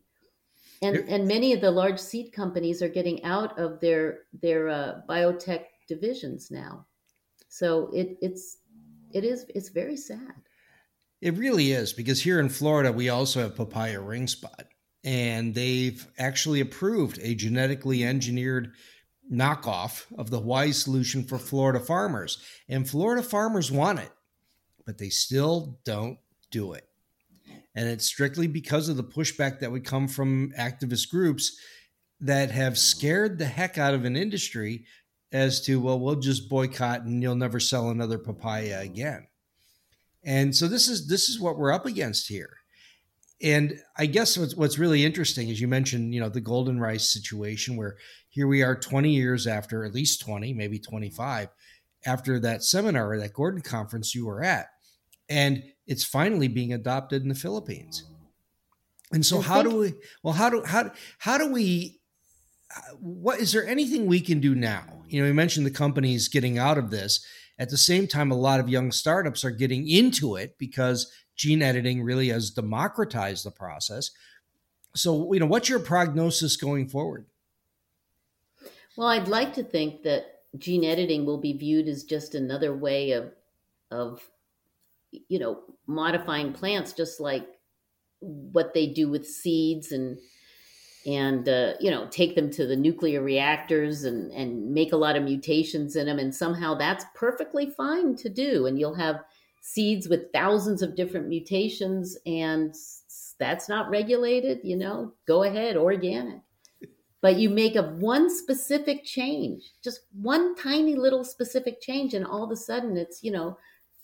And 0.83 0.97
and 1.09 1.27
many 1.27 1.53
of 1.55 1.61
the 1.61 1.71
large 1.71 1.99
seed 1.99 2.33
companies 2.33 2.83
are 2.83 2.89
getting 2.89 3.25
out 3.25 3.59
of 3.59 3.81
their 3.81 4.21
their 4.43 4.69
uh, 4.69 5.01
biotech 5.09 5.65
divisions 5.89 6.51
now. 6.51 6.87
So 7.49 7.91
it 7.93 8.19
it's 8.21 8.59
it 9.13 9.25
is 9.25 9.47
it's 9.55 9.71
very 9.71 9.97
sad. 9.97 10.35
It 11.21 11.37
really 11.37 11.73
is 11.73 11.93
because 11.93 12.23
here 12.23 12.39
in 12.39 12.49
florida 12.49 12.93
we 12.93 13.09
also 13.09 13.41
have 13.41 13.57
papaya 13.57 14.01
ring 14.01 14.29
spot 14.29 14.67
and 15.03 15.53
they've 15.53 16.07
actually 16.17 16.61
approved 16.61 17.19
a 17.23 17.35
genetically 17.35 18.05
engineered 18.05 18.73
knockoff 19.33 20.07
of 20.17 20.31
the 20.31 20.39
hawaii 20.39 20.71
solution 20.71 21.25
for 21.25 21.37
florida 21.37 21.81
farmers 21.81 22.39
and 22.69 22.89
florida 22.89 23.21
farmers 23.21 23.73
want 23.73 23.99
it 23.99 24.13
but 24.89 24.97
they 24.97 25.11
still 25.11 25.79
don't 25.85 26.19
do 26.51 26.73
it 26.73 26.89
and 27.79 27.89
it's 27.89 28.07
strictly 28.07 28.49
because 28.49 28.89
of 28.89 28.97
the 28.97 29.05
pushback 29.05 29.61
that 29.61 29.71
would 29.71 29.85
come 29.85 30.09
from 30.09 30.53
activist 30.59 31.11
groups 31.11 31.57
that 32.21 32.51
have 32.51 32.77
scared 32.77 33.39
the 33.39 33.45
heck 33.45 33.79
out 33.79 33.95
of 33.95 34.05
an 34.05 34.17
industry 34.17 34.85
as 35.31 35.61
to, 35.61 35.81
well, 35.81 36.01
we'll 36.01 36.17
just 36.17 36.49
boycott 36.49 37.03
and 37.03 37.23
you'll 37.23 37.37
never 37.37 37.61
sell 37.61 37.91
another 37.91 38.19
papaya 38.19 38.81
mm-hmm. 38.81 38.93
again. 38.93 39.27
And 40.25 40.57
so 40.57 40.67
this 40.67 40.89
is 40.89 41.07
this 41.07 41.29
is 41.29 41.39
what 41.39 41.57
we're 41.57 41.71
up 41.71 41.87
against 41.87 42.27
here. 42.27 42.51
And 43.41 43.79
I 43.97 44.07
guess 44.07 44.37
what's, 44.37 44.57
what's 44.57 44.81
really 44.81 45.05
interesting 45.05 45.49
is 45.49 45.61
you 45.61 45.69
mentioned, 45.69 46.13
you 46.13 46.19
know, 46.19 46.29
the 46.29 46.41
golden 46.41 46.81
rice 46.81 47.09
situation 47.09 47.77
where 47.77 47.97
here 48.29 48.49
we 48.49 48.65
are 48.65 48.75
20 48.75 49.11
years 49.11 49.47
after, 49.47 49.85
at 49.85 49.95
least 49.95 50.21
20, 50.23 50.53
maybe 50.55 50.81
25, 50.81 51.49
after 52.05 52.41
that 52.41 52.65
seminar 52.65 53.13
or 53.13 53.21
that 53.21 53.33
Gordon 53.33 53.61
conference 53.61 54.17
you 54.17 54.27
were 54.27 54.43
at. 54.43 54.67
And 55.29 55.63
it's 55.87 56.05
finally 56.05 56.49
being 56.49 56.73
adopted 56.73 57.23
in 57.23 57.29
the 57.29 57.35
Philippines. 57.35 58.05
And 59.13 59.25
so, 59.25 59.41
how 59.41 59.63
do 59.63 59.77
we? 59.77 59.95
Well, 60.23 60.35
how 60.35 60.51
do 60.51 60.63
how 60.65 60.91
how 61.19 61.39
do 61.39 61.51
we? 61.51 62.01
What 63.01 63.41
is 63.41 63.53
there 63.53 63.67
anything 63.67 64.07
we 64.07 64.21
can 64.21 64.41
do 64.41 64.55
now? 64.55 64.85
You 65.09 65.21
know, 65.21 65.27
we 65.27 65.33
mentioned 65.33 65.65
the 65.65 65.71
companies 65.71 66.29
getting 66.29 66.59
out 66.59 66.77
of 66.77 66.91
this. 66.91 67.25
At 67.59 67.71
the 67.71 67.79
same 67.79 68.07
time, 68.07 68.31
a 68.31 68.37
lot 68.37 68.61
of 68.61 68.69
young 68.69 68.93
startups 68.93 69.45
are 69.45 69.51
getting 69.51 69.89
into 69.89 70.37
it 70.37 70.57
because 70.59 71.11
gene 71.35 71.63
editing 71.63 72.03
really 72.03 72.29
has 72.29 72.51
democratized 72.51 73.45
the 73.45 73.51
process. 73.51 74.11
So, 74.95 75.33
you 75.33 75.41
know, 75.41 75.47
what's 75.47 75.69
your 75.69 75.79
prognosis 75.79 76.57
going 76.57 76.89
forward? 76.89 77.27
Well, 78.97 79.09
I'd 79.09 79.29
like 79.29 79.55
to 79.55 79.63
think 79.63 80.03
that 80.03 80.43
gene 80.59 80.85
editing 80.85 81.25
will 81.25 81.39
be 81.39 81.53
viewed 81.53 81.89
as 81.89 82.05
just 82.05 82.35
another 82.35 82.75
way 82.75 83.13
of 83.13 83.33
of 83.91 84.21
you 85.11 85.39
know, 85.39 85.63
modifying 85.87 86.53
plants 86.53 86.93
just 86.93 87.21
like 87.21 87.47
what 88.21 88.75
they 88.75 88.87
do 88.87 89.09
with 89.09 89.27
seeds 89.27 89.93
and 89.93 90.19
and 91.07 91.49
uh, 91.49 91.75
you 91.81 91.91
know 91.91 92.07
take 92.11 92.35
them 92.35 92.51
to 92.51 92.67
the 92.67 92.77
nuclear 92.77 93.23
reactors 93.23 94.05
and 94.05 94.31
and 94.33 94.71
make 94.73 94.93
a 94.93 94.97
lot 94.97 95.17
of 95.17 95.23
mutations 95.23 95.97
in 95.97 96.07
them. 96.07 96.19
And 96.19 96.35
somehow 96.35 96.75
that's 96.75 97.05
perfectly 97.15 97.71
fine 97.77 98.17
to 98.17 98.29
do. 98.29 98.67
And 98.67 98.79
you'll 98.79 98.95
have 98.95 99.21
seeds 99.61 100.09
with 100.09 100.33
thousands 100.33 100.83
of 100.83 100.97
different 100.97 101.29
mutations 101.29 102.17
and 102.27 102.75
that's 103.39 103.69
not 103.69 103.91
regulated 103.91 104.61
you 104.65 104.77
know? 104.77 105.13
Go 105.27 105.43
ahead 105.45 105.77
organic. 105.77 106.41
But 107.21 107.37
you 107.37 107.51
make 107.51 107.75
a 107.75 107.83
one 107.83 108.31
specific 108.31 109.05
change 109.05 109.73
just 109.83 110.01
one 110.13 110.55
tiny 110.57 110.95
little 110.95 111.25
specific 111.25 111.81
change 111.81 112.15
and 112.15 112.27
all 112.27 112.45
of 112.45 112.51
a 112.51 112.57
sudden 112.57 112.97
it's 112.97 113.23
you 113.23 113.33
know 113.33 113.57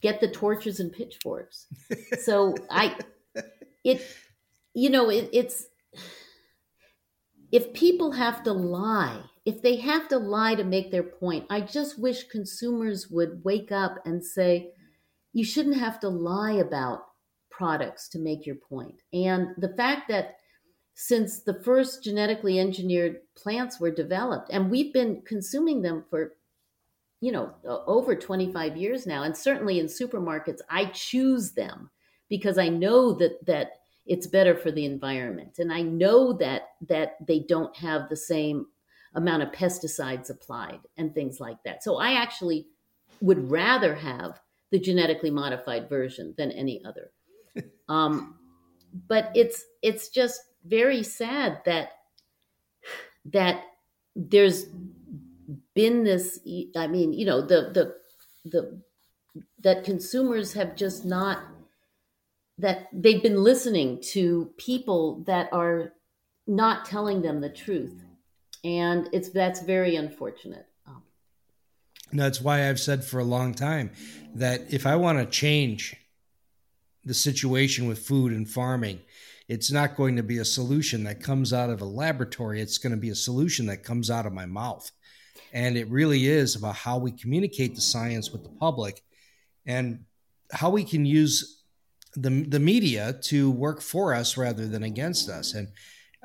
get 0.05 0.21
the 0.21 0.29
torches 0.29 0.81
and 0.81 0.93
pitchforks. 0.93 1.67
so 2.21 2.55
I, 2.71 2.95
it, 3.83 4.07
you 4.75 4.91
know, 4.91 5.09
it, 5.09 5.31
it's, 5.33 5.65
if 7.51 7.73
people 7.73 8.13
have 8.13 8.43
to 8.43 8.53
lie, 8.53 9.23
if 9.47 9.63
they 9.63 9.77
have 9.77 10.09
to 10.09 10.19
lie 10.19 10.57
to 10.57 10.63
make 10.63 10.91
their 10.91 11.03
point, 11.03 11.47
I 11.49 11.63
just 11.63 11.99
wish 11.99 12.29
consumers 12.29 13.09
would 13.09 13.43
wake 13.45 13.73
up 13.73 13.97
and 14.05 14.23
say, 14.23 14.73
you 15.33 15.43
shouldn't 15.43 15.79
have 15.79 15.99
to 16.01 16.11
lie 16.11 16.53
about 16.53 17.07
products 17.51 18.09
to 18.11 18.19
make 18.19 18.45
your 18.45 18.57
point. 18.57 18.97
And 19.15 19.55
the 19.57 19.75
fact 19.75 20.09
that 20.09 20.37
since 20.93 21.41
the 21.41 21.63
first 21.63 22.05
genetically 22.05 22.61
engineered 22.61 23.21
plants 23.37 23.81
were 23.81 23.91
developed, 23.91 24.51
and 24.53 24.71
we've 24.71 24.93
been 24.93 25.23
consuming 25.27 25.81
them 25.81 26.05
for 26.11 26.35
you 27.25 27.33
know 27.33 27.55
over 27.65 28.15
25 28.15 28.77
years 28.77 29.07
now 29.07 29.23
and 29.23 29.37
certainly 29.37 29.79
in 29.79 29.87
supermarkets 29.87 30.61
i 30.69 30.85
choose 30.87 31.53
them 31.53 31.91
because 32.29 32.59
i 32.59 32.69
know 32.69 33.13
that 33.13 33.45
that 33.47 33.73
it's 34.07 34.27
better 34.27 34.55
for 34.55 34.71
the 34.71 34.85
environment 34.85 35.59
and 35.59 35.73
i 35.73 35.81
know 35.81 36.33
that 36.33 36.71
that 36.87 37.17
they 37.27 37.39
don't 37.41 37.75
have 37.77 38.09
the 38.09 38.17
same 38.17 38.67
amount 39.15 39.43
of 39.43 39.53
pesticides 39.53 40.31
applied 40.31 40.81
and 40.97 41.15
things 41.15 41.41
like 41.41 41.63
that. 41.65 41.83
So 41.83 41.97
I 41.97 42.15
actually 42.15 42.67
would 43.21 43.51
rather 43.51 43.95
have 43.95 44.41
the 44.71 44.79
genetically 44.79 45.31
modified 45.31 45.89
version 45.89 46.35
than 46.37 46.51
any 46.53 46.83
other. 46.85 47.11
Um, 47.87 48.39
but 49.09 49.31
it's 49.35 49.63
it's 49.83 50.09
just 50.09 50.41
very 50.65 51.03
sad 51.03 51.61
that 51.67 51.91
that 53.27 53.63
there's 54.17 54.65
been 55.75 56.05
this 56.05 56.41
i 56.77 56.87
mean 56.87 57.13
you 57.13 57.27
know 57.27 57.41
the 57.41 57.71
the 57.73 57.95
the 58.51 58.81
that 59.61 59.85
consumers 59.85 60.53
have 60.53 60.77
just 60.77 61.05
not 61.05 61.41
that 62.59 62.89
they've 62.93 63.23
been 63.23 63.43
listening 63.43 64.01
to 64.01 64.51
people 64.57 65.25
that 65.27 65.49
are 65.53 65.93
not 66.47 66.85
telling 66.85 67.23
them 67.23 67.41
the 67.41 67.49
truth. 67.49 68.03
And 68.63 69.09
it's 69.13 69.31
that's 69.31 69.63
very 69.63 69.97
unfortunate. 69.97 70.67
Um, 70.87 71.03
that's 72.13 72.41
why 72.41 72.69
i've 72.69 72.81
said 72.81 73.05
for 73.05 73.19
a 73.19 73.25
long 73.25 73.55
time 73.55 73.91
that 74.35 74.73
if 74.73 74.87
i 74.87 74.97
want 74.97 75.19
to 75.19 75.27
change 75.27 75.97
the 77.05 77.15
situation 77.15 77.87
with 77.87 77.99
food 77.99 78.33
and 78.33 78.49
farming 78.49 79.01
it's 79.49 79.71
not 79.71 79.97
going 79.97 80.17
to 80.17 80.23
be 80.23 80.39
a 80.39 80.45
solution 80.45 81.05
that 81.05 81.21
comes 81.21 81.53
out 81.53 81.69
of 81.69 81.83
a 81.83 81.85
laboratory. 81.85 82.63
It's 82.63 82.79
going 82.79 82.95
to 82.95 83.01
be 83.01 83.11
a 83.11 83.15
solution 83.15 83.67
that 83.67 83.85
comes 83.85 84.11
out 84.11 84.25
of 84.25 84.33
my 84.33 84.47
mouth 84.47 84.91
and 85.53 85.77
it 85.77 85.89
really 85.89 86.27
is 86.27 86.57
about 86.57 86.75
how 86.75 86.99
we 86.99 87.13
communicate 87.13 87.75
the 87.75 87.81
science 87.81 88.31
with 88.31 88.43
the 88.43 88.51
public 88.51 89.03
and 89.67 90.05
how 90.53 90.71
we 90.71 90.85
can 90.85 91.05
use 91.05 91.63
the, 92.15 92.45
the 92.49 92.61
media 92.61 93.15
to 93.23 93.51
work 93.51 93.81
for 93.81 94.15
us 94.15 94.37
rather 94.37 94.67
than 94.67 94.83
against 94.83 95.29
us. 95.29 95.55
And 95.55 95.69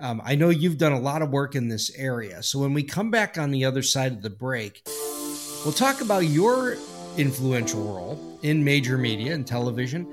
um, 0.02 0.22
I 0.24 0.36
know 0.36 0.50
you've 0.50 0.78
done 0.78 0.94
a 0.94 1.00
lot 1.00 1.22
of 1.22 1.32
work 1.32 1.56
in 1.56 1.68
this 1.68 1.96
area. 1.98 2.42
So 2.44 2.60
when 2.60 2.74
we 2.74 2.84
come 2.84 3.12
back 3.12 3.38
on 3.38 3.52
the 3.52 3.66
other 3.66 3.82
side 3.82 4.14
of 4.14 4.22
the 4.22 4.30
break, 4.30 4.82
we'll 4.86 5.74
talk 5.74 6.02
about 6.02 6.26
your 6.26 6.78
influential 7.18 7.82
role 7.84 8.40
in 8.44 8.64
major 8.64 8.98
media 8.98 9.34
and 9.34 9.46
television 9.46 10.08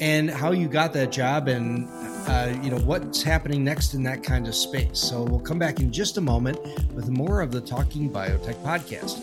and 0.00 0.30
how 0.30 0.50
you 0.52 0.66
got 0.66 0.92
that 0.94 1.12
job 1.12 1.48
and 1.48 1.86
uh, 2.26 2.58
you 2.62 2.70
know 2.70 2.78
what's 2.78 3.22
happening 3.22 3.62
next 3.62 3.94
in 3.94 4.02
that 4.02 4.22
kind 4.22 4.48
of 4.48 4.54
space. 4.54 4.98
So 4.98 5.22
we'll 5.22 5.40
come 5.40 5.58
back 5.58 5.80
in 5.80 5.92
just 5.92 6.16
a 6.16 6.20
moment 6.20 6.58
with 6.94 7.08
more 7.08 7.40
of 7.42 7.52
the 7.52 7.60
talking 7.60 8.10
biotech 8.10 8.56
podcast. 8.64 9.20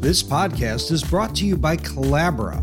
This 0.00 0.22
podcast 0.22 0.92
is 0.92 1.02
brought 1.02 1.34
to 1.36 1.46
you 1.46 1.56
by 1.56 1.76
colabra 1.76 2.62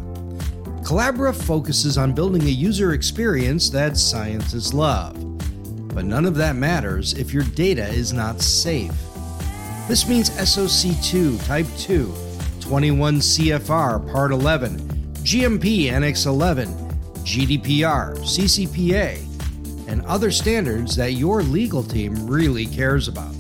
colabra 0.84 1.34
focuses 1.34 1.98
on 1.98 2.12
building 2.12 2.44
a 2.44 2.52
user 2.52 2.92
experience 2.92 3.70
that 3.70 3.96
scientists 3.96 4.74
love. 4.74 5.14
But 5.96 6.04
none 6.04 6.26
of 6.26 6.36
that 6.36 6.58
matters 6.58 7.14
if 7.14 7.34
your 7.34 7.44
data 7.44 7.88
is 7.88 8.12
not 8.12 8.42
safe. 8.42 8.94
This 9.88 10.08
means 10.10 10.30
soc2 10.32 11.46
type 11.46 11.68
2 11.78 12.14
21 12.64 13.16
CFR 13.18 14.10
Part 14.12 14.32
11, 14.32 14.80
GMP 15.18 15.92
Annex 15.92 16.26
11, 16.26 16.70
GDPR, 17.26 18.18
CCPA, 18.20 19.90
and 19.90 20.02
other 20.06 20.32
standards 20.32 20.96
that 20.96 21.14
your 21.14 21.44
legal 21.44 21.84
team 21.84 22.26
really 22.26 22.66
cares 22.66 23.10
about. 23.10 23.34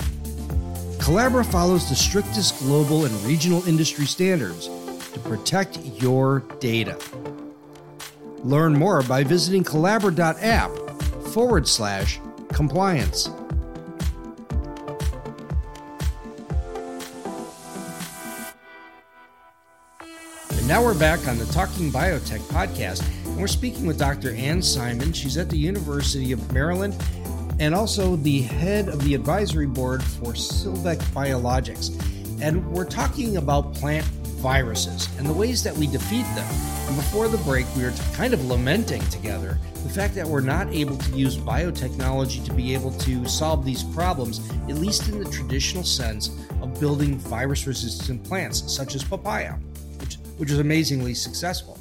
Colabra 1.00 1.50
follows 1.50 1.88
the 1.88 1.96
strictest 1.96 2.60
global 2.60 3.06
and 3.06 3.16
regional 3.24 3.66
industry 3.66 4.06
standards 4.06 4.68
to 5.14 5.20
protect 5.20 5.78
your 6.02 6.42
data. 6.60 7.00
Learn 8.44 8.74
more 8.74 9.04
by 9.04 9.24
visiting 9.24 9.64
colabra.app 9.64 10.72
forward 11.32 11.66
slash 11.66 12.20
compliance. 12.50 13.30
Now 20.66 20.82
we're 20.82 20.98
back 20.98 21.28
on 21.28 21.38
the 21.38 21.46
Talking 21.48 21.92
Biotech 21.92 22.40
podcast, 22.44 23.06
and 23.26 23.38
we're 23.38 23.48
speaking 23.48 23.86
with 23.86 24.00
Dr. 24.00 24.34
Anne 24.34 24.62
Simon. 24.62 25.12
She's 25.12 25.36
at 25.36 25.50
the 25.50 25.58
University 25.58 26.32
of 26.32 26.54
Maryland 26.54 26.96
and 27.60 27.76
also 27.76 28.16
the 28.16 28.44
head 28.44 28.88
of 28.88 29.04
the 29.04 29.14
advisory 29.14 29.66
board 29.66 30.02
for 30.02 30.32
Silvec 30.32 31.00
Biologics. 31.14 31.92
And 32.42 32.66
we're 32.72 32.86
talking 32.86 33.36
about 33.36 33.74
plant 33.74 34.06
viruses 34.06 35.10
and 35.18 35.28
the 35.28 35.34
ways 35.34 35.64
that 35.64 35.76
we 35.76 35.86
defeat 35.86 36.26
them. 36.34 36.48
And 36.88 36.96
before 36.96 37.28
the 37.28 37.40
break, 37.40 37.66
we 37.76 37.84
were 37.84 37.94
kind 38.14 38.34
of 38.34 38.46
lamenting 38.46 39.02
together 39.10 39.60
the 39.74 39.90
fact 39.90 40.16
that 40.16 40.26
we're 40.26 40.40
not 40.40 40.70
able 40.70 40.98
to 40.98 41.12
use 41.12 41.36
biotechnology 41.36 42.44
to 42.46 42.54
be 42.54 42.74
able 42.74 42.92
to 43.00 43.28
solve 43.28 43.66
these 43.66 43.84
problems, 43.84 44.40
at 44.70 44.76
least 44.76 45.10
in 45.10 45.20
the 45.20 45.30
traditional 45.30 45.84
sense 45.84 46.30
of 46.62 46.80
building 46.80 47.18
virus 47.18 47.68
resistant 47.68 48.24
plants, 48.24 48.74
such 48.74 48.96
as 48.96 49.04
papaya 49.04 49.58
which 50.38 50.50
was 50.50 50.60
amazingly 50.60 51.14
successful. 51.14 51.78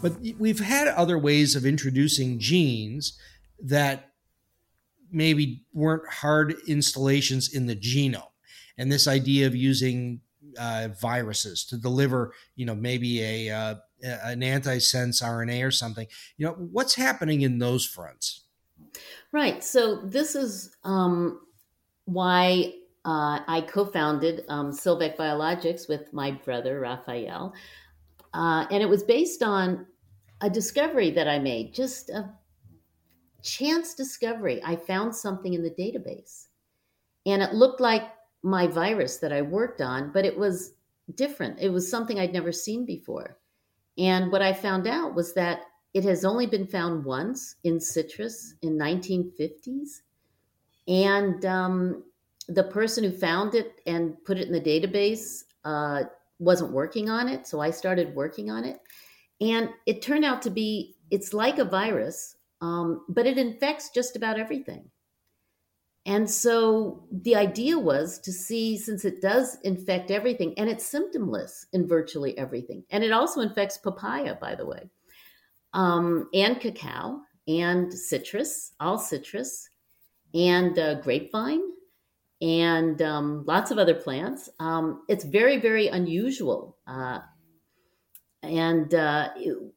But 0.00 0.12
we've 0.38 0.60
had 0.60 0.88
other 0.88 1.18
ways 1.18 1.56
of 1.56 1.66
introducing 1.66 2.38
genes 2.38 3.18
that 3.60 4.12
maybe 5.10 5.64
weren't 5.72 6.08
hard 6.08 6.54
installations 6.66 7.52
in 7.52 7.66
the 7.66 7.74
genome. 7.74 8.30
And 8.76 8.92
this 8.92 9.08
idea 9.08 9.46
of 9.46 9.56
using 9.56 10.20
uh, 10.58 10.88
viruses 11.00 11.64
to 11.66 11.76
deliver, 11.76 12.32
you 12.54 12.64
know, 12.64 12.74
maybe 12.74 13.22
a 13.22 13.50
uh, 13.50 13.74
an 14.02 14.40
antisense 14.40 15.22
RNA 15.22 15.66
or 15.66 15.70
something. 15.70 16.06
You 16.36 16.46
know, 16.46 16.52
what's 16.52 16.94
happening 16.94 17.42
in 17.42 17.58
those 17.58 17.84
fronts? 17.84 18.44
Right. 19.32 19.62
So 19.62 19.96
this 20.04 20.34
is 20.34 20.74
um, 20.84 21.40
why 22.04 22.74
uh, 23.04 23.40
I 23.46 23.66
co-founded 23.68 24.44
um, 24.48 24.70
Silvec 24.70 25.16
Biologics 25.16 25.88
with 25.88 26.12
my 26.12 26.30
brother 26.30 26.80
Raphael. 26.80 27.54
Uh, 28.34 28.66
and 28.70 28.82
it 28.82 28.88
was 28.88 29.02
based 29.02 29.42
on 29.42 29.86
a 30.40 30.50
discovery 30.50 31.10
that 31.10 31.28
I 31.28 31.38
made, 31.38 31.74
just 31.74 32.10
a 32.10 32.30
chance 33.42 33.94
discovery. 33.94 34.60
I 34.64 34.76
found 34.76 35.14
something 35.14 35.54
in 35.54 35.62
the 35.62 35.70
database, 35.70 36.46
and 37.26 37.42
it 37.42 37.54
looked 37.54 37.80
like 37.80 38.02
my 38.42 38.66
virus 38.66 39.18
that 39.18 39.32
I 39.32 39.42
worked 39.42 39.80
on, 39.80 40.12
but 40.12 40.24
it 40.24 40.38
was 40.38 40.74
different. 41.14 41.58
It 41.60 41.70
was 41.70 41.90
something 41.90 42.18
I'd 42.18 42.32
never 42.32 42.52
seen 42.52 42.84
before. 42.84 43.38
And 43.96 44.30
what 44.30 44.42
I 44.42 44.52
found 44.52 44.86
out 44.86 45.14
was 45.14 45.34
that 45.34 45.62
it 45.94 46.04
has 46.04 46.24
only 46.24 46.46
been 46.46 46.66
found 46.66 47.04
once 47.04 47.56
in 47.64 47.80
citrus 47.80 48.54
in 48.62 48.78
1950s. 48.78 50.02
And 50.86 51.44
um, 51.44 52.04
the 52.48 52.64
person 52.64 53.04
who 53.04 53.10
found 53.10 53.54
it 53.54 53.80
and 53.86 54.22
put 54.24 54.38
it 54.38 54.46
in 54.46 54.52
the 54.52 54.60
database 54.60 55.44
uh, 55.64 56.04
wasn't 56.38 56.72
working 56.72 57.08
on 57.08 57.28
it. 57.28 57.46
So 57.46 57.60
I 57.60 57.70
started 57.70 58.14
working 58.14 58.50
on 58.50 58.64
it. 58.64 58.80
And 59.40 59.70
it 59.86 60.02
turned 60.02 60.24
out 60.24 60.42
to 60.42 60.50
be, 60.50 60.96
it's 61.10 61.32
like 61.32 61.58
a 61.58 61.64
virus, 61.64 62.36
um, 62.60 63.04
but 63.08 63.26
it 63.26 63.38
infects 63.38 63.90
just 63.90 64.16
about 64.16 64.38
everything. 64.38 64.90
And 66.06 66.28
so 66.28 67.04
the 67.12 67.36
idea 67.36 67.78
was 67.78 68.18
to 68.20 68.32
see, 68.32 68.78
since 68.78 69.04
it 69.04 69.20
does 69.20 69.58
infect 69.62 70.10
everything, 70.10 70.54
and 70.56 70.70
it's 70.70 70.90
symptomless 70.90 71.66
in 71.72 71.86
virtually 71.86 72.36
everything, 72.38 72.82
and 72.90 73.04
it 73.04 73.12
also 73.12 73.42
infects 73.42 73.76
papaya, 73.76 74.34
by 74.40 74.54
the 74.54 74.64
way, 74.64 74.88
um, 75.74 76.28
and 76.32 76.60
cacao, 76.60 77.20
and 77.46 77.92
citrus, 77.92 78.72
all 78.80 78.96
citrus, 78.96 79.68
and 80.32 80.78
uh, 80.78 80.94
grapevine, 81.00 81.60
and 82.40 83.02
um, 83.02 83.44
lots 83.46 83.70
of 83.70 83.78
other 83.78 83.94
plants. 83.94 84.48
Um, 84.60 85.02
it's 85.08 85.24
very, 85.24 85.58
very 85.58 85.88
unusual. 85.88 86.76
Uh, 86.86 87.20
and 88.42 88.94
uh, 88.94 89.30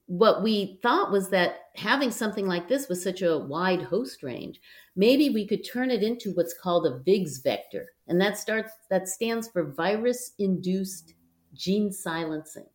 what 0.06 0.44
we 0.44 0.80
thought 0.84 1.12
was 1.12 1.30
that 1.30 1.56
having 1.76 2.12
something 2.12 2.46
like 2.46 2.68
this 2.68 2.88
with 2.88 3.02
such 3.02 3.24
a 3.24 3.40
wide 3.40 3.82
host 3.82 4.22
range, 4.22 4.62
maybe 4.96 5.32
we 5.32 5.48
could 5.48 5.68
turn 5.68 5.90
it 5.90 6.04
into 6.04 6.32
what's 6.34 6.54
called 6.54 6.86
a 6.86 7.00
VIGS 7.00 7.42
vector, 7.44 7.88
and 8.08 8.22
that 8.22 8.38
starts 8.38 8.72
that 8.92 9.08
stands 9.08 9.48
for 9.48 9.74
virus-induced 9.74 11.16
gene 11.54 11.92
silencing. 11.92 12.68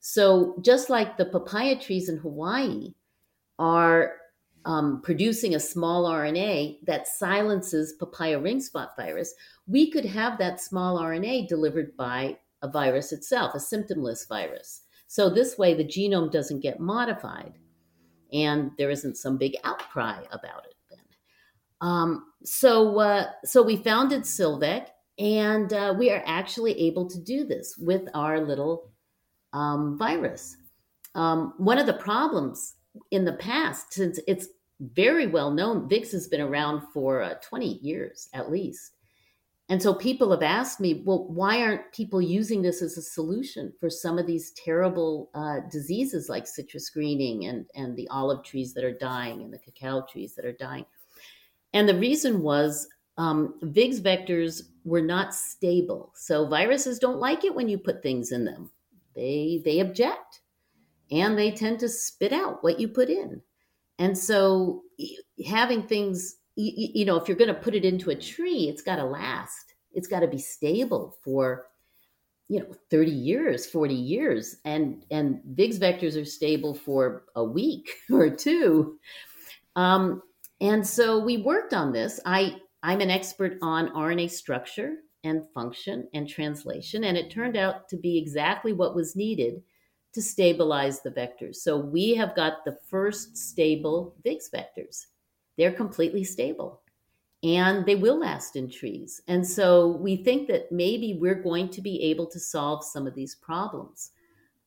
So 0.00 0.56
just 0.62 0.90
like 0.90 1.16
the 1.16 1.26
papaya 1.26 1.78
trees 1.78 2.08
in 2.08 2.16
Hawaii 2.16 2.94
are 3.58 4.14
um, 4.64 5.00
producing 5.02 5.54
a 5.54 5.60
small 5.60 6.04
RNA 6.04 6.84
that 6.84 7.08
silences 7.08 7.94
papaya 7.94 8.38
ring 8.38 8.60
spot 8.60 8.96
virus, 8.96 9.34
we 9.66 9.90
could 9.90 10.04
have 10.04 10.38
that 10.38 10.60
small 10.60 10.98
RNA 10.98 11.48
delivered 11.48 11.96
by 11.96 12.36
a 12.62 12.68
virus 12.68 13.12
itself, 13.12 13.54
a 13.54 13.58
symptomless 13.58 14.28
virus. 14.28 14.82
So 15.06 15.30
this 15.30 15.58
way, 15.58 15.74
the 15.74 15.84
genome 15.84 16.30
doesn't 16.30 16.60
get 16.60 16.78
modified, 16.78 17.54
and 18.32 18.70
there 18.78 18.90
isn't 18.90 19.16
some 19.16 19.38
big 19.38 19.56
outcry 19.64 20.22
about 20.30 20.66
it. 20.66 20.74
Then, 20.88 20.98
um, 21.80 22.26
so 22.44 22.98
uh, 23.00 23.26
so 23.44 23.62
we 23.62 23.76
founded 23.76 24.22
Silvec, 24.22 24.88
and 25.18 25.72
uh, 25.72 25.94
we 25.98 26.10
are 26.10 26.22
actually 26.26 26.78
able 26.80 27.08
to 27.08 27.18
do 27.18 27.44
this 27.44 27.76
with 27.78 28.08
our 28.14 28.40
little 28.40 28.92
um, 29.52 29.98
virus. 29.98 30.56
Um, 31.14 31.54
one 31.56 31.78
of 31.78 31.86
the 31.86 31.94
problems 31.94 32.76
in 33.10 33.24
the 33.24 33.34
past, 33.34 33.92
since 33.92 34.18
it's 34.26 34.48
very 34.80 35.26
well 35.26 35.50
known. 35.50 35.88
VIGS 35.88 36.12
has 36.12 36.28
been 36.28 36.40
around 36.40 36.82
for 36.92 37.22
uh, 37.22 37.34
20 37.42 37.78
years 37.82 38.28
at 38.32 38.50
least. 38.50 38.92
And 39.68 39.80
so 39.80 39.94
people 39.94 40.32
have 40.32 40.42
asked 40.42 40.80
me, 40.80 41.02
well, 41.06 41.28
why 41.28 41.62
aren't 41.62 41.92
people 41.92 42.20
using 42.20 42.60
this 42.60 42.82
as 42.82 42.98
a 42.98 43.02
solution 43.02 43.72
for 43.78 43.88
some 43.88 44.18
of 44.18 44.26
these 44.26 44.50
terrible 44.52 45.30
uh, 45.32 45.60
diseases 45.70 46.28
like 46.28 46.48
citrus 46.48 46.90
greening 46.90 47.44
and, 47.46 47.66
and 47.76 47.96
the 47.96 48.08
olive 48.08 48.42
trees 48.42 48.74
that 48.74 48.82
are 48.82 48.98
dying 48.98 49.42
and 49.42 49.52
the 49.52 49.58
cacao 49.58 50.04
trees 50.10 50.34
that 50.34 50.44
are 50.44 50.52
dying? 50.52 50.84
And 51.72 51.88
the 51.88 51.94
reason 51.94 52.42
was 52.42 52.88
um, 53.16 53.54
VIGS 53.62 54.00
vectors 54.00 54.62
were 54.84 55.02
not 55.02 55.34
stable. 55.36 56.12
So 56.16 56.48
viruses 56.48 56.98
don't 56.98 57.20
like 57.20 57.44
it 57.44 57.54
when 57.54 57.68
you 57.68 57.78
put 57.78 58.02
things 58.02 58.32
in 58.32 58.44
them. 58.44 58.70
They 59.14 59.60
they 59.64 59.80
object, 59.80 60.40
and 61.10 61.38
they 61.38 61.50
tend 61.50 61.80
to 61.80 61.88
spit 61.88 62.32
out 62.32 62.62
what 62.62 62.80
you 62.80 62.88
put 62.88 63.08
in. 63.08 63.40
And 63.98 64.16
so 64.16 64.82
having 65.46 65.82
things, 65.82 66.36
you, 66.56 66.88
you 66.94 67.04
know, 67.04 67.16
if 67.16 67.28
you're 67.28 67.36
going 67.36 67.54
to 67.54 67.60
put 67.60 67.74
it 67.74 67.84
into 67.84 68.10
a 68.10 68.14
tree, 68.14 68.68
it's 68.68 68.82
got 68.82 68.96
to 68.96 69.04
last. 69.04 69.74
It's 69.92 70.08
got 70.08 70.20
to 70.20 70.28
be 70.28 70.38
stable 70.38 71.16
for 71.22 71.66
you 72.48 72.58
know 72.58 72.66
30 72.90 73.12
years 73.12 73.66
40 73.66 73.94
years 73.94 74.56
and 74.64 75.04
and 75.12 75.40
VIGS 75.54 75.78
vectors 75.78 76.20
are 76.20 76.24
stable 76.24 76.74
for 76.74 77.22
a 77.36 77.44
week 77.44 77.88
or 78.12 78.28
two 78.28 78.98
um, 79.76 80.20
and 80.60 80.84
so 80.84 81.20
we 81.20 81.36
worked 81.36 81.72
on 81.72 81.92
this 81.92 82.18
i 82.26 82.56
I'm 82.82 83.00
an 83.00 83.10
expert 83.10 83.58
on 83.60 83.90
RNA 83.90 84.30
structure 84.30 84.96
and 85.22 85.42
function 85.52 86.08
and 86.14 86.26
translation, 86.26 87.04
and 87.04 87.16
it 87.16 87.30
turned 87.30 87.56
out 87.56 87.88
to 87.90 87.96
be 87.96 88.16
exactly 88.16 88.72
what 88.72 88.94
was 88.94 89.16
needed 89.16 89.62
to 90.12 90.22
stabilize 90.22 91.00
the 91.00 91.10
vectors. 91.10 91.56
So 91.56 91.76
we 91.76 92.14
have 92.14 92.34
got 92.34 92.64
the 92.64 92.78
first 92.88 93.36
stable 93.36 94.16
VIGS 94.24 94.50
vectors. 94.50 95.06
They're 95.56 95.72
completely 95.72 96.24
stable 96.24 96.82
and 97.42 97.86
they 97.86 97.94
will 97.94 98.18
last 98.18 98.56
in 98.56 98.70
trees. 98.70 99.22
And 99.28 99.46
so 99.46 99.96
we 99.96 100.16
think 100.16 100.48
that 100.48 100.70
maybe 100.70 101.16
we're 101.20 101.42
going 101.42 101.70
to 101.70 101.80
be 101.80 102.02
able 102.02 102.26
to 102.26 102.40
solve 102.40 102.84
some 102.84 103.06
of 103.06 103.14
these 103.14 103.36
problems. 103.36 104.10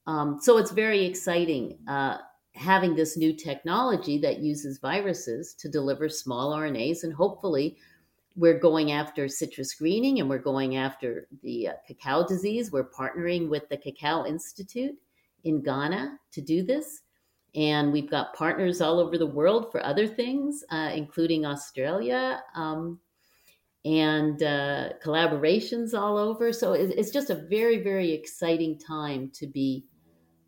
Um, 0.07 0.39
so 0.41 0.57
it's 0.57 0.71
very 0.71 1.05
exciting 1.05 1.77
uh, 1.87 2.17
having 2.55 2.95
this 2.95 3.17
new 3.17 3.33
technology 3.33 4.17
that 4.19 4.39
uses 4.39 4.79
viruses 4.79 5.53
to 5.55 5.69
deliver 5.69 6.09
small 6.09 6.53
RNAs 6.55 7.03
and 7.03 7.13
hopefully 7.13 7.77
we're 8.35 8.59
going 8.59 8.91
after 8.91 9.27
citrus 9.27 9.73
greening 9.75 10.19
and 10.19 10.29
we're 10.29 10.39
going 10.39 10.75
after 10.75 11.27
the 11.43 11.67
uh, 11.67 11.73
cacao 11.87 12.25
disease. 12.27 12.71
We're 12.71 12.89
partnering 12.89 13.47
with 13.47 13.69
the 13.69 13.77
Cacao 13.77 14.25
Institute 14.25 14.95
in 15.43 15.61
Ghana 15.61 16.17
to 16.31 16.41
do 16.41 16.63
this. 16.63 17.01
And 17.55 17.91
we've 17.91 18.09
got 18.09 18.33
partners 18.33 18.81
all 18.81 18.99
over 18.99 19.17
the 19.17 19.27
world 19.27 19.71
for 19.71 19.85
other 19.85 20.07
things, 20.07 20.63
uh, 20.71 20.91
including 20.93 21.45
Australia 21.45 22.41
um, 22.55 22.99
and 23.85 24.41
uh, 24.41 24.89
collaborations 25.03 25.93
all 25.93 26.17
over. 26.17 26.51
So 26.51 26.73
it's 26.73 27.11
just 27.11 27.29
a 27.29 27.35
very, 27.35 27.83
very 27.83 28.11
exciting 28.11 28.79
time 28.79 29.29
to 29.35 29.45
be 29.45 29.85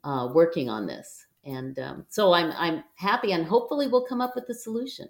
uh, 0.03 0.29
working 0.33 0.69
on 0.69 0.87
this. 0.87 1.27
And 1.43 1.77
um, 1.77 2.05
so 2.09 2.33
I'm, 2.33 2.51
I'm 2.57 2.83
happy 2.95 3.33
and 3.33 3.45
hopefully 3.45 3.87
we'll 3.87 4.07
come 4.07 4.21
up 4.21 4.33
with 4.33 4.49
a 4.49 4.55
solution. 4.55 5.09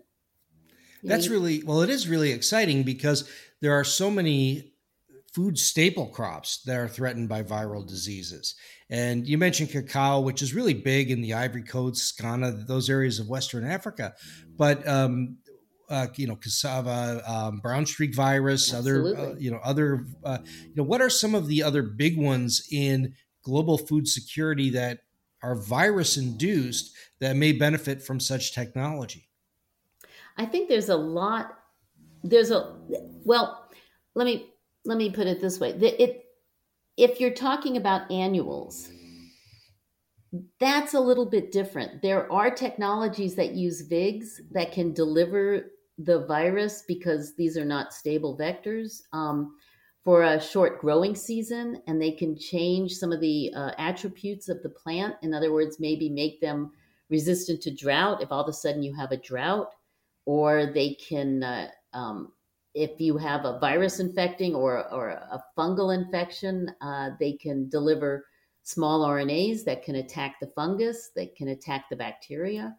That's 1.04 1.30
really 1.30 1.64
well. 1.64 1.82
It 1.82 1.92
is 1.92 2.08
really 2.08 2.32
exciting 2.32 2.84
because 2.84 3.30
there 3.62 3.74
are 3.74 3.84
so 3.84 4.10
many 4.10 4.74
food 5.34 5.60
staple 5.60 6.08
crops 6.08 6.64
that 6.64 6.78
are 6.78 6.88
threatened 6.88 7.30
by 7.30 7.44
viral 7.44 7.86
diseases. 7.86 8.56
And 8.90 9.28
you 9.28 9.38
mentioned 9.38 9.72
cacao, 9.72 10.20
which 10.20 10.42
is 10.42 10.54
really 10.54 10.74
big 10.74 11.10
in 11.10 11.22
the 11.22 11.34
Ivory 11.34 11.64
Coast, 11.64 12.18
Ghana, 12.20 12.66
those 12.68 12.90
areas 12.90 13.20
of 13.20 13.28
Western 13.28 13.66
Africa. 13.66 14.14
But 14.58 14.88
um, 14.88 15.38
uh, 15.90 16.08
you 16.16 16.28
know, 16.28 16.36
cassava, 16.36 17.22
um, 17.28 17.60
brown 17.60 17.86
streak 17.86 18.16
virus, 18.16 18.74
Absolutely. 18.74 19.16
other 19.16 19.32
uh, 19.32 19.36
you 19.38 19.52
know, 19.52 19.60
other 19.64 20.06
uh, 20.24 20.38
you 20.46 20.74
know, 20.76 20.84
what 20.84 21.02
are 21.02 21.10
some 21.10 21.36
of 21.36 21.48
the 21.48 21.64
other 21.64 21.82
big 21.82 22.18
ones 22.18 22.68
in 22.72 23.14
global 23.44 23.78
food 23.78 24.08
security 24.08 24.70
that 24.72 25.00
are 25.42 25.56
virus 25.56 26.18
induced 26.18 26.96
that 27.20 27.36
may 27.36 27.52
benefit 27.52 28.02
from 28.02 28.20
such 28.20 28.54
technology? 28.54 29.30
I 30.38 30.46
think 30.46 30.70
there's 30.70 30.90
a 30.90 30.98
lot. 30.98 31.58
There's 32.24 32.52
a 32.52 32.76
well. 33.24 33.70
Let 34.16 34.26
me 34.26 34.52
let 34.86 34.98
me 34.98 35.10
put 35.10 35.28
it 35.28 35.42
this 35.42 35.60
way. 35.60 35.72
It 35.72 36.25
if 36.98 37.20
you're 37.20 37.32
talking 37.32 37.78
about 37.78 38.10
annuals, 38.12 38.90
that's 40.60 40.94
a 40.94 41.00
little 41.00 41.26
bit 41.26 41.52
different. 41.52 42.02
There 42.02 42.32
are 42.32 42.52
technologies 42.52 43.36
that 43.36 43.54
use 43.54 43.88
VIGs 43.88 44.52
that 44.52 44.72
can 44.72 44.94
deliver 44.94 45.72
the 45.98 46.26
virus 46.26 46.84
because 46.88 47.36
these 47.36 47.58
are 47.58 47.66
not 47.66 47.94
stable 47.94 48.38
vectors 48.38 49.02
um, 49.14 49.56
for 50.04 50.24
a 50.24 50.42
short 50.42 50.80
growing 50.80 51.16
season, 51.16 51.82
and 51.88 52.02
they 52.02 52.12
can 52.12 52.38
change 52.38 52.94
some 52.94 53.12
of 53.12 53.22
the 53.22 53.52
uh, 53.56 53.72
attributes 53.78 54.50
of 54.50 54.62
the 54.62 54.70
plant. 54.70 55.16
In 55.22 55.34
other 55.34 55.52
words, 55.54 55.78
maybe 55.80 56.10
make 56.10 56.42
them 56.42 56.72
resistant 57.10 57.62
to 57.62 57.74
drought 57.74 58.22
if 58.22 58.32
all 58.32 58.44
of 58.44 58.50
a 58.50 58.54
sudden 58.54 58.84
you 58.84 58.94
have 58.94 59.12
a 59.12 59.18
drought 59.18 59.72
or 60.26 60.66
they 60.66 60.96
can, 60.96 61.44
uh, 61.44 61.68
um, 61.94 62.32
if 62.76 63.00
you 63.00 63.18
have 63.18 63.46
a 63.46 63.58
virus 63.60 64.00
infecting 64.00 64.54
or, 64.54 64.92
or 64.94 65.10
a 65.10 65.42
fungal 65.58 65.96
infection, 65.96 66.70
uh, 66.82 67.12
they 67.20 67.34
can 67.34 67.70
deliver 67.70 68.26
small 68.64 69.08
RNAs 69.08 69.64
that 69.64 69.84
can 69.84 69.96
attack 69.96 70.36
the 70.42 70.52
fungus, 70.56 71.12
that 71.16 71.36
can 71.36 71.48
attack 71.48 71.86
the 71.90 71.96
bacteria. 71.96 72.76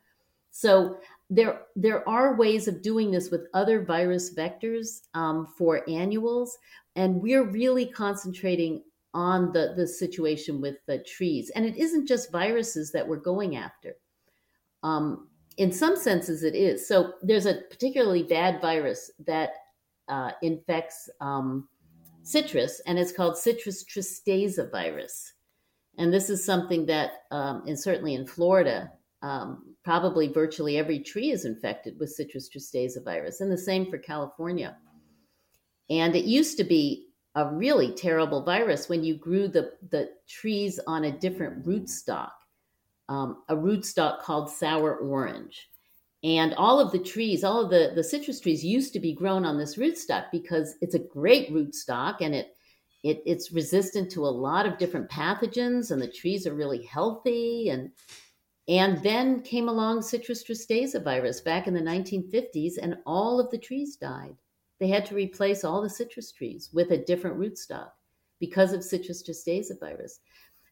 So 0.51 0.99
there, 1.31 1.63
there 1.75 2.07
are 2.09 2.37
ways 2.37 2.69
of 2.69 2.83
doing 2.83 3.11
this 3.11 3.31
with 3.31 3.47
other 3.55 3.85
virus 3.85 4.35
vectors 4.35 5.01
um, 5.15 5.47
for 5.57 5.83
annuals, 5.89 6.57
and 6.95 7.21
we're 7.23 7.51
really 7.51 7.87
concentrating 7.87 8.83
on 9.15 9.51
the, 9.53 9.73
the 9.77 9.87
situation 9.87 10.61
with 10.61 10.77
the 10.87 10.99
trees. 10.99 11.51
And 11.55 11.65
it 11.65 11.77
isn't 11.77 12.07
just 12.07 12.31
viruses 12.31 12.93
that 12.93 13.07
we're 13.07 13.17
going 13.17 13.57
after. 13.57 13.95
Um, 14.83 15.29
in 15.57 15.73
some 15.73 15.97
senses 15.97 16.43
it 16.43 16.55
is. 16.55 16.87
So 16.87 17.15
there's 17.23 17.47
a 17.47 17.63
particularly 17.71 18.23
bad 18.23 18.61
virus 18.61 19.11
that 19.27 19.51
uh, 20.09 20.33
infects 20.43 21.09
um, 21.21 21.69
citrus, 22.23 22.81
and 22.87 22.99
it's 22.99 23.13
called 23.13 23.37
citrus 23.37 23.85
tristeza 23.85 24.71
virus. 24.71 25.33
And 25.99 26.13
this 26.13 26.29
is 26.29 26.45
something 26.45 26.87
that, 26.87 27.23
um, 27.31 27.63
and 27.67 27.79
certainly 27.79 28.15
in 28.15 28.27
Florida, 28.27 28.91
um, 29.23 29.75
probably 29.83 30.29
virtually 30.29 30.77
every 30.77 30.99
tree 31.01 31.31
is 31.31 31.45
infected 31.45 31.99
with 31.99 32.11
citrus 32.11 32.49
tristeza 32.49 33.03
virus, 33.03 33.41
and 33.41 33.51
the 33.51 33.59
same 33.59 33.91
for 33.91 33.99
California. 33.99 34.77
And 35.89 36.15
it 36.15 36.25
used 36.25 36.57
to 36.59 36.65
be 36.65 37.07
a 37.35 37.53
really 37.53 37.93
terrible 37.93 38.43
virus 38.43 38.89
when 38.89 39.05
you 39.05 39.17
grew 39.17 39.49
the, 39.49 39.73
the 39.91 40.11
trees 40.29 40.81
on 40.87 41.05
a 41.05 41.19
different 41.19 41.65
rootstock 41.65 42.31
um, 43.09 43.43
a 43.49 43.55
rootstock 43.55 44.21
called 44.21 44.51
sour 44.51 44.97
orange. 44.97 45.69
And 46.25 46.55
all 46.55 46.81
of 46.81 46.93
the 46.93 46.99
trees, 46.99 47.45
all 47.45 47.65
of 47.65 47.71
the, 47.71 47.93
the 47.95 48.03
citrus 48.03 48.41
trees 48.41 48.65
used 48.65 48.93
to 48.95 49.01
be 49.01 49.15
grown 49.15 49.45
on 49.45 49.59
this 49.59 49.77
rootstock 49.77 50.27
because 50.33 50.77
it's 50.81 50.95
a 50.95 50.99
great 50.99 51.53
rootstock 51.53 52.17
and 52.21 52.35
it, 52.35 52.57
it 53.05 53.23
it's 53.27 53.53
resistant 53.53 54.11
to 54.13 54.27
a 54.27 54.29
lot 54.29 54.67
of 54.67 54.79
different 54.79 55.11
pathogens 55.11 55.91
and 55.91 56.01
the 56.01 56.11
trees 56.11 56.47
are 56.47 56.55
really 56.55 56.83
healthy 56.83 57.69
and 57.69 57.91
and 58.69 59.01
then 59.03 59.43
came 59.43 59.69
along 59.69 60.03
citrus 60.03 60.43
tristeza 60.43 61.03
virus 61.03 61.41
back 61.41 61.69
in 61.69 61.75
the 61.75 61.81
1950s 61.81 62.75
and 62.81 62.97
all 63.07 63.39
of 63.39 63.51
the 63.51 63.59
trees 63.59 63.97
died. 63.97 64.37
They 64.81 64.89
had 64.89 65.07
to 65.07 65.15
replace 65.15 65.65
all 65.65 65.81
the 65.81 65.91
citrus 65.91 66.33
trees 66.33 66.71
with 66.73 66.91
a 66.91 67.05
different 67.05 67.39
rootstock 67.39 67.91
because 68.41 68.73
of 68.73 68.83
citrus 68.83 69.23
tristeza 69.23 69.79
virus. 69.79 70.19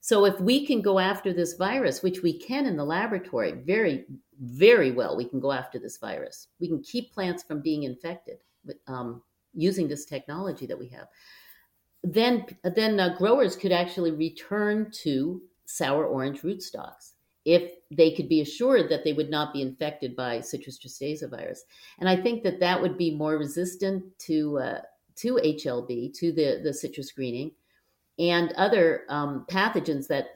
So 0.05 0.27
if 0.27 0.39
we 0.39 0.67
can 0.67 0.83
go 0.83 0.99
after 0.99 1.33
this 1.33 1.55
virus, 1.55 2.03
which 2.03 2.23
we 2.23 2.39
can 2.39 2.67
in 2.67 2.77
the 2.77 2.85
laboratory 2.85 3.53
very, 3.53 4.05
very 4.39 4.91
well, 4.91 5.17
we 5.17 5.25
can 5.25 5.41
go 5.41 5.51
after 5.51 5.79
this 5.79 5.97
virus. 5.97 6.49
We 6.61 6.69
can 6.69 6.83
keep 6.83 7.15
plants 7.15 7.43
from 7.43 7.63
being 7.63 7.85
infected 7.85 8.37
with, 8.67 8.77
um, 8.87 9.23
using 9.55 9.89
this 9.89 10.05
technology 10.05 10.67
that 10.67 10.79
we 10.79 10.89
have. 10.89 11.07
Then, 12.03 12.45
then 12.65 13.01
uh, 13.01 13.17
growers 13.17 13.57
could 13.57 13.73
actually 13.73 14.11
return 14.11 14.91
to 15.05 15.41
sour 15.65 16.05
orange 16.05 16.43
rootstocks 16.43 17.13
if 17.47 17.73
they 17.91 18.11
could 18.11 18.29
be 18.29 18.43
assured 18.43 18.91
that 18.91 19.05
they 19.05 19.15
would 19.15 19.31
not 19.31 19.55
be 19.55 19.63
infected 19.63 20.15
by 20.15 20.43
citrus 20.43 20.79
tristeza 20.79 21.31
virus. 21.31 21.65
And 21.99 22.11
I 22.11 22.17
think 22.17 22.43
that 22.43 22.61
that 22.61 22.83
would 22.83 22.99
be 22.99 23.17
more 23.17 23.39
resistant 23.39 24.05
to 24.27 24.59
uh, 24.59 24.81
to 25.17 25.37
HLB, 25.37 26.13
to 26.19 26.31
the 26.31 26.61
the 26.63 26.75
citrus 26.75 27.11
greening, 27.11 27.53
and 28.19 28.53
other 28.53 29.03
um, 29.09 29.47
pathogens 29.51 30.07
that 30.09 30.27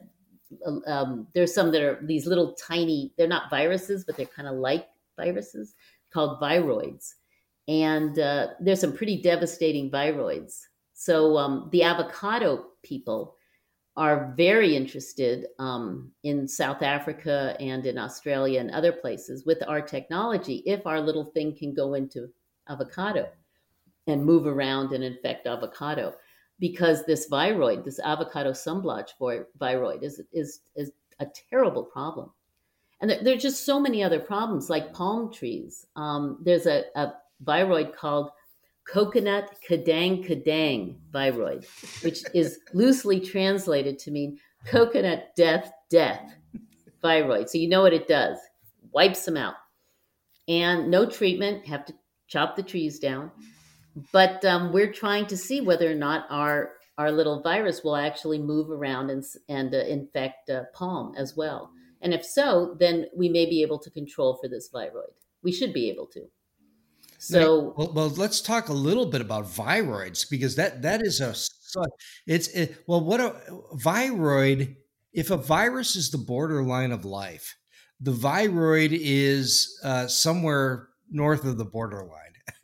um, 0.87 1.27
there's 1.33 1.53
some 1.53 1.71
that 1.71 1.81
are 1.81 1.99
these 2.03 2.25
little 2.25 2.53
tiny 2.53 3.13
they're 3.17 3.27
not 3.27 3.49
viruses 3.49 4.03
but 4.03 4.17
they're 4.17 4.25
kind 4.25 4.47
of 4.47 4.55
like 4.55 4.87
viruses 5.17 5.75
called 6.11 6.41
viroids 6.41 7.13
and 7.67 8.17
uh, 8.19 8.47
there's 8.59 8.81
some 8.81 8.93
pretty 8.93 9.21
devastating 9.21 9.91
viroids 9.91 10.61
so 10.93 11.37
um, 11.37 11.69
the 11.71 11.83
avocado 11.83 12.65
people 12.83 13.35
are 13.99 14.33
very 14.37 14.77
interested 14.77 15.47
um, 15.59 16.09
in 16.23 16.47
South 16.47 16.81
Africa 16.81 17.55
and 17.59 17.85
in 17.85 17.97
Australia 17.97 18.61
and 18.61 18.71
other 18.71 18.93
places 18.93 19.45
with 19.45 19.57
our 19.67 19.81
technology 19.81 20.63
if 20.65 20.87
our 20.87 21.01
little 21.01 21.25
thing 21.25 21.53
can 21.53 21.73
go 21.73 21.95
into 21.95 22.29
avocado 22.69 23.27
and 24.07 24.25
move 24.25 24.47
around 24.47 24.93
and 24.93 25.03
infect 25.03 25.47
avocado. 25.47 26.13
Because 26.59 27.05
this 27.05 27.29
viroid, 27.29 27.85
this 27.85 27.99
avocado 27.99 28.51
sunblotch 28.51 29.11
viroid, 29.19 30.03
is, 30.03 30.21
is, 30.33 30.61
is 30.75 30.91
a 31.19 31.27
terrible 31.49 31.83
problem. 31.83 32.31
And 33.01 33.09
there, 33.09 33.23
there, 33.23 33.35
are 33.35 33.39
just 33.39 33.65
so 33.65 33.79
many 33.79 34.03
other 34.03 34.19
problems, 34.19 34.69
like 34.69 34.93
palm 34.93 35.31
trees. 35.31 35.85
Um, 35.95 36.37
there's 36.43 36.65
a, 36.65 36.83
a 36.95 37.13
viroid 37.45 37.95
called 37.95 38.31
coconut 38.85 39.55
kadang 39.67 40.25
kadang 40.27 40.95
viroid, 41.11 41.65
which 42.03 42.23
is 42.33 42.59
loosely 42.73 43.19
translated 43.19 43.97
to 43.99 44.11
mean 44.11 44.37
coconut 44.65 45.29
death 45.37 45.71
death 45.89 46.35
viroid. 47.01 47.47
So 47.47 47.57
you 47.57 47.69
know 47.69 47.81
what 47.81 47.93
it 47.93 48.07
does 48.07 48.37
wipes 48.91 49.25
them 49.25 49.37
out. 49.37 49.55
And 50.47 50.89
no 50.89 51.05
treatment, 51.05 51.65
have 51.67 51.85
to 51.85 51.93
chop 52.27 52.55
the 52.55 52.63
trees 52.63 52.99
down. 52.99 53.31
But 54.11 54.43
um, 54.45 54.71
we're 54.71 54.91
trying 54.91 55.27
to 55.27 55.37
see 55.37 55.61
whether 55.61 55.89
or 55.89 55.95
not 55.95 56.25
our 56.29 56.71
our 56.97 57.11
little 57.11 57.41
virus 57.41 57.81
will 57.81 57.95
actually 57.95 58.39
move 58.39 58.69
around 58.69 59.09
and, 59.09 59.23
and 59.47 59.73
uh, 59.73 59.77
infect 59.77 60.49
uh, 60.49 60.63
palm 60.73 61.13
as 61.15 61.33
well. 61.37 61.71
And 62.01 62.13
if 62.13 62.25
so, 62.25 62.75
then 62.77 63.05
we 63.15 63.29
may 63.29 63.45
be 63.45 63.61
able 63.61 63.79
to 63.79 63.89
control 63.89 64.37
for 64.41 64.49
this 64.49 64.69
viroid. 64.69 65.13
We 65.41 65.53
should 65.53 65.73
be 65.73 65.89
able 65.89 66.07
to. 66.07 66.25
So 67.19 67.73
well, 67.77 67.91
well, 67.93 68.09
let's 68.09 68.41
talk 68.41 68.69
a 68.69 68.73
little 68.73 69.05
bit 69.05 69.21
about 69.21 69.45
viroids 69.45 70.29
because 70.29 70.55
that 70.55 70.81
that 70.83 71.01
is 71.01 71.19
a 71.19 71.33
it's 72.25 72.47
it, 72.49 72.77
well 72.87 73.03
what 73.03 73.19
a 73.19 73.35
viroid 73.75 74.75
if 75.13 75.29
a 75.29 75.37
virus 75.37 75.95
is 75.95 76.11
the 76.11 76.17
borderline 76.17 76.91
of 76.91 77.03
life 77.05 77.55
the 77.99 78.13
viroid 78.13 78.89
is 78.91 79.79
uh, 79.83 80.07
somewhere 80.07 80.87
north 81.11 81.43
of 81.43 81.57
the 81.57 81.65
borderline 81.65 82.33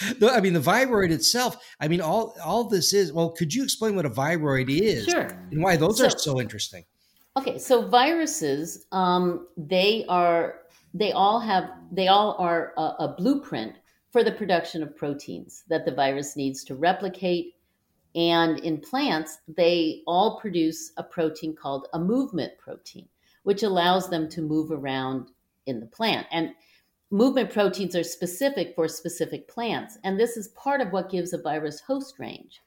I 0.00 0.40
mean, 0.40 0.52
the 0.52 0.60
viroid 0.60 1.10
itself. 1.10 1.56
I 1.80 1.88
mean, 1.88 2.00
all 2.00 2.36
all 2.42 2.64
this 2.64 2.92
is. 2.92 3.12
Well, 3.12 3.30
could 3.30 3.54
you 3.54 3.62
explain 3.62 3.96
what 3.96 4.06
a 4.06 4.10
viroid 4.10 4.68
is? 4.70 5.06
Sure. 5.06 5.28
And 5.50 5.62
why 5.62 5.76
those 5.76 5.98
so, 5.98 6.06
are 6.06 6.10
so 6.10 6.40
interesting? 6.40 6.84
Okay, 7.36 7.58
so 7.58 7.86
viruses, 7.86 8.86
um, 8.92 9.46
they 9.56 10.04
are 10.08 10.62
they 10.94 11.12
all 11.12 11.40
have 11.40 11.70
they 11.92 12.08
all 12.08 12.36
are 12.38 12.72
a, 12.76 12.82
a 13.04 13.14
blueprint 13.16 13.76
for 14.10 14.24
the 14.24 14.32
production 14.32 14.82
of 14.82 14.96
proteins 14.96 15.64
that 15.68 15.84
the 15.84 15.94
virus 15.94 16.36
needs 16.36 16.64
to 16.64 16.74
replicate. 16.74 17.54
And 18.16 18.58
in 18.58 18.80
plants, 18.80 19.38
they 19.46 20.02
all 20.06 20.40
produce 20.40 20.92
a 20.96 21.04
protein 21.04 21.54
called 21.54 21.86
a 21.92 21.98
movement 21.98 22.52
protein, 22.58 23.08
which 23.44 23.62
allows 23.62 24.10
them 24.10 24.28
to 24.30 24.42
move 24.42 24.72
around 24.72 25.30
in 25.66 25.78
the 25.78 25.86
plant. 25.86 26.26
And 26.32 26.50
movement 27.10 27.52
proteins 27.52 27.96
are 27.96 28.04
specific 28.04 28.74
for 28.74 28.88
specific 28.88 29.48
plants. 29.48 29.98
And 30.04 30.18
this 30.18 30.36
is 30.36 30.48
part 30.48 30.80
of 30.80 30.92
what 30.92 31.10
gives 31.10 31.32
a 31.32 31.42
virus 31.42 31.80
host 31.80 32.18
range. 32.18 32.60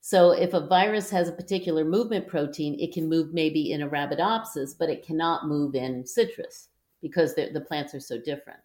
So 0.00 0.30
if 0.30 0.54
a 0.54 0.66
virus 0.66 1.10
has 1.10 1.28
a 1.28 1.32
particular 1.32 1.84
movement 1.84 2.28
protein, 2.28 2.78
it 2.78 2.92
can 2.92 3.08
move 3.08 3.32
maybe 3.32 3.72
in 3.72 3.80
Arabidopsis, 3.80 4.74
but 4.78 4.88
it 4.88 5.04
cannot 5.04 5.48
move 5.48 5.74
in 5.74 6.06
citrus 6.06 6.68
because 7.02 7.34
the 7.34 7.64
plants 7.66 7.94
are 7.94 8.00
so 8.00 8.20
different. 8.20 8.60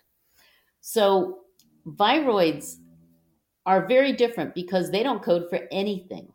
So 0.82 1.40
viroids 1.88 2.78
are 3.66 3.88
very 3.88 4.14
different 4.14 4.54
because 4.54 4.92
they 4.92 5.04
don't 5.04 5.24
code 5.24 5.50
for 5.50 5.68
anything. 5.72 6.32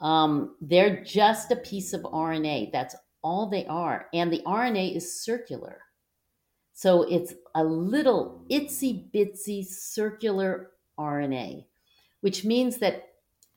Um, 0.00 0.56
they're 0.60 1.02
just 1.04 1.50
a 1.50 1.56
piece 1.56 1.92
of 1.92 2.02
RNA. 2.02 2.72
That's 2.72 2.94
all 3.22 3.48
they 3.48 3.66
are. 3.66 4.06
And 4.14 4.32
the 4.32 4.42
RNA 4.46 4.96
is 4.96 5.22
circular. 5.22 5.82
So 6.80 7.02
it's 7.02 7.34
a 7.54 7.62
little 7.62 8.42
itsy 8.50 9.12
bitsy 9.12 9.66
circular 9.66 10.70
RNA, 10.98 11.66
which 12.22 12.42
means 12.42 12.78
that 12.78 13.08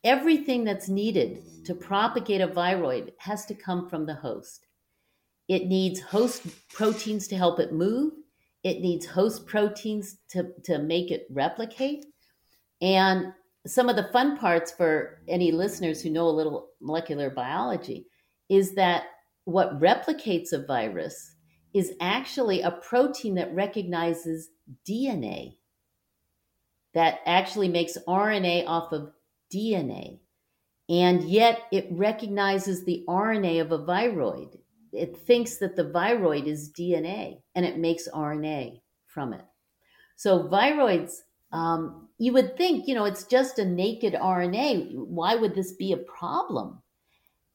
everything 0.04 0.66
that's 0.66 0.90
needed 0.90 1.42
to 1.64 1.74
propagate 1.74 2.42
a 2.42 2.50
viroid 2.50 3.14
has 3.20 3.46
to 3.46 3.56
come 3.56 3.88
from 3.88 4.06
the 4.06 4.16
host. 4.16 4.68
It 5.48 5.68
needs 5.68 6.02
host 6.02 6.44
proteins 6.74 7.30
to 7.30 7.38
help 7.38 7.62
it 7.62 7.72
move. 7.72 8.12
It 8.62 8.82
needs 8.82 9.06
host 9.06 9.46
proteins 9.46 10.18
to, 10.32 10.50
to 10.66 10.80
make 10.80 11.10
it 11.10 11.26
replicate. 11.30 12.06
And 12.82 13.32
some 13.66 13.88
of 13.88 13.96
the 13.96 14.10
fun 14.12 14.38
parts 14.38 14.74
for 14.74 15.22
any 15.30 15.54
listeners 15.54 16.02
who 16.02 16.10
know 16.10 16.28
a 16.28 16.40
little 16.40 16.72
molecular 16.82 17.30
biology 17.30 18.06
is 18.50 18.76
that 18.76 19.04
what 19.46 19.80
replicates 19.80 20.52
a 20.52 20.66
virus 20.66 21.34
is 21.74 21.94
actually 22.00 22.62
a 22.62 22.72
protein 22.72 23.36
that 23.36 23.54
recognizes 23.54 24.50
DNA, 24.88 25.58
that 26.94 27.20
actually 27.26 27.68
makes 27.68 27.98
RNA 28.08 28.68
off 28.68 28.92
of 28.92 29.12
DNA. 29.54 30.20
And 30.90 31.24
yet 31.24 31.62
it 31.72 31.88
recognizes 31.92 32.84
the 32.84 33.04
RNA 33.08 33.62
of 33.62 33.72
a 33.72 33.80
viroid. 33.80 34.58
It 34.92 35.18
thinks 35.18 35.58
that 35.58 35.76
the 35.76 35.86
viroid 35.86 36.46
is 36.46 36.72
DNA 36.72 37.42
and 37.56 37.66
it 37.66 37.78
makes 37.78 38.08
RNA 38.08 38.82
from 39.08 39.34
it. 39.34 39.46
So, 40.16 40.44
viroids, 40.44 41.14
um, 41.52 42.10
you 42.18 42.34
would 42.34 42.58
think, 42.58 42.88
you 42.88 42.94
know, 42.94 43.06
it's 43.06 43.26
just 43.26 43.60
a 43.60 43.66
naked 43.66 44.14
RNA. 44.14 44.94
Why 44.94 45.36
would 45.36 45.56
this 45.56 45.74
be 45.74 45.94
a 45.94 45.98
problem? 45.98 46.82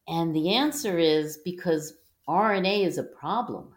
And 0.08 0.34
the 0.34 0.54
answer 0.54 0.98
is 0.98 1.38
because 1.44 1.94
RNA 2.28 2.86
is 2.86 2.98
a 2.98 3.02
problem. 3.04 3.74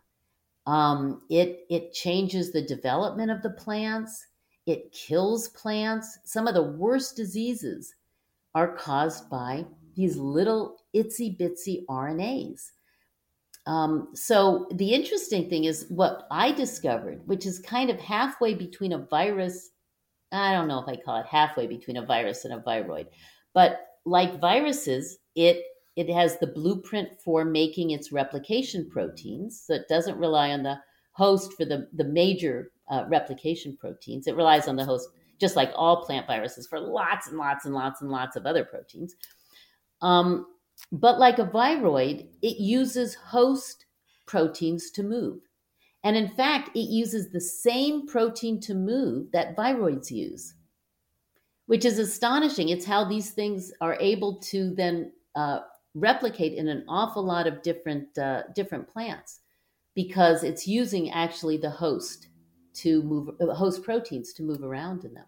Um, 0.68 1.22
it 1.30 1.66
it 1.70 1.94
changes 1.94 2.52
the 2.52 2.62
development 2.62 3.32
of 3.32 3.42
the 3.42 3.50
plants. 3.50 4.26
It 4.68 4.92
kills 4.92 5.50
plants. 5.50 6.20
Some 6.24 6.48
of 6.48 6.54
the 6.54 6.64
worst 6.64 7.16
diseases 7.16 7.96
are 8.54 8.76
caused 8.76 9.30
by 9.30 9.66
these 9.96 10.18
little 10.18 10.78
itsy 10.96 11.38
bitsy 11.38 11.86
RNAs. 11.90 12.72
Um, 13.66 14.10
so 14.14 14.68
the 14.74 14.94
interesting 14.94 15.50
thing 15.50 15.66
is 15.66 15.86
what 15.90 16.28
I 16.32 16.52
discovered, 16.52 17.22
which 17.28 17.46
is 17.46 17.60
kind 17.60 17.90
of 17.90 18.00
halfway 18.00 18.54
between 18.54 18.94
a 18.94 19.06
virus. 19.06 19.72
I 20.32 20.54
don't 20.54 20.68
know 20.68 20.80
if 20.80 20.88
I 20.88 21.02
call 21.02 21.20
it 21.20 21.26
halfway 21.26 21.68
between 21.68 21.98
a 21.98 22.06
virus 22.06 22.46
and 22.46 22.54
a 22.54 22.60
viroid, 22.60 23.08
but 23.54 23.80
like 24.06 24.40
viruses, 24.40 25.18
it 25.36 25.64
it 25.96 26.10
has 26.10 26.38
the 26.38 26.48
blueprint 26.48 27.10
for 27.24 27.44
making 27.44 27.92
its 27.92 28.12
replication 28.12 28.90
proteins. 28.90 29.64
So 29.66 29.74
it 29.74 29.88
doesn't 29.90 30.18
rely 30.18 30.52
on 30.52 30.64
the 30.64 30.80
host 31.12 31.54
for 31.54 31.66
the, 31.66 31.88
the 31.94 32.06
major 32.06 32.72
uh, 32.90 33.06
replication 33.10 33.78
proteins. 33.78 34.28
It 34.28 34.36
relies 34.36 34.68
on 34.68 34.76
the 34.76 34.86
host, 34.86 35.10
just 35.40 35.56
like 35.56 35.72
all 35.76 36.06
plant 36.06 36.28
viruses, 36.28 36.68
for 36.68 36.80
lots 36.80 37.28
and 37.28 37.38
lots 37.38 37.66
and 37.66 37.74
lots 37.74 38.02
and 38.02 38.10
lots 38.10 38.36
of 38.36 38.46
other 38.46 38.64
proteins. 38.64 39.16
Um, 40.02 40.46
but 40.92 41.20
like 41.20 41.40
a 41.40 41.46
viroid, 41.46 42.28
it 42.42 42.58
uses 42.58 43.16
host 43.16 43.86
proteins 44.26 44.92
to 44.92 45.04
move. 45.04 45.42
And 46.04 46.16
in 46.16 46.30
fact, 46.30 46.76
it 46.76 46.90
uses 46.90 47.30
the 47.30 47.42
same 47.42 48.08
protein 48.08 48.60
to 48.62 48.74
move 48.74 49.32
that 49.34 49.56
viroids 49.56 50.10
use, 50.10 50.56
which 51.68 51.86
is 51.86 52.00
astonishing. 52.00 52.70
It's 52.70 52.86
how 52.86 53.04
these 53.06 53.32
things 53.32 53.72
are 53.82 53.98
able 54.00 54.40
to 54.50 54.74
then 54.74 55.12
uh, 55.36 55.60
replicate 55.94 56.54
in 56.54 56.68
an 56.68 56.86
awful 56.88 57.24
lot 57.24 57.48
of 57.48 57.62
different 57.62 58.18
uh, 58.18 58.44
different 58.56 58.88
plants 58.88 59.40
because 59.96 60.44
it's 60.44 60.68
using 60.68 61.12
actually 61.12 61.58
the 61.58 61.70
host 61.70 62.28
to 62.74 63.04
move 63.04 63.30
host 63.56 63.84
proteins 63.84 64.34
to 64.34 64.44
move 64.44 64.64
around 64.64 65.04
in 65.04 65.14
them 65.14 65.26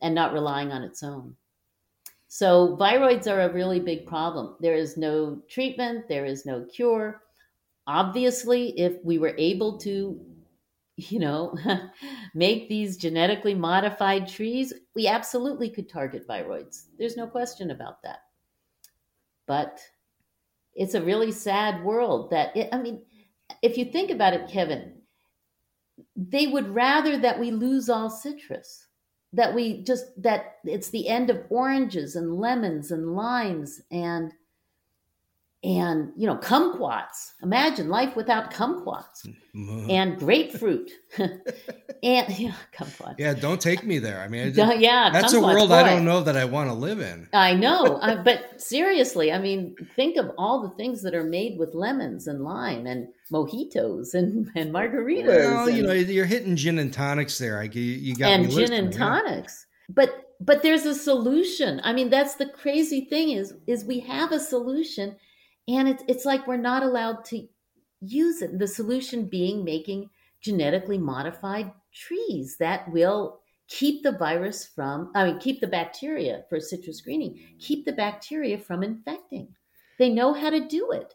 and 0.00 0.14
not 0.14 0.32
relying 0.32 0.72
on 0.72 0.82
its 0.82 1.02
own. 1.02 1.36
So 2.28 2.76
viroids 2.76 3.30
are 3.30 3.42
a 3.42 3.52
really 3.52 3.80
big 3.80 4.06
problem. 4.06 4.56
There 4.60 4.74
is 4.74 4.96
no 4.96 5.42
treatment, 5.48 6.08
there 6.08 6.24
is 6.24 6.46
no 6.46 6.64
cure. 6.64 7.22
Obviously, 7.86 8.78
if 8.78 8.94
we 9.04 9.18
were 9.18 9.34
able 9.36 9.78
to 9.78 10.20
you 11.10 11.18
know, 11.18 11.56
make 12.34 12.68
these 12.68 12.96
genetically 12.96 13.54
modified 13.54 14.28
trees, 14.28 14.72
we 14.94 15.06
absolutely 15.06 15.70
could 15.70 15.88
target 15.88 16.28
viroids. 16.28 16.86
There's 16.98 17.16
no 17.16 17.26
question 17.26 17.70
about 17.70 18.02
that. 18.02 18.18
But 19.46 19.80
it's 20.74 20.94
a 20.94 21.02
really 21.02 21.32
sad 21.32 21.84
world 21.84 22.30
that 22.30 22.56
it, 22.56 22.68
I 22.72 22.78
mean, 22.78 23.02
if 23.62 23.76
you 23.76 23.84
think 23.86 24.10
about 24.10 24.34
it, 24.34 24.48
Kevin, 24.48 24.94
they 26.16 26.46
would 26.46 26.74
rather 26.74 27.18
that 27.18 27.38
we 27.38 27.50
lose 27.50 27.88
all 27.88 28.10
citrus, 28.10 28.86
that 29.32 29.54
we 29.54 29.82
just 29.82 30.06
that 30.22 30.56
it's 30.64 30.90
the 30.90 31.08
end 31.08 31.30
of 31.30 31.44
oranges 31.50 32.16
and 32.16 32.38
lemons 32.38 32.90
and 32.90 33.14
limes 33.14 33.80
and 33.90 34.32
and 35.62 36.10
you 36.16 36.26
know 36.26 36.36
kumquats 36.36 37.32
imagine 37.42 37.88
life 37.90 38.16
without 38.16 38.50
kumquats 38.52 39.26
Mm-hmm. 39.54 39.90
and 39.90 40.16
grapefruit 40.16 40.90
and 41.18 42.38
yeah 42.38 42.54
kumquats 42.72 43.16
Yeah, 43.18 43.34
don't 43.34 43.60
take 43.60 43.82
me 43.84 43.98
there. 43.98 44.20
I 44.20 44.28
mean, 44.28 44.46
I- 44.46 44.50
Duh, 44.60 44.74
yeah 44.78 45.10
that's 45.12 45.32
a 45.32 45.40
world 45.40 45.72
I 45.72 45.82
don't 45.90 46.04
know 46.04 46.20
that 46.22 46.36
I 46.36 46.44
want 46.44 46.70
to 46.70 46.74
live 46.74 47.00
in. 47.00 47.28
I 47.32 47.54
know, 47.54 47.96
uh, 47.96 48.22
but 48.22 48.60
seriously, 48.60 49.32
I 49.32 49.38
mean, 49.38 49.74
think 49.96 50.16
of 50.16 50.30
all 50.38 50.62
the 50.62 50.70
things 50.76 51.02
that 51.02 51.14
are 51.16 51.24
made 51.24 51.58
with 51.58 51.74
lemons 51.74 52.28
and 52.28 52.42
lime 52.44 52.86
and 52.86 53.08
mojitos 53.32 54.14
and, 54.14 54.48
and 54.54 54.72
margaritas 54.72 55.26
Well, 55.26 55.68
you 55.68 55.82
know 55.82 55.92
you're 55.92 56.26
hitting 56.26 56.54
gin 56.56 56.78
and 56.78 56.92
tonics 56.92 57.36
there. 57.38 57.58
I 57.60 57.64
you, 57.64 58.14
got 58.14 58.30
and 58.30 58.48
gin 58.50 58.72
and 58.72 58.92
yeah. 58.92 58.98
tonics. 58.98 59.66
But 59.88 60.10
but 60.40 60.62
there's 60.62 60.86
a 60.86 60.94
solution. 60.94 61.80
I 61.84 61.92
mean, 61.92 62.08
that's 62.08 62.34
the 62.36 62.46
crazy 62.46 63.06
thing 63.10 63.30
is 63.30 63.52
is 63.66 63.84
we 63.84 63.98
have 64.00 64.30
a 64.32 64.38
solution, 64.40 65.16
and 65.70 65.88
it's 65.88 66.02
it's 66.08 66.24
like 66.24 66.46
we're 66.46 66.56
not 66.56 66.82
allowed 66.82 67.24
to 67.26 67.46
use 68.00 68.42
it. 68.42 68.58
The 68.58 68.66
solution 68.66 69.26
being 69.26 69.64
making 69.64 70.10
genetically 70.40 70.98
modified 70.98 71.72
trees 71.92 72.56
that 72.58 72.90
will 72.90 73.40
keep 73.68 74.02
the 74.02 74.12
virus 74.12 74.64
from 74.66 75.12
i 75.14 75.24
mean 75.24 75.38
keep 75.38 75.60
the 75.60 75.66
bacteria 75.66 76.44
for 76.48 76.58
citrus 76.58 77.00
greening 77.00 77.38
keep 77.60 77.84
the 77.84 77.92
bacteria 77.92 78.58
from 78.58 78.82
infecting. 78.82 79.48
They 79.98 80.08
know 80.08 80.32
how 80.32 80.50
to 80.50 80.66
do 80.66 80.92
it. 80.92 81.14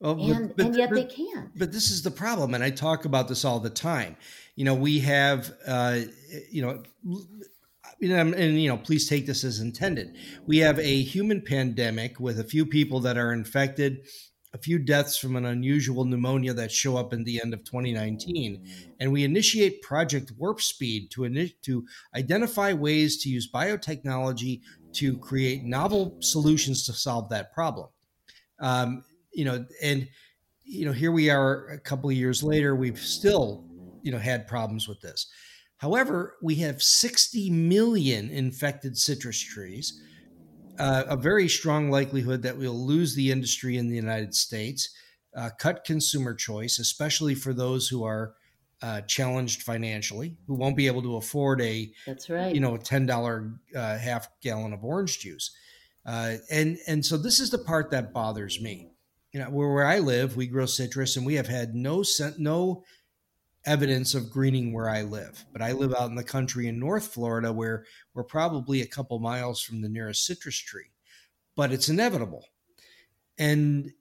Well, 0.00 0.14
but- 0.16 0.24
and 0.24 0.56
but- 0.56 0.66
and 0.66 0.76
yet 0.76 0.90
but- 0.90 0.96
they 0.96 1.04
can't 1.04 1.56
but 1.56 1.70
this 1.70 1.90
is 1.90 2.02
the 2.02 2.10
problem 2.10 2.54
and 2.54 2.64
i 2.64 2.70
talk 2.70 3.04
about 3.04 3.28
this 3.28 3.44
all 3.44 3.60
the 3.60 3.70
time. 3.70 4.16
You 4.56 4.64
know 4.64 4.74
we 4.74 4.98
have 5.00 5.52
uh 5.66 6.00
you 6.50 6.62
know, 6.62 6.82
and, 8.02 8.34
and 8.34 8.60
you 8.60 8.68
know 8.68 8.76
please 8.76 9.08
take 9.08 9.26
this 9.26 9.44
as 9.44 9.60
intended. 9.60 10.16
We 10.46 10.58
have 10.58 10.78
a 10.78 11.02
human 11.02 11.40
pandemic 11.40 12.18
with 12.20 12.40
a 12.40 12.44
few 12.44 12.66
people 12.66 13.00
that 13.00 13.16
are 13.16 13.32
infected 13.32 14.06
a 14.54 14.58
few 14.58 14.78
deaths 14.78 15.16
from 15.16 15.34
an 15.36 15.46
unusual 15.46 16.04
pneumonia 16.04 16.52
that 16.52 16.70
show 16.70 16.98
up 16.98 17.14
in 17.14 17.24
the 17.24 17.40
end 17.42 17.54
of 17.54 17.64
2019 17.64 18.62
and 19.00 19.10
we 19.10 19.24
initiate 19.24 19.80
project 19.80 20.30
warp 20.36 20.60
speed 20.60 21.10
to 21.10 21.48
to 21.62 21.86
identify 22.14 22.72
ways 22.72 23.22
to 23.22 23.30
use 23.30 23.50
biotechnology 23.50 24.60
to 24.92 25.16
create 25.18 25.64
novel 25.64 26.18
solutions 26.20 26.84
to 26.84 26.92
solve 26.92 27.30
that 27.30 27.54
problem. 27.54 27.88
Um, 28.60 29.04
you 29.32 29.44
know 29.44 29.64
and 29.82 30.08
you 30.64 30.86
know 30.86 30.92
here 30.92 31.12
we 31.12 31.30
are 31.30 31.68
a 31.68 31.78
couple 31.78 32.10
of 32.10 32.16
years 32.16 32.42
later 32.42 32.76
we've 32.76 32.98
still 32.98 33.64
you 34.02 34.12
know 34.12 34.18
had 34.18 34.46
problems 34.46 34.86
with 34.86 35.00
this 35.00 35.28
however 35.82 36.36
we 36.40 36.54
have 36.54 36.82
60 36.82 37.50
million 37.50 38.30
infected 38.30 38.96
citrus 38.96 39.38
trees 39.38 40.00
uh, 40.78 41.04
a 41.08 41.16
very 41.16 41.48
strong 41.48 41.90
likelihood 41.90 42.42
that 42.42 42.56
we'll 42.56 42.86
lose 42.86 43.14
the 43.14 43.30
industry 43.30 43.76
in 43.76 43.88
the 43.88 43.96
united 43.96 44.34
states 44.34 44.88
uh, 45.36 45.50
cut 45.58 45.84
consumer 45.84 46.34
choice 46.34 46.78
especially 46.78 47.34
for 47.34 47.52
those 47.52 47.88
who 47.88 48.04
are 48.04 48.34
uh, 48.82 49.00
challenged 49.02 49.62
financially 49.62 50.36
who 50.46 50.54
won't 50.54 50.76
be 50.76 50.88
able 50.88 51.02
to 51.02 51.16
afford 51.16 51.60
a 51.60 51.92
that's 52.04 52.28
right 52.28 52.52
you 52.54 52.60
know, 52.60 52.74
a 52.74 52.78
ten 52.78 53.06
dollar 53.06 53.52
uh, 53.76 53.96
half 53.96 54.28
gallon 54.40 54.72
of 54.72 54.84
orange 54.84 55.20
juice, 55.20 55.54
uh, 56.04 56.34
and 56.50 56.76
and 56.88 57.06
so 57.06 57.16
this 57.16 57.38
is 57.38 57.50
the 57.50 57.58
part 57.58 57.90
that 57.90 58.12
bothers 58.12 58.60
me. 58.60 58.90
You 59.32 59.40
know, 59.40 59.50
where 59.50 59.72
where 59.72 59.86
I 59.86 60.00
live, 60.00 60.36
we 60.36 60.46
grow 60.48 60.66
citrus, 60.66 61.16
and 61.16 61.24
we 61.24 61.34
have 61.34 61.46
had 61.46 61.74
no 61.74 62.02
no 62.38 62.82
evidence 63.64 64.14
of 64.14 64.30
greening 64.30 64.72
where 64.72 64.88
I 64.88 65.02
live. 65.02 65.44
But 65.52 65.62
I 65.62 65.72
live 65.72 65.94
out 65.94 66.10
in 66.10 66.16
the 66.16 66.24
country 66.24 66.66
in 66.66 66.78
North 66.78 67.06
Florida, 67.06 67.52
where 67.52 67.84
we're 68.14 68.24
probably 68.24 68.80
a 68.80 68.86
couple 68.86 69.18
miles 69.18 69.60
from 69.62 69.80
the 69.80 69.88
nearest 69.88 70.26
citrus 70.26 70.56
tree, 70.56 70.90
but 71.56 71.72
it's 71.72 71.88
inevitable. 71.88 72.44
And 73.38 73.92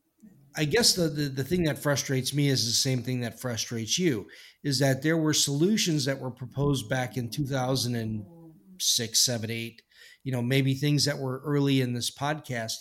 I 0.55 0.65
guess 0.65 0.93
the, 0.93 1.07
the 1.07 1.29
the 1.29 1.43
thing 1.43 1.63
that 1.63 1.81
frustrates 1.81 2.33
me 2.33 2.49
is 2.49 2.65
the 2.65 2.73
same 2.73 3.03
thing 3.03 3.21
that 3.21 3.39
frustrates 3.39 3.97
you 3.97 4.27
is 4.63 4.79
that 4.79 5.01
there 5.01 5.17
were 5.17 5.33
solutions 5.33 6.05
that 6.05 6.19
were 6.19 6.31
proposed 6.31 6.89
back 6.89 7.17
in 7.17 7.29
2006, 7.29 9.25
7, 9.25 9.51
8, 9.51 9.81
you 10.23 10.31
know, 10.31 10.41
maybe 10.41 10.73
things 10.73 11.05
that 11.05 11.17
were 11.17 11.41
early 11.45 11.81
in 11.81 11.93
this 11.93 12.11
podcast, 12.11 12.75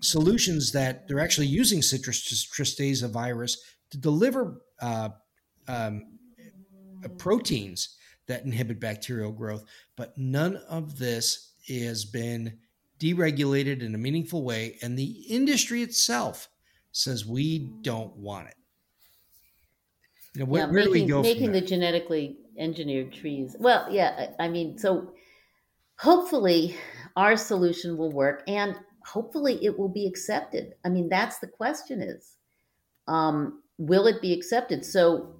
solutions 0.00 0.72
that 0.72 1.08
they're 1.08 1.20
actually 1.20 1.48
using 1.48 1.82
citrus 1.82 2.22
tristes, 2.22 3.02
a 3.02 3.08
virus, 3.08 3.60
to 3.90 3.98
deliver 3.98 4.62
uh, 4.80 5.10
um, 5.68 6.18
uh, 7.04 7.08
proteins 7.18 7.96
that 8.26 8.44
inhibit 8.44 8.80
bacterial 8.80 9.32
growth. 9.32 9.64
But 9.96 10.16
none 10.16 10.56
of 10.68 10.98
this 10.98 11.52
has 11.68 12.04
been 12.04 12.58
deregulated 12.98 13.82
in 13.82 13.94
a 13.94 13.98
meaningful 13.98 14.42
way. 14.42 14.78
And 14.82 14.98
the 14.98 15.24
industry 15.28 15.82
itself 15.82 16.48
says 16.92 17.26
we 17.26 17.70
don't 17.82 18.16
want 18.16 18.48
it. 18.48 18.54
You 20.34 20.40
know, 20.40 20.46
where, 20.46 20.62
yeah, 20.62 20.70
where 20.70 20.82
do 20.82 20.90
we 20.90 21.00
making, 21.00 21.08
go 21.08 21.22
making 21.22 21.52
the 21.52 21.60
genetically 21.60 22.36
engineered 22.58 23.12
trees. 23.12 23.56
Well, 23.58 23.86
yeah, 23.90 24.30
I 24.38 24.44
I 24.44 24.48
mean, 24.48 24.78
so 24.78 25.12
hopefully 25.98 26.76
our 27.16 27.36
solution 27.36 27.96
will 27.96 28.12
work, 28.12 28.42
and 28.46 28.76
hopefully 29.04 29.58
it 29.64 29.78
will 29.78 29.88
be 29.88 30.06
accepted. 30.06 30.74
I 30.84 30.88
mean, 30.90 31.08
that's 31.08 31.38
the 31.38 31.46
question: 31.46 32.02
is 32.02 32.36
um, 33.08 33.62
will 33.78 34.06
it 34.06 34.20
be 34.20 34.32
accepted? 34.32 34.84
So, 34.84 35.35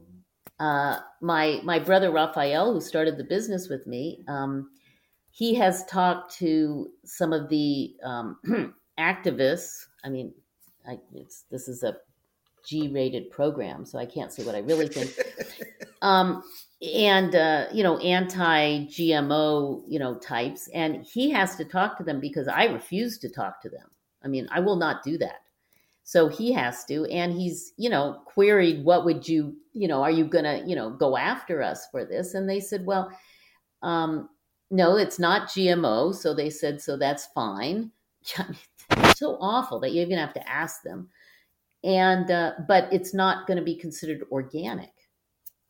uh, 0.59 0.99
my 1.21 1.61
my 1.65 1.79
brother 1.79 2.11
Raphael, 2.11 2.73
who 2.73 2.81
started 2.81 3.19
the 3.19 3.25
business 3.25 3.69
with 3.69 3.87
me, 3.87 4.25
um, 4.29 4.71
he 5.31 5.55
has 5.55 5.85
talked 5.85 6.35
to 6.39 6.89
some 7.05 7.33
of 7.33 7.49
the 7.49 7.95
um, 8.03 8.39
activists. 8.99 9.85
I 10.05 10.09
mean, 10.09 10.33
I, 10.89 10.99
it's, 11.15 11.45
this 11.51 11.69
is 11.69 11.83
a 11.83 11.97
G-rated 12.67 13.31
program, 13.31 13.85
so 13.85 13.99
I 13.99 14.07
can't 14.07 14.33
say 14.33 14.45
what 14.45 14.55
I 14.55 14.61
really 14.61 14.89
think. 14.89 15.15
um, 16.03 16.43
and 16.81 17.35
uh, 17.35 17.67
you 17.73 17.83
know, 17.83 17.99
anti-GMO, 17.99 19.83
you 19.87 19.99
know, 19.99 20.15
types, 20.15 20.69
and 20.73 21.05
he 21.05 21.31
has 21.31 21.57
to 21.57 21.65
talk 21.65 21.99
to 21.99 22.05
them 22.05 22.19
because 22.19 22.49
I 22.49 22.65
refuse 22.65 23.19
to 23.19 23.29
talk 23.29 23.61
to 23.63 23.69
them. 23.69 23.89
I 24.25 24.29
mean, 24.29 24.49
I 24.51 24.61
will 24.61 24.77
not 24.77 25.03
do 25.03 25.19
that. 25.19 25.41
So 26.07 26.29
he 26.29 26.53
has 26.53 26.85
to, 26.87 27.05
and 27.07 27.33
he's, 27.33 27.73
you 27.77 27.91
know, 27.91 28.23
queried, 28.25 28.85
what 28.85 29.05
would 29.05 29.29
you, 29.29 29.57
you 29.73 29.89
know, 29.89 30.03
are 30.03 30.11
you 30.11 30.25
gonna, 30.25 30.63
you 30.65 30.75
know, 30.77 30.91
go 30.91 31.17
after 31.17 31.63
us 31.63 31.87
for 31.91 32.05
this? 32.05 32.35
And 32.35 32.49
they 32.49 32.61
said, 32.61 32.87
well, 32.87 33.11
um, 33.83 34.31
no, 34.71 34.97
it's 34.97 35.19
not 35.19 35.49
GMO. 35.49 36.15
So 36.15 36.33
they 36.33 36.49
said, 36.49 36.81
so 36.81 36.97
that's 36.97 37.27
fine. 37.35 37.91
So 39.17 39.37
awful 39.41 39.81
that 39.81 39.91
you 39.93 40.03
even 40.03 40.19
have 40.19 40.35
to 40.35 40.49
ask 40.49 40.83
them 40.83 41.09
and 41.87 42.31
uh, 42.31 42.53
but 42.67 42.93
it's 42.93 43.15
not 43.15 43.47
going 43.47 43.57
to 43.57 43.65
be 43.65 43.77
considered 43.77 44.25
organic 44.31 44.93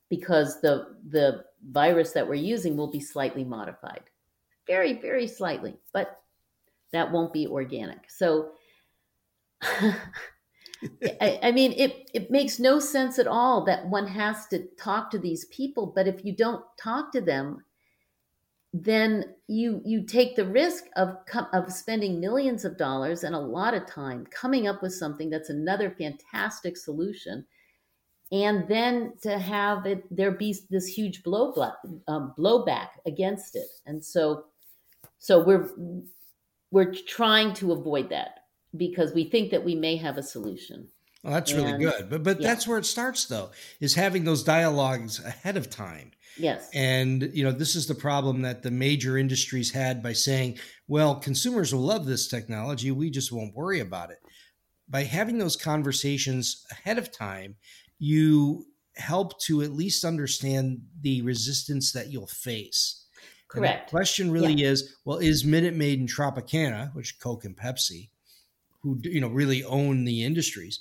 because 0.09 0.61
the 0.61 0.97
the 1.11 1.45
virus 1.70 2.12
that 2.12 2.26
we're 2.26 2.34
using 2.34 2.76
will 2.76 2.91
be 2.91 3.01
slightly 3.01 3.45
modified 3.45 4.03
very 4.66 4.95
very 4.95 5.26
slightly 5.26 5.76
but 5.93 6.20
that 6.93 7.11
won't 7.12 7.32
be 7.32 7.47
organic 7.47 8.09
so 8.09 8.53
I, 11.20 11.40
I 11.42 11.52
mean 11.52 11.72
it, 11.72 12.11
it 12.12 12.30
makes 12.30 12.59
no 12.59 12.78
sense 12.78 13.18
at 13.18 13.26
all 13.26 13.64
that 13.64 13.88
one 13.88 14.07
has 14.07 14.46
to 14.48 14.66
talk 14.78 15.11
to 15.11 15.18
these 15.18 15.46
people 15.46 15.92
but 15.94 16.07
if 16.07 16.24
you 16.24 16.34
don't 16.36 16.64
talk 16.78 17.12
to 17.12 17.20
them 17.20 17.64
then 18.72 19.34
you 19.48 19.80
you 19.84 20.02
take 20.02 20.36
the 20.36 20.44
risk 20.44 20.84
of 20.96 21.16
of 21.54 21.72
spending 21.72 22.20
millions 22.20 22.64
of 22.64 22.76
dollars 22.76 23.24
and 23.24 23.34
a 23.34 23.38
lot 23.38 23.72
of 23.72 23.86
time 23.86 24.26
coming 24.26 24.66
up 24.68 24.82
with 24.82 24.92
something 24.92 25.30
that's 25.30 25.48
another 25.48 25.90
fantastic 25.90 26.76
solution 26.76 27.46
and 28.32 28.66
then 28.66 29.12
to 29.22 29.38
have 29.38 29.86
it 29.86 30.04
there 30.14 30.32
be 30.32 30.57
this 30.70 30.86
huge 30.86 31.22
blow 31.22 31.54
um, 32.09 32.34
blowback 32.36 32.88
against 33.07 33.54
it. 33.54 33.68
And 33.86 34.04
so 34.04 34.46
so 35.18 35.44
we're 35.44 35.70
we're 36.72 36.92
trying 36.92 37.54
to 37.54 37.72
avoid 37.72 38.11
that 38.11 38.40
because 38.77 39.12
we 39.14 39.24
think 39.24 39.51
that 39.51 39.64
we 39.64 39.74
may 39.74 39.97
have 39.97 40.18
a 40.18 40.22
solution 40.22 40.89
Well, 41.22 41.35
that's 41.35 41.53
really 41.53 41.79
good. 41.79 42.09
But 42.11 42.22
but 42.22 42.41
yeah. 42.41 42.49
that's 42.49 42.66
where 42.66 42.79
it 42.79 42.87
starts 42.87 43.27
though, 43.27 43.51
is 43.81 43.95
having 43.95 44.24
those 44.24 44.43
dialogues 44.43 45.24
ahead 45.24 45.57
of 45.57 45.70
time. 45.70 46.12
yes 46.39 46.68
And 46.74 47.31
you 47.33 47.45
know, 47.45 47.53
this 47.53 47.74
is 47.74 47.87
the 47.87 47.95
problem 47.95 48.43
that 48.43 48.62
the 48.62 48.70
major 48.70 49.16
industries 49.16 49.72
had 49.72 50.03
by 50.03 50.12
saying, 50.12 50.59
well, 50.89 51.16
consumers 51.16 51.74
will 51.74 51.83
love 51.83 52.07
this 52.07 52.29
technology, 52.29 52.91
we 52.91 53.11
just 53.11 53.33
won't 53.33 53.55
worry 53.55 53.81
about 53.81 54.11
it. 54.11 54.18
By 54.89 55.03
having 55.03 55.39
those 55.39 55.57
conversations 55.57 56.64
ahead 56.70 56.99
of 56.99 57.11
time, 57.11 57.57
you 57.99 58.66
help 58.97 59.39
to 59.41 59.62
at 59.62 59.72
least 59.72 60.05
understand 60.05 60.81
the 61.01 61.22
resistance 61.22 61.93
that 61.93 62.11
you'll 62.11 62.27
face. 62.27 63.07
And 63.55 63.64
the 63.64 63.68
correct 63.68 63.91
question 63.91 64.31
really 64.31 64.62
is, 64.62 64.97
well, 65.05 65.18
is 65.18 65.45
Minute 65.45 65.74
Maid 65.74 66.01
and 66.01 66.09
Tropicana, 66.09 66.95
which 66.95 67.18
Coke 67.20 67.45
and 67.45 67.57
Pepsi, 67.57 68.11
who 68.87 69.01
you 69.03 69.20
know 69.20 69.28
really 69.28 69.64
own 69.64 70.05
the 70.05 70.22
industries, 70.22 70.78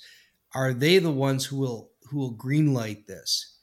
are 0.54 0.72
they 0.72 0.98
the 0.98 1.10
ones 1.10 1.44
who 1.44 1.56
will 1.56 1.90
who 2.08 2.18
will 2.18 2.34
greenlight 2.34 3.06
this? 3.06 3.56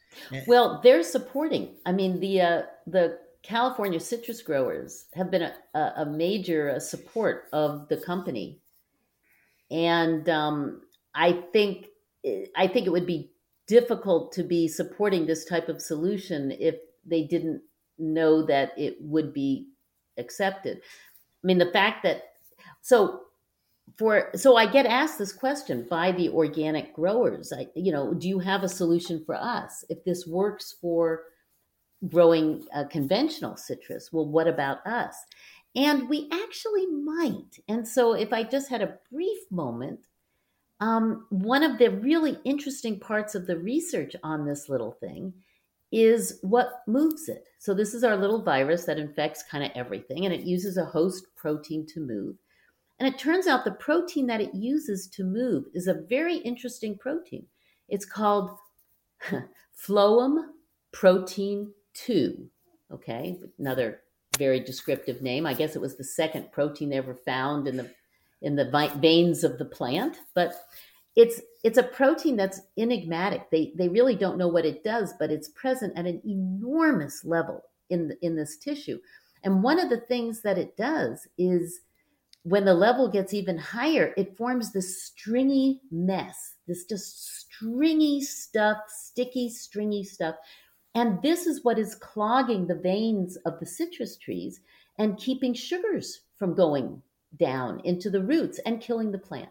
Well, 0.45 0.81
they're 0.83 1.01
supporting. 1.01 1.75
I 1.85 1.93
mean, 1.93 2.19
the 2.19 2.41
uh, 2.41 2.61
the 2.85 3.19
California 3.41 3.99
citrus 3.99 4.41
growers 4.41 5.05
have 5.13 5.31
been 5.31 5.43
a, 5.43 5.79
a, 5.97 6.05
major 6.05 6.71
uh, 6.71 6.79
support 6.79 7.45
of 7.53 7.87
the 7.87 7.97
company, 7.97 8.59
and 9.71 10.27
um, 10.27 10.81
I 11.15 11.43
think 11.53 11.87
I 12.55 12.67
think 12.67 12.85
it 12.85 12.91
would 12.91 13.07
be 13.07 13.31
difficult 13.65 14.33
to 14.33 14.43
be 14.43 14.67
supporting 14.67 15.25
this 15.25 15.45
type 15.45 15.69
of 15.69 15.81
solution 15.81 16.51
if 16.51 16.75
they 17.05 17.23
didn't 17.23 17.61
know 17.97 18.45
that 18.45 18.73
it 18.77 18.97
would 18.99 19.33
be 19.33 19.69
accepted. 20.17 20.77
I 20.77 21.47
mean, 21.47 21.59
the 21.59 21.71
fact 21.71 22.03
that 22.03 22.23
so 22.81 23.21
for 23.97 24.31
so 24.35 24.55
I 24.55 24.65
get 24.65 24.85
asked 24.85 25.17
this 25.17 25.33
question 25.33 25.85
by 25.89 26.11
the 26.11 26.29
organic 26.29 26.93
growers. 26.93 27.53
I 27.53 27.67
you 27.75 27.91
know, 27.91 28.13
do 28.13 28.27
you 28.27 28.39
have 28.39 28.63
a 28.63 28.69
solution 28.69 29.23
for 29.25 29.35
us 29.35 29.83
if 29.89 30.03
this 30.03 30.25
works 30.25 30.75
for 30.81 31.23
growing 32.07 32.65
a 32.73 32.85
conventional 32.85 33.55
citrus? 33.55 34.11
Well, 34.11 34.27
what 34.27 34.47
about 34.47 34.85
us? 34.85 35.15
And 35.75 36.07
we 36.09 36.29
actually 36.31 36.85
might. 36.87 37.59
And 37.67 37.87
so 37.87 38.13
if 38.13 38.31
I 38.31 38.43
just 38.43 38.69
had 38.69 38.81
a 38.81 38.97
brief 39.11 39.39
moment, 39.49 40.01
um, 40.79 41.25
one 41.29 41.63
of 41.63 41.77
the 41.77 41.89
really 41.89 42.37
interesting 42.43 42.99
parts 42.99 43.35
of 43.35 43.47
the 43.47 43.57
research 43.57 44.15
on 44.23 44.45
this 44.45 44.69
little 44.69 44.91
thing 44.91 45.33
is 45.91 46.39
what 46.41 46.81
moves 46.87 47.29
it. 47.29 47.47
So 47.59 47.73
this 47.73 47.93
is 47.93 48.03
our 48.03 48.17
little 48.17 48.41
virus 48.41 48.85
that 48.85 48.97
infects 48.97 49.43
kind 49.43 49.63
of 49.63 49.71
everything, 49.75 50.25
and 50.25 50.33
it 50.33 50.41
uses 50.41 50.77
a 50.77 50.85
host 50.85 51.27
protein 51.35 51.85
to 51.93 51.99
move. 51.99 52.35
And 53.03 53.13
it 53.13 53.19
turns 53.19 53.47
out 53.47 53.65
the 53.65 53.71
protein 53.71 54.27
that 54.27 54.39
it 54.39 54.55
uses 54.55 55.07
to 55.07 55.25
move 55.25 55.65
is 55.73 55.87
a 55.87 56.05
very 56.07 56.37
interesting 56.37 56.97
protein. 56.97 57.45
It's 57.89 58.05
called 58.05 58.51
phloem 59.77 60.45
protein 60.93 61.73
2. 61.95 62.49
Okay, 62.93 63.37
another 63.59 63.99
very 64.37 64.61
descriptive 64.61 65.21
name. 65.21 65.45
I 65.45 65.53
guess 65.53 65.75
it 65.75 65.81
was 65.81 65.97
the 65.97 66.05
second 66.05 66.53
protein 66.53 66.93
ever 66.93 67.13
found 67.13 67.67
in 67.67 67.75
the 67.75 67.91
in 68.41 68.55
the 68.55 68.71
veins 69.01 69.43
of 69.43 69.57
the 69.57 69.65
plant, 69.65 70.21
but 70.33 70.53
it's 71.17 71.41
it's 71.65 71.77
a 71.77 71.83
protein 71.83 72.37
that's 72.37 72.61
enigmatic. 72.77 73.51
They 73.51 73.73
they 73.75 73.89
really 73.89 74.15
don't 74.15 74.37
know 74.37 74.47
what 74.47 74.65
it 74.65 74.81
does, 74.81 75.13
but 75.19 75.29
it's 75.29 75.49
present 75.49 75.97
at 75.97 76.05
an 76.05 76.21
enormous 76.25 77.25
level 77.25 77.63
in 77.89 78.07
the, 78.07 78.17
in 78.25 78.37
this 78.37 78.55
tissue. 78.55 78.99
And 79.43 79.61
one 79.61 79.77
of 79.77 79.89
the 79.89 79.99
things 79.99 80.41
that 80.43 80.57
it 80.57 80.77
does 80.77 81.27
is 81.37 81.81
when 82.43 82.65
the 82.65 82.73
level 82.73 83.07
gets 83.07 83.33
even 83.33 83.57
higher, 83.57 84.13
it 84.17 84.37
forms 84.37 84.71
this 84.71 85.03
stringy 85.03 85.81
mess, 85.91 86.55
this 86.67 86.85
just 86.85 87.39
stringy 87.39 88.21
stuff, 88.21 88.77
sticky, 88.87 89.49
stringy 89.49 90.03
stuff. 90.03 90.35
And 90.93 91.21
this 91.21 91.47
is 91.47 91.63
what 91.63 91.79
is 91.79 91.95
clogging 91.95 92.67
the 92.67 92.75
veins 92.75 93.37
of 93.45 93.59
the 93.59 93.65
citrus 93.65 94.17
trees 94.17 94.59
and 94.99 95.17
keeping 95.17 95.53
sugars 95.53 96.21
from 96.37 96.53
going 96.53 97.01
down 97.37 97.79
into 97.85 98.09
the 98.09 98.21
roots 98.21 98.59
and 98.65 98.81
killing 98.81 99.11
the 99.11 99.17
plant. 99.17 99.49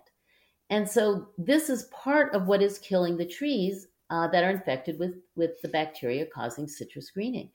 And 0.68 0.88
so 0.88 1.28
this 1.38 1.70
is 1.70 1.84
part 1.84 2.34
of 2.34 2.46
what 2.46 2.62
is 2.62 2.78
killing 2.78 3.16
the 3.16 3.26
trees 3.26 3.88
uh, 4.10 4.28
that 4.28 4.44
are 4.44 4.50
infected 4.50 4.98
with, 4.98 5.14
with 5.34 5.60
the 5.62 5.68
bacteria 5.68 6.26
causing 6.26 6.68
citrus 6.68 7.10
greening. 7.10 7.50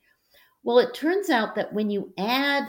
Well, 0.64 0.80
it 0.80 0.92
turns 0.94 1.30
out 1.30 1.54
that 1.54 1.72
when 1.72 1.88
you 1.88 2.12
add 2.18 2.68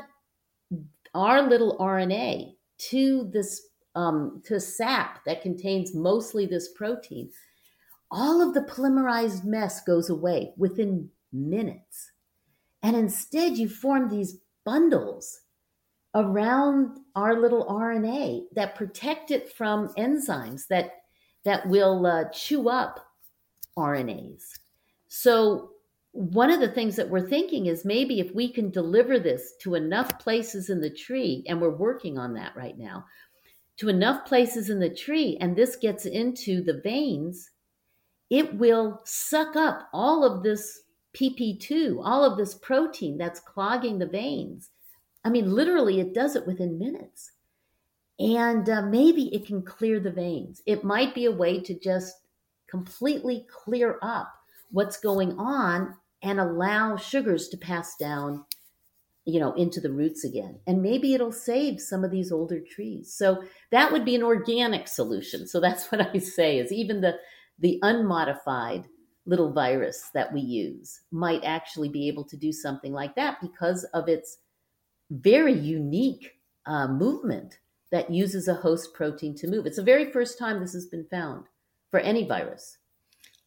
our 1.15 1.41
little 1.41 1.77
RNA 1.79 2.55
to 2.89 3.29
this 3.31 3.67
um, 3.95 4.41
to 4.45 4.59
sap 4.59 5.23
that 5.25 5.41
contains 5.41 5.93
mostly 5.93 6.45
this 6.45 6.69
protein, 6.69 7.31
all 8.11 8.41
of 8.41 8.53
the 8.53 8.61
polymerized 8.61 9.43
mess 9.43 9.81
goes 9.81 10.09
away 10.09 10.53
within 10.57 11.09
minutes. 11.31 12.11
And 12.81 12.95
instead, 12.95 13.57
you 13.57 13.67
form 13.67 14.09
these 14.09 14.37
bundles 14.65 15.41
around 16.15 16.97
our 17.15 17.39
little 17.39 17.65
RNA 17.65 18.43
that 18.55 18.75
protect 18.75 19.31
it 19.31 19.51
from 19.53 19.89
enzymes 19.89 20.67
that 20.67 20.93
that 21.45 21.67
will 21.67 22.05
uh, 22.05 22.25
chew 22.33 22.67
up 22.69 23.05
RNAs. 23.77 24.43
So 25.07 25.71
one 26.11 26.49
of 26.49 26.59
the 26.59 26.71
things 26.71 26.95
that 26.95 27.09
we're 27.09 27.27
thinking 27.27 27.67
is 27.67 27.85
maybe 27.85 28.19
if 28.19 28.33
we 28.33 28.51
can 28.51 28.71
deliver 28.71 29.19
this 29.19 29.53
to 29.61 29.75
enough 29.75 30.19
places 30.19 30.69
in 30.69 30.81
the 30.81 30.89
tree, 30.89 31.43
and 31.47 31.61
we're 31.61 31.69
working 31.69 32.17
on 32.17 32.33
that 32.33 32.55
right 32.55 32.77
now, 32.77 33.05
to 33.77 33.89
enough 33.89 34.25
places 34.25 34.69
in 34.69 34.79
the 34.79 34.93
tree, 34.93 35.37
and 35.39 35.55
this 35.55 35.75
gets 35.75 36.05
into 36.05 36.61
the 36.63 36.81
veins, 36.83 37.51
it 38.29 38.53
will 38.55 39.01
suck 39.05 39.55
up 39.55 39.87
all 39.93 40.23
of 40.25 40.43
this 40.43 40.81
PP2, 41.15 41.99
all 42.03 42.23
of 42.23 42.37
this 42.37 42.55
protein 42.55 43.17
that's 43.17 43.39
clogging 43.39 43.99
the 43.99 44.05
veins 44.05 44.69
I 45.23 45.29
mean, 45.29 45.53
literally, 45.53 45.99
it 45.99 46.13
does 46.13 46.35
it 46.35 46.47
within 46.47 46.79
minutes. 46.79 47.31
And 48.19 48.69
uh, 48.69 48.81
maybe 48.83 49.33
it 49.33 49.45
can 49.45 49.61
clear 49.61 49.99
the 49.99 50.11
veins. 50.11 50.61
It 50.65 50.83
might 50.83 51.15
be 51.15 51.25
a 51.25 51.31
way 51.31 51.59
to 51.61 51.79
just 51.79 52.13
completely 52.69 53.45
clear 53.49 53.97
up 54.01 54.31
what's 54.71 54.99
going 54.99 55.37
on 55.37 55.95
and 56.21 56.39
allow 56.39 56.97
sugars 56.97 57.47
to 57.49 57.57
pass 57.57 57.95
down 57.97 58.43
you 59.25 59.39
know 59.39 59.53
into 59.53 59.79
the 59.79 59.91
roots 59.91 60.23
again 60.23 60.59
and 60.65 60.81
maybe 60.81 61.13
it'll 61.13 61.31
save 61.31 61.79
some 61.79 62.03
of 62.03 62.11
these 62.11 62.31
older 62.31 62.59
trees 62.59 63.13
so 63.13 63.43
that 63.71 63.91
would 63.91 64.05
be 64.05 64.15
an 64.15 64.23
organic 64.23 64.87
solution 64.87 65.47
so 65.47 65.59
that's 65.59 65.87
what 65.91 66.01
i 66.01 66.17
say 66.17 66.57
is 66.57 66.71
even 66.71 67.01
the 67.01 67.15
the 67.59 67.79
unmodified 67.83 68.85
little 69.25 69.51
virus 69.51 70.09
that 70.13 70.33
we 70.33 70.41
use 70.41 71.01
might 71.11 71.43
actually 71.43 71.89
be 71.89 72.07
able 72.07 72.23
to 72.23 72.37
do 72.37 72.51
something 72.51 72.93
like 72.93 73.15
that 73.15 73.37
because 73.41 73.83
of 73.93 74.07
its 74.07 74.37
very 75.11 75.53
unique 75.53 76.39
uh, 76.65 76.87
movement 76.87 77.59
that 77.91 78.11
uses 78.11 78.47
a 78.47 78.53
host 78.53 78.93
protein 78.93 79.35
to 79.35 79.47
move. 79.47 79.65
It's 79.65 79.77
the 79.77 79.83
very 79.83 80.11
first 80.11 80.37
time 80.37 80.59
this 80.59 80.73
has 80.73 80.85
been 80.85 81.05
found 81.09 81.45
for 81.89 81.99
any 81.99 82.27
virus. 82.27 82.77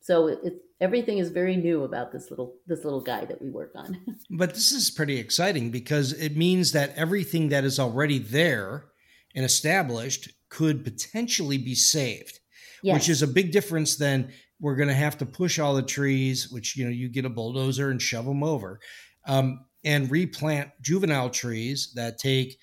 So 0.02 0.26
it, 0.26 0.40
it, 0.42 0.54
everything 0.80 1.18
is 1.18 1.30
very 1.30 1.56
new 1.56 1.84
about 1.84 2.12
this 2.12 2.28
little 2.30 2.56
this 2.66 2.84
little 2.84 3.00
guy 3.00 3.24
that 3.24 3.40
we 3.40 3.50
work 3.50 3.72
on. 3.76 3.98
but 4.30 4.54
this 4.54 4.72
is 4.72 4.90
pretty 4.90 5.18
exciting 5.18 5.70
because 5.70 6.12
it 6.12 6.36
means 6.36 6.72
that 6.72 6.92
everything 6.96 7.48
that 7.50 7.64
is 7.64 7.78
already 7.78 8.18
there 8.18 8.86
and 9.34 9.44
established 9.44 10.28
could 10.48 10.84
potentially 10.84 11.56
be 11.56 11.74
saved, 11.74 12.40
yes. 12.82 12.94
which 12.94 13.08
is 13.08 13.22
a 13.22 13.28
big 13.28 13.52
difference 13.52 13.96
than 13.96 14.32
we're 14.60 14.76
going 14.76 14.88
to 14.88 14.94
have 14.94 15.16
to 15.18 15.26
push 15.26 15.58
all 15.58 15.74
the 15.74 15.82
trees, 15.82 16.50
which 16.50 16.76
you 16.76 16.84
know 16.84 16.90
you 16.90 17.08
get 17.08 17.24
a 17.24 17.30
bulldozer 17.30 17.90
and 17.90 18.02
shove 18.02 18.26
them 18.26 18.42
over. 18.42 18.80
Um, 19.26 19.64
and 19.84 20.10
replant 20.10 20.70
juvenile 20.80 21.30
trees 21.30 21.92
that 21.94 22.18
take 22.18 22.58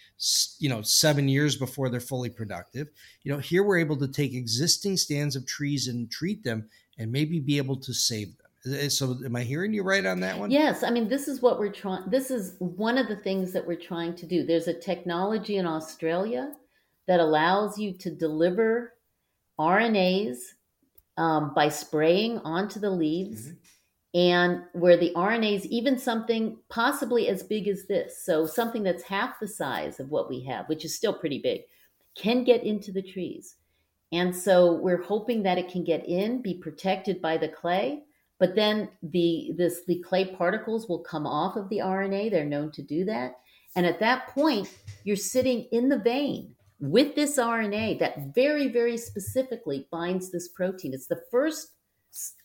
you 0.59 0.69
know 0.69 0.81
seven 0.81 1.27
years 1.27 1.55
before 1.55 1.89
they're 1.89 1.99
fully 1.99 2.29
productive 2.29 2.87
you 3.23 3.31
know 3.31 3.39
here 3.39 3.63
we're 3.63 3.77
able 3.77 3.97
to 3.97 4.07
take 4.07 4.33
existing 4.33 4.95
stands 4.95 5.35
of 5.35 5.45
trees 5.45 5.87
and 5.87 6.09
treat 6.09 6.43
them 6.43 6.69
and 6.99 7.11
maybe 7.11 7.39
be 7.39 7.57
able 7.57 7.77
to 7.77 7.93
save 7.93 8.27
them. 8.37 8.89
So 8.89 9.17
am 9.25 9.35
i 9.35 9.41
hearing 9.41 9.73
you 9.73 9.83
right 9.83 10.05
on 10.05 10.19
that 10.19 10.37
one? 10.37 10.51
Yes 10.51 10.83
i 10.83 10.91
mean 10.91 11.07
this 11.07 11.27
is 11.27 11.41
what 11.41 11.59
we're 11.59 11.71
trying 11.71 12.03
this 12.09 12.29
is 12.29 12.55
one 12.59 12.97
of 12.97 13.07
the 13.07 13.15
things 13.15 13.53
that 13.53 13.65
we're 13.65 13.77
trying 13.77 14.15
to 14.15 14.25
do. 14.25 14.45
There's 14.45 14.67
a 14.67 14.73
technology 14.73 15.57
in 15.57 15.65
australia 15.65 16.53
that 17.07 17.19
allows 17.19 17.79
you 17.79 17.93
to 17.93 18.11
deliver 18.11 18.93
rnas 19.57 20.39
um, 21.19 21.53
by 21.53 21.67
spraying 21.67 22.39
onto 22.39 22.79
the 22.79 22.89
leaves 22.89 23.49
mm-hmm. 23.49 24.19
and 24.19 24.61
where 24.73 24.95
the 24.95 25.11
RNAs, 25.15 25.65
even 25.65 25.99
something 25.99 26.57
possibly 26.69 27.27
as 27.27 27.43
big 27.43 27.67
as 27.67 27.85
this, 27.87 28.23
so 28.23 28.45
something 28.47 28.83
that's 28.83 29.03
half 29.03 29.37
the 29.39 29.47
size 29.47 29.99
of 29.99 30.09
what 30.09 30.29
we 30.29 30.41
have, 30.45 30.67
which 30.69 30.85
is 30.85 30.95
still 30.95 31.13
pretty 31.13 31.39
big, 31.39 31.61
can 32.15 32.45
get 32.45 32.63
into 32.63 32.93
the 32.93 33.01
trees. 33.01 33.57
And 34.11 34.35
so 34.35 34.73
we're 34.73 35.03
hoping 35.03 35.43
that 35.43 35.57
it 35.57 35.69
can 35.69 35.83
get 35.83 36.07
in, 36.07 36.41
be 36.41 36.55
protected 36.55 37.21
by 37.21 37.37
the 37.37 37.47
clay, 37.47 38.03
but 38.39 38.55
then 38.55 38.89
the 39.03 39.51
this 39.57 39.81
the 39.85 39.99
clay 39.99 40.25
particles 40.25 40.87
will 40.87 40.99
come 40.99 41.27
off 41.27 41.55
of 41.55 41.69
the 41.69 41.79
RNA. 41.79 42.31
They're 42.31 42.45
known 42.45 42.71
to 42.71 42.81
do 42.81 43.05
that. 43.05 43.33
And 43.75 43.85
at 43.85 43.99
that 43.99 44.29
point, 44.29 44.69
you're 45.03 45.15
sitting 45.15 45.67
in 45.71 45.89
the 45.89 45.99
vein 45.99 46.55
with 46.79 47.15
this 47.15 47.37
RNA 47.37 47.99
that 47.99 48.33
very, 48.33 48.67
very 48.69 48.97
specifically 48.97 49.87
binds 49.91 50.31
this 50.31 50.47
protein. 50.47 50.93
It's 50.93 51.07
the 51.07 51.21
first 51.29 51.73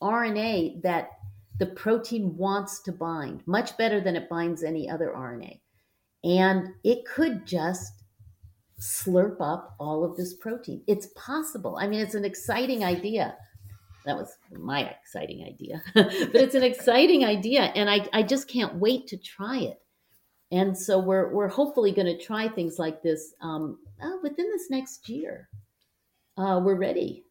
RNA 0.02 0.82
that 0.82 1.10
the 1.58 1.66
protein 1.66 2.36
wants 2.36 2.82
to 2.82 2.92
bind 2.92 3.42
much 3.46 3.76
better 3.76 4.00
than 4.00 4.16
it 4.16 4.28
binds 4.28 4.62
any 4.62 4.90
other 4.90 5.14
RNA. 5.16 5.60
And 6.24 6.68
it 6.82 7.06
could 7.06 7.46
just 7.46 8.03
slurp 8.80 9.36
up 9.40 9.74
all 9.78 10.04
of 10.04 10.16
this 10.16 10.34
protein. 10.34 10.82
It's 10.86 11.08
possible. 11.14 11.78
I 11.80 11.86
mean, 11.86 12.00
it's 12.00 12.14
an 12.14 12.24
exciting 12.24 12.84
idea. 12.84 13.36
That 14.04 14.16
was 14.16 14.36
my 14.52 14.82
exciting 14.82 15.44
idea, 15.46 15.82
but 15.94 16.34
it's 16.34 16.54
an 16.54 16.62
exciting 16.62 17.24
idea. 17.24 17.62
And 17.62 17.88
I, 17.88 18.06
I 18.12 18.22
just 18.22 18.48
can't 18.48 18.74
wait 18.74 19.06
to 19.08 19.16
try 19.16 19.58
it. 19.58 19.80
And 20.52 20.76
so 20.76 20.98
we're, 20.98 21.32
we're 21.32 21.48
hopefully 21.48 21.92
going 21.92 22.06
to 22.06 22.22
try 22.22 22.48
things 22.48 22.78
like 22.78 23.02
this 23.02 23.34
um, 23.40 23.78
uh, 24.02 24.16
within 24.22 24.46
this 24.50 24.70
next 24.70 25.08
year. 25.08 25.48
Uh, 26.36 26.60
we're 26.62 26.74
ready 26.74 27.24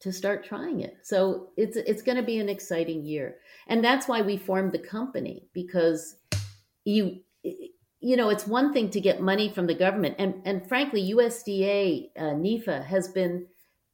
to 0.00 0.12
start 0.12 0.44
trying 0.44 0.80
it. 0.80 0.98
So 1.02 1.50
it's 1.56 1.76
it's 1.76 2.02
going 2.02 2.16
to 2.16 2.22
be 2.22 2.38
an 2.38 2.48
exciting 2.48 3.04
year. 3.04 3.36
And 3.66 3.84
that's 3.84 4.08
why 4.08 4.22
we 4.22 4.36
formed 4.36 4.72
the 4.72 4.78
company 4.78 5.48
because 5.52 6.16
you 6.84 7.20
you 8.00 8.16
know, 8.16 8.30
it's 8.30 8.46
one 8.46 8.72
thing 8.72 8.88
to 8.90 9.00
get 9.00 9.20
money 9.20 9.50
from 9.50 9.66
the 9.66 9.74
government, 9.74 10.16
and 10.18 10.40
and 10.44 10.66
frankly, 10.66 11.12
USDA 11.14 12.10
uh, 12.16 12.34
NIFA 12.34 12.84
has 12.86 13.08
been 13.08 13.46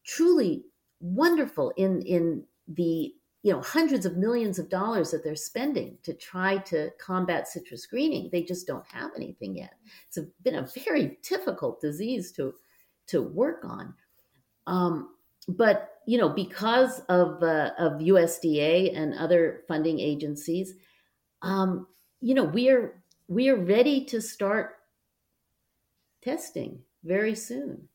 truly 0.05 0.65
wonderful 1.01 1.73
in 1.77 2.03
in 2.03 2.45
the 2.69 3.13
you 3.43 3.53
know 3.53 3.61
hundreds 3.61 4.07
of 4.07 4.17
millions 4.17 4.59
of 4.61 4.69
dollars 4.69 5.11
that 5.11 5.25
they're 5.25 5.35
spending 5.35 5.99
to 6.05 6.15
try 6.15 6.59
to 6.59 6.91
combat 7.01 7.49
citrus 7.49 7.87
greening. 7.87 8.29
They 8.31 8.43
just 8.43 8.67
don't 8.67 8.87
have 8.87 9.11
anything 9.17 9.57
yet. 9.57 9.75
It's 10.09 10.19
a, 10.19 10.27
been 10.43 10.57
a 10.57 10.69
very 10.85 11.19
difficult 11.29 11.81
disease 11.81 12.31
to 12.33 12.55
to 13.09 13.23
work 13.23 13.65
on. 13.65 13.95
Um, 14.69 15.15
but 15.49 15.91
you 16.07 16.19
know, 16.19 16.29
because 16.29 17.01
of 17.09 17.43
uh, 17.43 17.71
of 17.77 17.95
USDA 17.95 18.97
and 18.97 19.15
other 19.15 19.63
funding 19.67 19.99
agencies, 19.99 20.75
um, 21.43 21.89
you 22.21 22.35
know, 22.35 22.45
we 22.45 22.69
are 22.69 23.03
we 23.29 23.49
are 23.49 23.57
ready 23.57 24.05
to 24.07 24.21
start 24.21 24.75
testing 26.23 26.81
very 27.05 27.35
soon. 27.35 27.89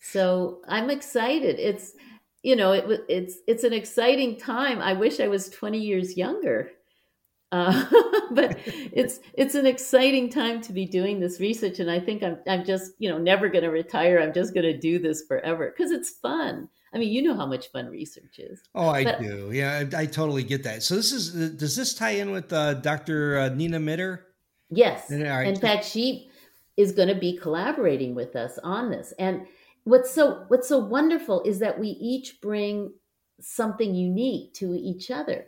So 0.00 0.62
I'm 0.68 0.90
excited. 0.90 1.58
It's 1.58 1.92
you 2.42 2.56
know 2.56 2.72
it, 2.72 3.04
it's 3.08 3.36
it's 3.46 3.64
an 3.64 3.72
exciting 3.72 4.38
time. 4.38 4.80
I 4.80 4.94
wish 4.94 5.20
I 5.20 5.28
was 5.28 5.48
20 5.48 5.78
years 5.78 6.16
younger. 6.16 6.70
Uh, 7.52 7.84
but 8.32 8.58
it's 8.66 9.20
it's 9.34 9.54
an 9.54 9.66
exciting 9.66 10.30
time 10.30 10.60
to 10.62 10.72
be 10.72 10.86
doing 10.86 11.20
this 11.20 11.38
research, 11.38 11.78
and 11.78 11.90
I 11.90 12.00
think 12.00 12.22
I'm 12.22 12.38
I'm 12.48 12.64
just 12.64 12.92
you 12.98 13.10
know 13.10 13.18
never 13.18 13.48
going 13.48 13.64
to 13.64 13.70
retire. 13.70 14.18
I'm 14.18 14.32
just 14.32 14.54
going 14.54 14.64
to 14.64 14.76
do 14.76 14.98
this 14.98 15.22
forever 15.28 15.72
because 15.76 15.92
it's 15.92 16.10
fun. 16.10 16.68
I 16.94 16.98
mean, 16.98 17.12
you 17.12 17.22
know 17.22 17.34
how 17.34 17.46
much 17.46 17.70
fun 17.70 17.86
research 17.86 18.38
is. 18.38 18.60
Oh, 18.74 18.88
I 18.88 19.04
but, 19.04 19.20
do. 19.20 19.50
Yeah, 19.52 19.84
I, 19.94 20.02
I, 20.02 20.06
totally 20.06 20.42
get 20.42 20.62
that. 20.64 20.82
So 20.82 20.94
this 20.94 21.10
is 21.12 21.56
does 21.56 21.76
this 21.76 21.94
tie 21.94 22.10
in 22.10 22.32
with 22.32 22.52
uh, 22.52 22.74
Dr. 22.74 23.38
Uh, 23.38 23.48
Nina 23.50 23.80
Mitter? 23.80 24.26
Yes. 24.74 25.10
Right. 25.10 25.46
In 25.46 25.56
fact, 25.56 25.84
she 25.84 26.30
is 26.76 26.92
going 26.92 27.08
to 27.08 27.14
be 27.14 27.36
collaborating 27.36 28.14
with 28.14 28.34
us 28.36 28.58
on 28.64 28.90
this. 28.90 29.12
And 29.18 29.46
what's 29.84 30.10
so 30.10 30.44
what's 30.48 30.68
so 30.68 30.78
wonderful 30.78 31.42
is 31.42 31.58
that 31.58 31.78
we 31.78 31.88
each 31.88 32.40
bring 32.40 32.92
something 33.40 33.94
unique 33.94 34.54
to 34.54 34.74
each 34.74 35.10
other. 35.10 35.44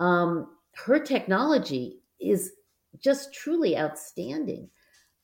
Um, 0.00 0.48
her 0.86 0.98
technology 0.98 2.00
is 2.20 2.52
just 2.98 3.34
truly 3.34 3.76
outstanding. 3.76 4.70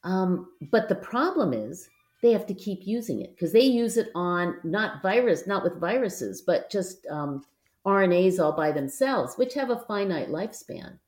Um, 0.05 0.49
but 0.71 0.89
the 0.89 0.95
problem 0.97 1.53
is 1.53 1.89
they 2.23 2.33
have 2.33 2.47
to 2.47 2.55
keep 2.55 2.81
using 2.87 3.23
it 3.23 3.35
because 3.35 3.53
they 3.53 3.63
use 3.63 3.97
it 3.97 4.09
on 4.15 4.57
not 4.65 5.03
virus, 5.03 5.47
not 5.47 5.63
with 5.63 5.81
viruses, 5.81 6.43
but 6.43 6.71
just 6.71 7.07
um, 7.11 7.43
RNAs 7.87 8.39
all 8.39 8.53
by 8.53 8.71
themselves, 8.73 9.37
which 9.37 9.55
have 9.55 9.71
a 9.71 9.85
finite 9.89 10.29
lifespan. 10.29 10.99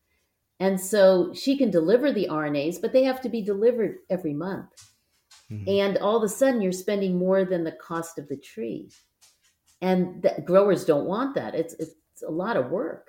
And 0.63 0.81
so 0.81 1.35
she 1.35 1.59
can 1.59 1.73
deliver 1.73 2.13
the 2.13 2.29
RNAs, 2.31 2.81
but 2.81 2.93
they 2.93 3.03
have 3.03 3.21
to 3.23 3.29
be 3.29 3.43
delivered 3.43 3.97
every 4.11 4.33
month. 4.33 4.71
Mm-hmm. 5.51 5.69
And 5.69 5.99
all 5.99 6.17
of 6.17 6.23
a 6.23 6.29
sudden, 6.29 6.63
you're 6.63 6.71
spending 6.71 7.19
more 7.19 7.45
than 7.45 7.65
the 7.65 7.73
cost 7.73 8.17
of 8.17 8.29
the 8.29 8.37
tree. 8.37 8.89
And 9.81 10.23
the, 10.23 10.41
growers 10.47 10.85
don't 10.85 11.07
want 11.07 11.35
that. 11.35 11.57
It's, 11.57 11.75
it's 11.81 12.23
a 12.25 12.31
lot 12.31 12.57
of 12.57 12.71
work. 12.71 13.09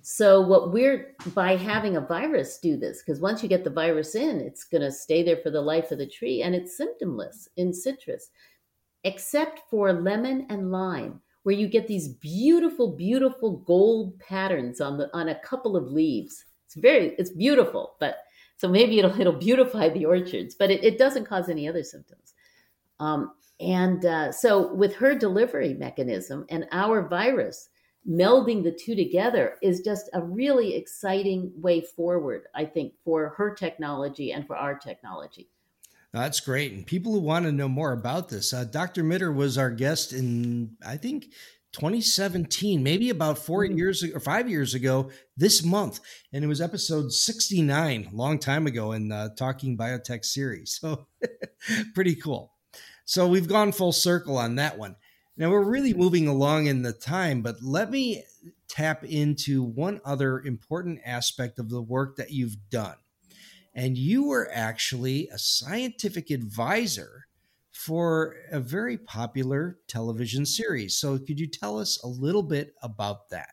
So 0.00 0.40
what 0.40 0.72
we're 0.72 1.14
by 1.34 1.56
having 1.56 1.98
a 1.98 2.00
virus 2.00 2.58
do 2.58 2.78
this 2.78 3.02
because 3.02 3.20
once 3.20 3.42
you 3.42 3.50
get 3.50 3.64
the 3.64 3.70
virus 3.70 4.14
in, 4.14 4.40
it's 4.40 4.64
going 4.64 4.80
to 4.80 4.90
stay 4.90 5.22
there 5.22 5.40
for 5.42 5.50
the 5.50 5.60
life 5.60 5.90
of 5.90 5.98
the 5.98 6.06
tree 6.06 6.40
and 6.40 6.54
it's 6.54 6.80
symptomless 6.80 7.48
in 7.58 7.74
citrus, 7.74 8.30
except 9.04 9.60
for 9.70 9.92
lemon 9.92 10.46
and 10.48 10.72
lime, 10.72 11.20
where 11.42 11.54
you 11.54 11.68
get 11.68 11.86
these 11.86 12.08
beautiful, 12.08 12.96
beautiful 12.96 13.58
gold 13.66 14.18
patterns 14.20 14.80
on 14.80 14.96
the 14.96 15.10
on 15.14 15.28
a 15.28 15.40
couple 15.40 15.76
of 15.76 15.92
leaves. 15.92 16.46
It's 16.74 16.80
very 16.80 17.14
it's 17.18 17.30
beautiful, 17.30 17.94
but 18.00 18.16
so 18.56 18.68
maybe 18.68 18.98
it'll 18.98 19.20
it'll 19.20 19.32
beautify 19.32 19.88
the 19.88 20.06
orchards, 20.06 20.54
but 20.54 20.70
it, 20.70 20.82
it 20.82 20.98
doesn't 20.98 21.26
cause 21.26 21.48
any 21.48 21.68
other 21.68 21.84
symptoms. 21.84 22.34
Um, 22.98 23.32
and 23.60 24.04
uh, 24.04 24.32
so 24.32 24.74
with 24.74 24.96
her 24.96 25.14
delivery 25.14 25.74
mechanism 25.74 26.46
and 26.50 26.66
our 26.72 27.06
virus 27.06 27.68
melding 28.08 28.62
the 28.62 28.72
two 28.72 28.96
together 28.96 29.54
is 29.62 29.80
just 29.80 30.10
a 30.12 30.22
really 30.22 30.74
exciting 30.74 31.52
way 31.56 31.80
forward, 31.80 32.42
I 32.54 32.64
think, 32.64 32.94
for 33.04 33.34
her 33.36 33.54
technology 33.54 34.32
and 34.32 34.46
for 34.46 34.56
our 34.56 34.76
technology. 34.76 35.48
That's 36.12 36.40
great. 36.40 36.72
And 36.72 36.86
people 36.86 37.12
who 37.12 37.20
want 37.20 37.44
to 37.46 37.52
know 37.52 37.68
more 37.68 37.92
about 37.92 38.28
this, 38.28 38.52
uh, 38.52 38.64
Dr. 38.64 39.02
Mitter 39.02 39.32
was 39.32 39.56
our 39.56 39.70
guest 39.70 40.12
in, 40.12 40.76
I 40.84 40.96
think, 40.96 41.26
2017, 41.74 42.82
maybe 42.82 43.10
about 43.10 43.36
4 43.36 43.64
mm-hmm. 43.64 43.76
years 43.76 44.02
or 44.02 44.20
five 44.20 44.48
years 44.48 44.74
ago 44.74 45.10
this 45.36 45.64
month. 45.64 46.00
And 46.32 46.44
it 46.44 46.46
was 46.46 46.60
episode 46.60 47.12
69, 47.12 48.10
long 48.12 48.38
time 48.38 48.66
ago 48.66 48.92
in 48.92 49.08
the 49.08 49.34
Talking 49.36 49.76
Biotech 49.76 50.24
series. 50.24 50.78
So 50.80 51.08
pretty 51.94 52.14
cool. 52.14 52.52
So 53.04 53.28
we've 53.28 53.48
gone 53.48 53.72
full 53.72 53.92
circle 53.92 54.38
on 54.38 54.54
that 54.54 54.78
one. 54.78 54.96
Now 55.36 55.50
we're 55.50 55.68
really 55.68 55.92
moving 55.92 56.28
along 56.28 56.66
in 56.66 56.82
the 56.82 56.92
time, 56.92 57.42
but 57.42 57.56
let 57.60 57.90
me 57.90 58.22
tap 58.68 59.02
into 59.04 59.64
one 59.64 60.00
other 60.04 60.40
important 60.40 61.00
aspect 61.04 61.58
of 61.58 61.70
the 61.70 61.82
work 61.82 62.16
that 62.16 62.30
you've 62.30 62.56
done. 62.70 62.96
And 63.74 63.98
you 63.98 64.28
were 64.28 64.48
actually 64.52 65.28
a 65.28 65.38
scientific 65.38 66.30
advisor 66.30 67.23
for 67.74 68.36
a 68.50 68.60
very 68.60 68.96
popular 68.96 69.78
television 69.88 70.46
series. 70.46 70.96
So 70.96 71.18
could 71.18 71.38
you 71.38 71.46
tell 71.46 71.78
us 71.78 72.00
a 72.02 72.08
little 72.08 72.42
bit 72.42 72.74
about 72.82 73.28
that? 73.30 73.50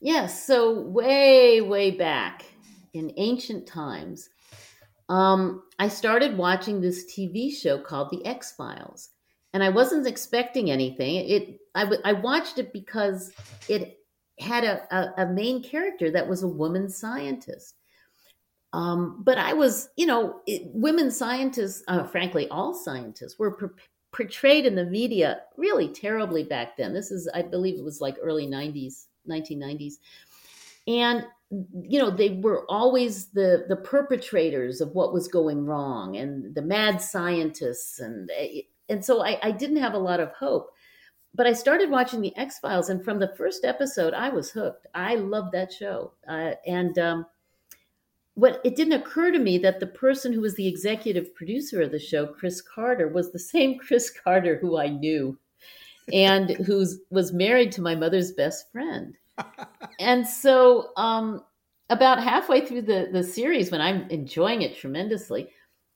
Yes. 0.00 0.46
So 0.46 0.80
way, 0.80 1.60
way 1.60 1.92
back 1.92 2.44
in 2.92 3.12
ancient 3.16 3.66
times, 3.66 4.28
um, 5.08 5.62
I 5.78 5.88
started 5.88 6.36
watching 6.36 6.80
this 6.80 7.04
TV 7.04 7.52
show 7.52 7.78
called 7.78 8.10
The 8.10 8.24
X 8.26 8.52
Files 8.52 9.10
and 9.52 9.62
I 9.62 9.68
wasn't 9.68 10.06
expecting 10.06 10.70
anything. 10.70 11.16
It 11.28 11.58
I, 11.74 11.84
w- 11.84 12.02
I 12.04 12.12
watched 12.12 12.58
it 12.58 12.72
because 12.72 13.32
it 13.68 13.98
had 14.38 14.64
a, 14.64 14.82
a, 14.94 15.24
a, 15.24 15.26
main 15.26 15.62
character 15.62 16.10
that 16.10 16.28
was 16.28 16.42
a 16.42 16.48
woman 16.48 16.88
scientist. 16.88 17.74
Um, 18.72 19.22
but 19.24 19.38
I 19.38 19.52
was, 19.52 19.88
you 19.96 20.06
know, 20.06 20.40
it, 20.46 20.62
women 20.66 21.10
scientists, 21.10 21.82
uh, 21.88 22.04
frankly, 22.04 22.48
all 22.48 22.72
scientists 22.72 23.38
were 23.38 23.52
per- 23.52 23.74
portrayed 24.12 24.66
in 24.66 24.74
the 24.74 24.84
media 24.84 25.40
really 25.56 25.88
terribly 25.88 26.44
back 26.44 26.76
then. 26.76 26.94
This 26.94 27.10
is, 27.10 27.28
I 27.34 27.42
believe, 27.42 27.78
it 27.78 27.84
was 27.84 28.00
like 28.00 28.16
early 28.22 28.46
'90s, 28.46 29.06
1990s, 29.28 29.94
and 30.86 31.26
you 31.82 31.98
know 31.98 32.10
they 32.10 32.38
were 32.40 32.64
always 32.70 33.26
the 33.30 33.64
the 33.68 33.74
perpetrators 33.76 34.80
of 34.80 34.92
what 34.92 35.12
was 35.12 35.26
going 35.26 35.66
wrong 35.66 36.16
and 36.16 36.54
the 36.54 36.62
mad 36.62 37.00
scientists 37.00 37.98
and 37.98 38.30
eh, 38.38 38.60
and 38.88 39.04
so 39.04 39.24
I, 39.24 39.38
I 39.42 39.50
didn't 39.52 39.78
have 39.78 39.94
a 39.94 39.98
lot 39.98 40.20
of 40.20 40.32
hope. 40.32 40.70
But 41.32 41.46
I 41.46 41.52
started 41.52 41.90
watching 41.90 42.20
the 42.20 42.36
X 42.36 42.58
Files, 42.58 42.88
and 42.88 43.04
from 43.04 43.20
the 43.20 43.32
first 43.36 43.64
episode, 43.64 44.14
I 44.14 44.30
was 44.30 44.50
hooked. 44.50 44.88
I 44.94 45.14
loved 45.14 45.52
that 45.52 45.72
show, 45.72 46.12
uh, 46.28 46.54
and 46.66 46.98
um, 46.98 47.26
what 48.34 48.60
it 48.64 48.76
didn't 48.76 49.00
occur 49.00 49.30
to 49.30 49.38
me 49.38 49.58
that 49.58 49.80
the 49.80 49.86
person 49.86 50.32
who 50.32 50.40
was 50.40 50.54
the 50.54 50.68
executive 50.68 51.34
producer 51.34 51.82
of 51.82 51.90
the 51.90 51.98
show, 51.98 52.26
Chris 52.26 52.62
Carter, 52.62 53.08
was 53.08 53.32
the 53.32 53.38
same 53.38 53.78
Chris 53.86 54.10
Carter 54.10 54.58
who 54.58 54.78
I 54.78 54.88
knew, 54.88 55.38
and 56.12 56.50
who 56.66 56.86
was 57.10 57.32
married 57.32 57.72
to 57.72 57.82
my 57.82 57.94
mother's 57.94 58.32
best 58.32 58.70
friend. 58.72 59.16
and 60.00 60.26
so, 60.26 60.90
um, 60.96 61.44
about 61.88 62.22
halfway 62.22 62.64
through 62.64 62.82
the 62.82 63.08
the 63.12 63.22
series, 63.22 63.70
when 63.70 63.80
I'm 63.80 64.08
enjoying 64.10 64.62
it 64.62 64.76
tremendously, 64.76 65.48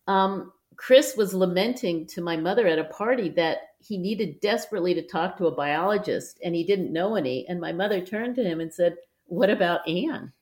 um, 0.06 0.52
Chris 0.76 1.14
was 1.16 1.34
lamenting 1.34 2.06
to 2.08 2.20
my 2.20 2.36
mother 2.36 2.66
at 2.66 2.78
a 2.78 2.84
party 2.84 3.28
that 3.30 3.58
he 3.78 3.98
needed 3.98 4.40
desperately 4.40 4.94
to 4.94 5.06
talk 5.06 5.36
to 5.36 5.46
a 5.46 5.54
biologist 5.54 6.40
and 6.42 6.54
he 6.54 6.64
didn't 6.64 6.92
know 6.92 7.16
any. 7.16 7.46
And 7.48 7.60
my 7.60 7.72
mother 7.72 8.00
turned 8.00 8.34
to 8.36 8.44
him 8.44 8.60
and 8.60 8.72
said, 8.72 8.96
What 9.26 9.50
about 9.50 9.86
Anne? 9.88 10.32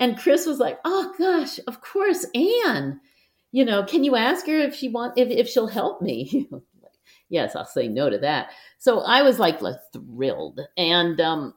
And 0.00 0.18
Chris 0.18 0.46
was 0.46 0.58
like, 0.58 0.78
Oh 0.84 1.12
gosh, 1.18 1.58
of 1.66 1.80
course, 1.80 2.26
Anne. 2.34 3.00
You 3.52 3.64
know, 3.66 3.84
can 3.84 4.02
you 4.02 4.16
ask 4.16 4.46
her 4.46 4.58
if 4.58 4.74
she 4.74 4.88
want 4.88 5.18
if, 5.18 5.28
if 5.28 5.48
she'll 5.48 5.66
help 5.66 6.00
me? 6.00 6.48
yes, 7.28 7.54
I'll 7.54 7.64
say 7.64 7.88
no 7.88 8.08
to 8.08 8.18
that. 8.18 8.50
So 8.78 9.00
I 9.00 9.22
was 9.22 9.38
like 9.38 9.60
thrilled. 9.92 10.60
And 10.76 11.20
um 11.20 11.54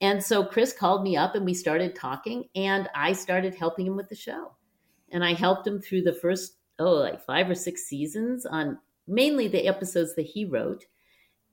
and 0.00 0.22
so 0.22 0.44
Chris 0.44 0.72
called 0.72 1.02
me 1.02 1.16
up 1.16 1.34
and 1.34 1.44
we 1.44 1.54
started 1.54 1.94
talking 1.94 2.44
and 2.54 2.88
I 2.94 3.12
started 3.12 3.54
helping 3.54 3.86
him 3.86 3.96
with 3.96 4.08
the 4.08 4.14
show. 4.14 4.52
And 5.10 5.24
I 5.24 5.32
helped 5.32 5.66
him 5.66 5.80
through 5.80 6.02
the 6.02 6.12
first 6.12 6.58
oh 6.78 6.92
like 6.92 7.24
five 7.24 7.48
or 7.48 7.54
six 7.54 7.84
seasons 7.84 8.46
on 8.46 8.78
mainly 9.06 9.48
the 9.48 9.66
episodes 9.66 10.14
that 10.14 10.26
he 10.26 10.44
wrote 10.44 10.84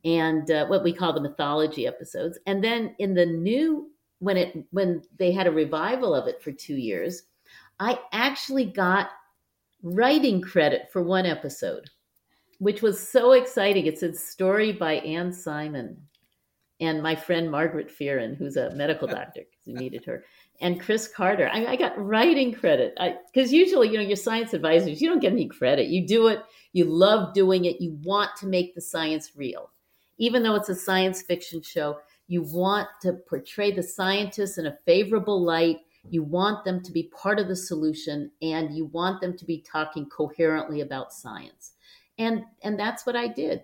and 0.03 0.49
uh, 0.51 0.67
what 0.67 0.83
we 0.83 0.93
call 0.93 1.13
the 1.13 1.21
mythology 1.21 1.87
episodes 1.87 2.37
and 2.45 2.63
then 2.63 2.95
in 2.99 3.13
the 3.13 3.25
new 3.25 3.89
when 4.25 4.37
it 4.37 4.65
when 4.71 5.01
they 5.19 5.31
had 5.31 5.47
a 5.47 5.51
revival 5.51 6.13
of 6.13 6.27
it 6.27 6.41
for 6.41 6.51
two 6.51 6.75
years 6.75 7.23
i 7.79 7.97
actually 8.11 8.65
got 8.65 9.09
writing 9.83 10.41
credit 10.41 10.87
for 10.91 11.01
one 11.01 11.25
episode 11.25 11.89
which 12.59 12.81
was 12.81 12.99
so 12.99 13.33
exciting 13.33 13.85
it's 13.85 14.03
a 14.03 14.13
story 14.13 14.71
by 14.71 14.95
anne 14.95 15.31
simon 15.31 15.95
and 16.79 17.03
my 17.03 17.15
friend 17.15 17.49
margaret 17.51 17.89
fearon 17.89 18.35
who's 18.35 18.57
a 18.57 18.73
medical 18.75 19.07
doctor 19.07 19.41
because 19.41 19.67
we 19.67 19.73
needed 19.73 20.03
her 20.03 20.23
and 20.61 20.79
Chris 20.79 21.07
Carter. 21.07 21.49
I, 21.51 21.65
I 21.65 21.75
got 21.75 21.97
writing 21.97 22.53
credit 22.53 22.97
because 23.33 23.51
usually, 23.51 23.89
you 23.89 23.97
know, 23.97 24.03
your 24.03 24.15
science 24.15 24.53
advisors, 24.53 25.01
you 25.01 25.09
don't 25.09 25.19
get 25.19 25.33
any 25.33 25.47
credit. 25.47 25.87
You 25.87 26.07
do 26.07 26.27
it, 26.27 26.39
you 26.73 26.85
love 26.85 27.33
doing 27.33 27.65
it, 27.65 27.81
you 27.81 27.97
want 28.03 28.31
to 28.37 28.47
make 28.47 28.73
the 28.73 28.81
science 28.81 29.31
real. 29.35 29.71
Even 30.17 30.43
though 30.43 30.55
it's 30.55 30.69
a 30.69 30.75
science 30.75 31.21
fiction 31.21 31.61
show, 31.61 31.97
you 32.27 32.43
want 32.43 32.87
to 33.01 33.13
portray 33.13 33.71
the 33.71 33.83
scientists 33.83 34.57
in 34.57 34.65
a 34.65 34.77
favorable 34.85 35.43
light. 35.43 35.77
You 36.09 36.23
want 36.23 36.65
them 36.65 36.81
to 36.83 36.91
be 36.91 37.03
part 37.03 37.39
of 37.39 37.47
the 37.47 37.55
solution 37.55 38.31
and 38.41 38.75
you 38.75 38.85
want 38.85 39.21
them 39.21 39.37
to 39.37 39.45
be 39.45 39.61
talking 39.61 40.05
coherently 40.07 40.81
about 40.81 41.13
science. 41.13 41.73
And, 42.17 42.43
and 42.63 42.79
that's 42.79 43.05
what 43.05 43.15
I 43.15 43.27
did. 43.27 43.63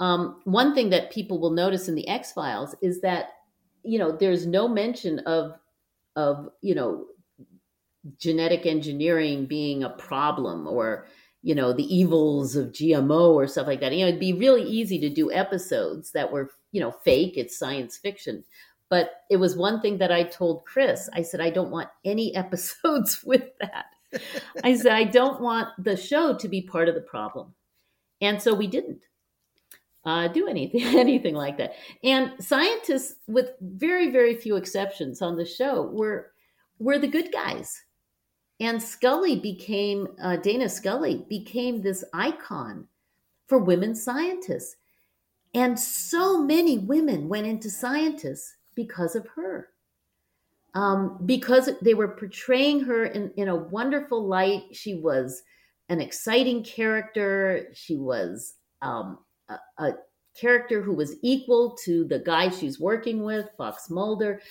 Um, 0.00 0.40
one 0.44 0.74
thing 0.74 0.90
that 0.90 1.12
people 1.12 1.38
will 1.38 1.50
notice 1.50 1.88
in 1.88 1.94
the 1.94 2.08
X 2.08 2.32
Files 2.32 2.74
is 2.82 3.00
that, 3.00 3.30
you 3.82 3.98
know, 3.98 4.12
there's 4.12 4.46
no 4.46 4.68
mention 4.68 5.20
of 5.20 5.58
of 6.16 6.48
you 6.62 6.74
know 6.74 7.06
genetic 8.18 8.66
engineering 8.66 9.46
being 9.46 9.84
a 9.84 9.90
problem 9.90 10.66
or 10.66 11.06
you 11.42 11.54
know 11.54 11.72
the 11.72 11.94
evils 11.94 12.56
of 12.56 12.68
gmo 12.68 13.34
or 13.34 13.46
stuff 13.46 13.66
like 13.66 13.80
that 13.80 13.92
you 13.92 14.00
know 14.00 14.08
it'd 14.08 14.20
be 14.20 14.32
really 14.32 14.62
easy 14.62 14.98
to 14.98 15.10
do 15.10 15.30
episodes 15.32 16.12
that 16.12 16.32
were 16.32 16.50
you 16.76 16.82
know 16.82 16.90
fake 16.90 17.38
it's 17.38 17.58
science 17.58 17.96
fiction. 17.96 18.44
But 18.90 19.22
it 19.30 19.38
was 19.38 19.56
one 19.56 19.80
thing 19.80 19.96
that 19.98 20.12
i 20.12 20.22
told 20.22 20.66
chris. 20.66 21.08
I 21.14 21.22
said 21.22 21.40
i 21.40 21.48
don't 21.48 21.70
want 21.70 21.88
any 22.04 22.36
episodes 22.44 23.24
with 23.24 23.46
that. 23.60 23.86
I 24.62 24.76
said 24.76 24.92
i 24.92 25.04
don't 25.04 25.40
want 25.40 25.70
the 25.82 25.96
show 25.96 26.36
to 26.36 26.48
be 26.48 26.60
part 26.60 26.90
of 26.90 26.94
the 26.94 27.00
problem. 27.14 27.54
And 28.20 28.40
so 28.40 28.54
we 28.54 28.66
didn't 28.66 29.00
uh, 30.04 30.28
do 30.28 30.46
anything 30.46 30.82
anything 30.98 31.34
like 31.34 31.56
that. 31.58 31.72
And 32.04 32.32
scientists, 32.38 33.16
with 33.26 33.50
very 33.60 34.10
very 34.10 34.36
few 34.36 34.56
exceptions 34.56 35.22
on 35.22 35.36
the 35.36 35.46
show, 35.46 35.82
were 35.82 36.32
were 36.78 36.98
the 36.98 37.08
good 37.08 37.32
guys. 37.32 37.82
And 38.60 38.82
Scully 38.82 39.36
became 39.36 40.08
uh, 40.22 40.36
Dana 40.36 40.68
Scully 40.68 41.24
became 41.28 41.82
this 41.82 42.04
icon 42.14 42.86
for 43.48 43.58
women 43.58 43.94
scientists, 43.94 44.76
and 45.56 45.80
so 45.80 46.38
many 46.42 46.76
women 46.76 47.28
went 47.28 47.46
into 47.46 47.70
scientists 47.70 48.54
because 48.74 49.16
of 49.16 49.26
her. 49.28 49.70
Um, 50.74 51.18
because 51.24 51.70
they 51.80 51.94
were 51.94 52.08
portraying 52.08 52.80
her 52.80 53.06
in, 53.06 53.32
in 53.38 53.48
a 53.48 53.56
wonderful 53.56 54.28
light. 54.28 54.64
She 54.72 54.96
was 54.96 55.42
an 55.88 56.02
exciting 56.02 56.62
character. 56.62 57.68
She 57.72 57.96
was 57.96 58.52
um, 58.82 59.20
a, 59.48 59.56
a 59.78 59.92
character 60.38 60.82
who 60.82 60.92
was 60.92 61.16
equal 61.22 61.74
to 61.84 62.04
the 62.04 62.18
guy 62.18 62.50
she's 62.50 62.78
working 62.78 63.22
with, 63.22 63.48
Fox 63.56 63.88
Mulder. 63.88 64.42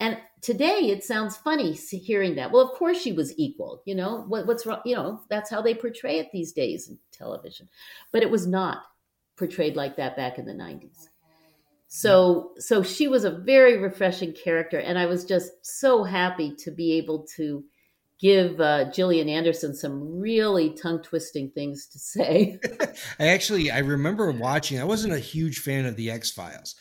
And 0.00 0.18
today 0.42 0.90
it 0.90 1.04
sounds 1.04 1.36
funny 1.36 1.72
hearing 1.74 2.34
that. 2.34 2.50
Well, 2.50 2.68
of 2.68 2.76
course 2.76 3.00
she 3.00 3.12
was 3.12 3.38
equal. 3.38 3.80
You 3.84 3.94
know 3.94 4.24
what, 4.26 4.48
what's 4.48 4.66
wrong? 4.66 4.80
You 4.84 4.96
know 4.96 5.20
that's 5.30 5.50
how 5.50 5.62
they 5.62 5.74
portray 5.74 6.18
it 6.18 6.30
these 6.32 6.52
days 6.52 6.88
in 6.88 6.98
television, 7.12 7.68
but 8.10 8.22
it 8.22 8.30
was 8.30 8.48
not 8.48 8.82
portrayed 9.38 9.76
like 9.76 9.96
that 9.96 10.16
back 10.16 10.38
in 10.38 10.44
the 10.44 10.52
'90s. 10.52 11.08
So, 11.90 12.52
so 12.58 12.82
she 12.82 13.08
was 13.08 13.24
a 13.24 13.30
very 13.30 13.78
refreshing 13.78 14.34
character, 14.34 14.78
and 14.78 14.98
I 14.98 15.06
was 15.06 15.24
just 15.24 15.52
so 15.62 16.04
happy 16.04 16.54
to 16.56 16.70
be 16.70 16.98
able 16.98 17.26
to 17.36 17.64
give 18.20 18.60
uh, 18.60 18.90
Anderson 18.94 19.74
some 19.74 20.18
really 20.18 20.70
tongue 20.70 21.02
twisting 21.02 21.50
things 21.50 21.86
to 21.86 21.98
say. 21.98 22.58
I 23.18 23.28
actually 23.28 23.70
I 23.70 23.78
remember 23.78 24.30
watching. 24.32 24.80
I 24.80 24.84
wasn't 24.84 25.14
a 25.14 25.18
huge 25.18 25.60
fan 25.60 25.86
of 25.86 25.96
the 25.96 26.10
X 26.10 26.30
Files, 26.30 26.74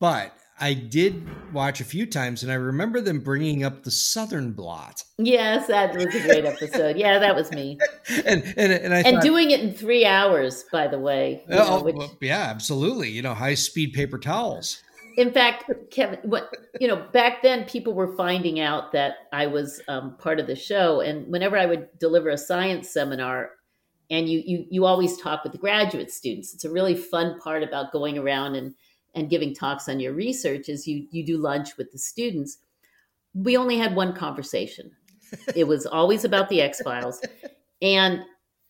but 0.00 0.32
I 0.60 0.74
did 0.74 1.26
watch 1.52 1.80
a 1.80 1.84
few 1.84 2.06
times, 2.06 2.42
and 2.42 2.52
I 2.52 2.54
remember 2.54 3.00
them 3.00 3.20
bringing 3.20 3.64
up 3.64 3.82
the 3.82 3.90
Southern 3.90 4.52
Blot. 4.52 5.02
Yes, 5.18 5.66
that 5.66 5.94
was 5.94 6.14
a 6.14 6.22
great 6.22 6.44
episode. 6.44 6.96
Yeah, 6.96 7.18
that 7.18 7.34
was 7.34 7.50
me. 7.50 7.78
and 8.24 8.42
and 8.56 8.72
and 8.72 8.94
I 8.94 8.98
and 8.98 9.16
thought, 9.16 9.22
doing 9.22 9.50
it 9.50 9.60
in 9.60 9.72
three 9.72 10.06
hours, 10.06 10.64
by 10.70 10.86
the 10.86 10.98
way. 10.98 11.44
Oh, 11.50 11.78
know, 11.78 11.82
which, 11.82 12.10
yeah, 12.20 12.46
absolutely. 12.50 13.10
You 13.10 13.22
know, 13.22 13.34
high 13.34 13.54
speed 13.54 13.92
paper 13.92 14.18
towels 14.18 14.82
in 15.16 15.32
fact, 15.32 15.70
Kevin, 15.90 16.18
what 16.22 16.56
you 16.80 16.88
know, 16.88 16.96
back 17.12 17.42
then 17.42 17.64
people 17.64 17.94
were 17.94 18.16
finding 18.16 18.60
out 18.60 18.92
that 18.92 19.14
I 19.32 19.46
was 19.46 19.80
um, 19.88 20.16
part 20.16 20.40
of 20.40 20.46
the 20.46 20.56
show, 20.56 21.00
and 21.00 21.30
whenever 21.30 21.56
I 21.56 21.66
would 21.66 21.88
deliver 21.98 22.30
a 22.30 22.38
science 22.38 22.90
seminar, 22.90 23.50
and 24.10 24.28
you 24.28 24.42
you 24.44 24.66
you 24.70 24.84
always 24.84 25.16
talk 25.20 25.44
with 25.44 25.52
the 25.52 25.58
graduate 25.58 26.10
students. 26.10 26.54
It's 26.54 26.64
a 26.64 26.70
really 26.70 26.96
fun 26.96 27.38
part 27.40 27.62
about 27.62 27.92
going 27.92 28.18
around 28.18 28.56
and 28.56 28.74
and 29.14 29.30
giving 29.30 29.54
talks 29.54 29.88
on 29.88 30.00
your 30.00 30.12
research 30.12 30.68
is 30.68 30.86
you 30.86 31.06
you 31.10 31.24
do 31.24 31.38
lunch 31.38 31.76
with 31.76 31.90
the 31.92 31.98
students. 31.98 32.58
We 33.34 33.56
only 33.56 33.78
had 33.78 33.94
one 33.94 34.14
conversation. 34.14 34.90
It 35.56 35.66
was 35.66 35.84
always 35.84 36.24
about 36.24 36.48
the 36.48 36.60
X 36.60 36.80
Files, 36.82 37.20
and 37.82 38.20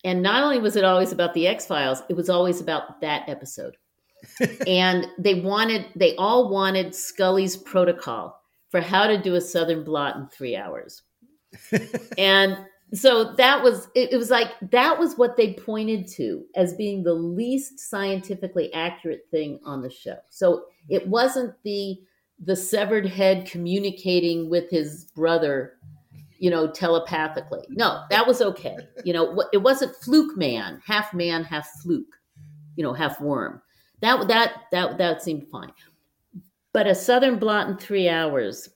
and 0.04 0.22
not 0.22 0.42
only 0.42 0.58
was 0.58 0.76
it 0.76 0.84
always 0.84 1.12
about 1.12 1.34
the 1.34 1.46
X 1.46 1.66
Files, 1.66 2.02
it 2.08 2.16
was 2.16 2.30
always 2.30 2.60
about 2.60 3.00
that 3.02 3.28
episode 3.28 3.76
and 4.66 5.06
they 5.18 5.40
wanted, 5.40 5.86
they 5.94 6.14
all 6.16 6.48
wanted 6.48 6.94
Scully's 6.94 7.56
protocol 7.56 8.40
for 8.70 8.80
how 8.80 9.06
to 9.06 9.20
do 9.20 9.34
a 9.34 9.40
Southern 9.40 9.84
blot 9.84 10.16
in 10.16 10.26
three 10.28 10.56
hours. 10.56 11.02
and 12.18 12.58
so 12.94 13.32
that 13.34 13.62
was, 13.62 13.88
it, 13.94 14.12
it 14.12 14.16
was 14.16 14.30
like, 14.30 14.48
that 14.70 14.98
was 14.98 15.16
what 15.16 15.36
they 15.36 15.54
pointed 15.54 16.06
to 16.08 16.44
as 16.54 16.74
being 16.74 17.02
the 17.02 17.14
least 17.14 17.78
scientifically 17.78 18.72
accurate 18.72 19.26
thing 19.30 19.60
on 19.64 19.82
the 19.82 19.90
show. 19.90 20.18
So 20.28 20.66
it 20.88 21.06
wasn't 21.06 21.54
the, 21.64 22.00
the 22.44 22.56
severed 22.56 23.06
head 23.06 23.46
communicating 23.46 24.50
with 24.50 24.70
his 24.70 25.04
brother 25.14 25.74
you 26.38 26.50
know, 26.50 26.70
telepathically. 26.70 27.64
No, 27.70 28.02
that 28.10 28.26
was 28.26 28.42
okay. 28.42 28.76
You 29.04 29.14
know, 29.14 29.44
it 29.54 29.58
wasn't 29.58 29.96
fluke 29.96 30.36
man, 30.36 30.78
half 30.84 31.14
man, 31.14 31.44
half 31.44 31.66
fluke, 31.82 32.18
you 32.76 32.82
know, 32.82 32.92
half 32.92 33.18
worm. 33.18 33.62
That 34.00 34.28
that 34.28 34.52
that 34.70 34.98
that 34.98 35.22
seemed 35.22 35.48
fine. 35.48 35.72
But 36.74 36.86
a 36.86 36.94
Southern 36.94 37.38
blot 37.38 37.68
in 37.68 37.78
three 37.78 38.10
hours, 38.10 38.68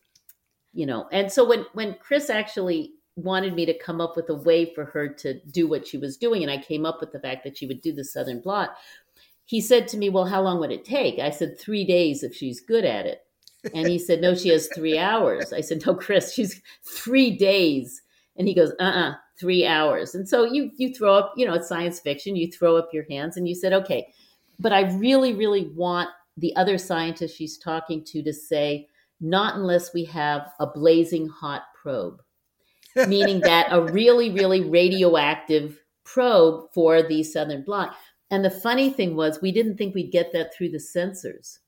you 0.72 0.86
know. 0.86 1.08
And 1.12 1.30
so 1.30 1.46
when 1.46 1.66
when 1.74 1.96
Chris 2.00 2.30
actually 2.30 2.92
wanted 3.18 3.54
me 3.54 3.66
to 3.66 3.78
come 3.78 4.00
up 4.00 4.16
with 4.16 4.28
a 4.30 4.34
way 4.34 4.72
for 4.74 4.84
her 4.86 5.08
to 5.08 5.40
do 5.50 5.66
what 5.66 5.86
she 5.86 5.98
was 5.98 6.16
doing, 6.16 6.42
and 6.42 6.50
I 6.50 6.58
came 6.58 6.86
up 6.86 7.00
with 7.00 7.12
the 7.12 7.20
fact 7.20 7.44
that 7.44 7.58
she 7.58 7.66
would 7.66 7.82
do 7.82 7.92
the 7.92 8.04
Southern 8.04 8.40
blot, 8.40 8.76
he 9.44 9.60
said 9.60 9.88
to 9.88 9.96
me, 9.96 10.08
"Well, 10.08 10.26
how 10.26 10.42
long 10.42 10.60
would 10.60 10.70
it 10.70 10.84
take?" 10.84 11.18
I 11.18 11.30
said, 11.30 11.58
three 11.58 11.84
days 11.84 12.22
if 12.22 12.34
she's 12.34 12.60
good 12.60 12.84
at 12.84 13.06
it." 13.06 13.22
And 13.74 13.88
he 13.88 13.98
said, 13.98 14.20
"No, 14.20 14.34
she 14.34 14.50
has 14.50 14.68
three 14.74 14.98
hours." 14.98 15.52
I 15.52 15.60
said, 15.60 15.84
"No, 15.86 15.94
Chris, 15.94 16.34
she's 16.34 16.60
three 16.84 17.36
days." 17.36 18.02
And 18.36 18.46
he 18.46 18.54
goes, 18.54 18.72
"Uh, 18.78 18.84
uh 18.84 19.14
three 19.40 19.66
hours." 19.66 20.14
And 20.14 20.28
so 20.28 20.44
you 20.44 20.70
you 20.76 20.94
throw 20.94 21.14
up, 21.14 21.32
you 21.36 21.46
know, 21.46 21.54
it's 21.54 21.68
science 21.68 21.98
fiction. 22.00 22.36
You 22.36 22.50
throw 22.50 22.76
up 22.76 22.90
your 22.92 23.04
hands, 23.10 23.36
and 23.36 23.48
you 23.48 23.54
said, 23.54 23.72
"Okay." 23.72 24.12
But 24.60 24.72
I 24.72 24.92
really, 24.92 25.34
really 25.34 25.70
want 25.74 26.10
the 26.36 26.54
other 26.56 26.78
scientist 26.78 27.36
she's 27.36 27.58
talking 27.58 28.04
to 28.04 28.22
to 28.22 28.32
say, 28.32 28.88
not 29.20 29.56
unless 29.56 29.92
we 29.92 30.04
have 30.04 30.52
a 30.60 30.66
blazing 30.66 31.28
hot 31.28 31.62
probe, 31.80 32.20
meaning 33.06 33.40
that 33.40 33.68
a 33.70 33.82
really, 33.82 34.30
really 34.30 34.62
radioactive 34.62 35.80
probe 36.04 36.72
for 36.72 37.02
the 37.02 37.22
southern 37.22 37.62
blot. 37.62 37.96
And 38.30 38.44
the 38.44 38.50
funny 38.50 38.90
thing 38.90 39.16
was, 39.16 39.40
we 39.40 39.52
didn't 39.52 39.76
think 39.76 39.94
we'd 39.94 40.12
get 40.12 40.32
that 40.32 40.54
through 40.54 40.70
the 40.70 40.78
sensors. 40.78 41.58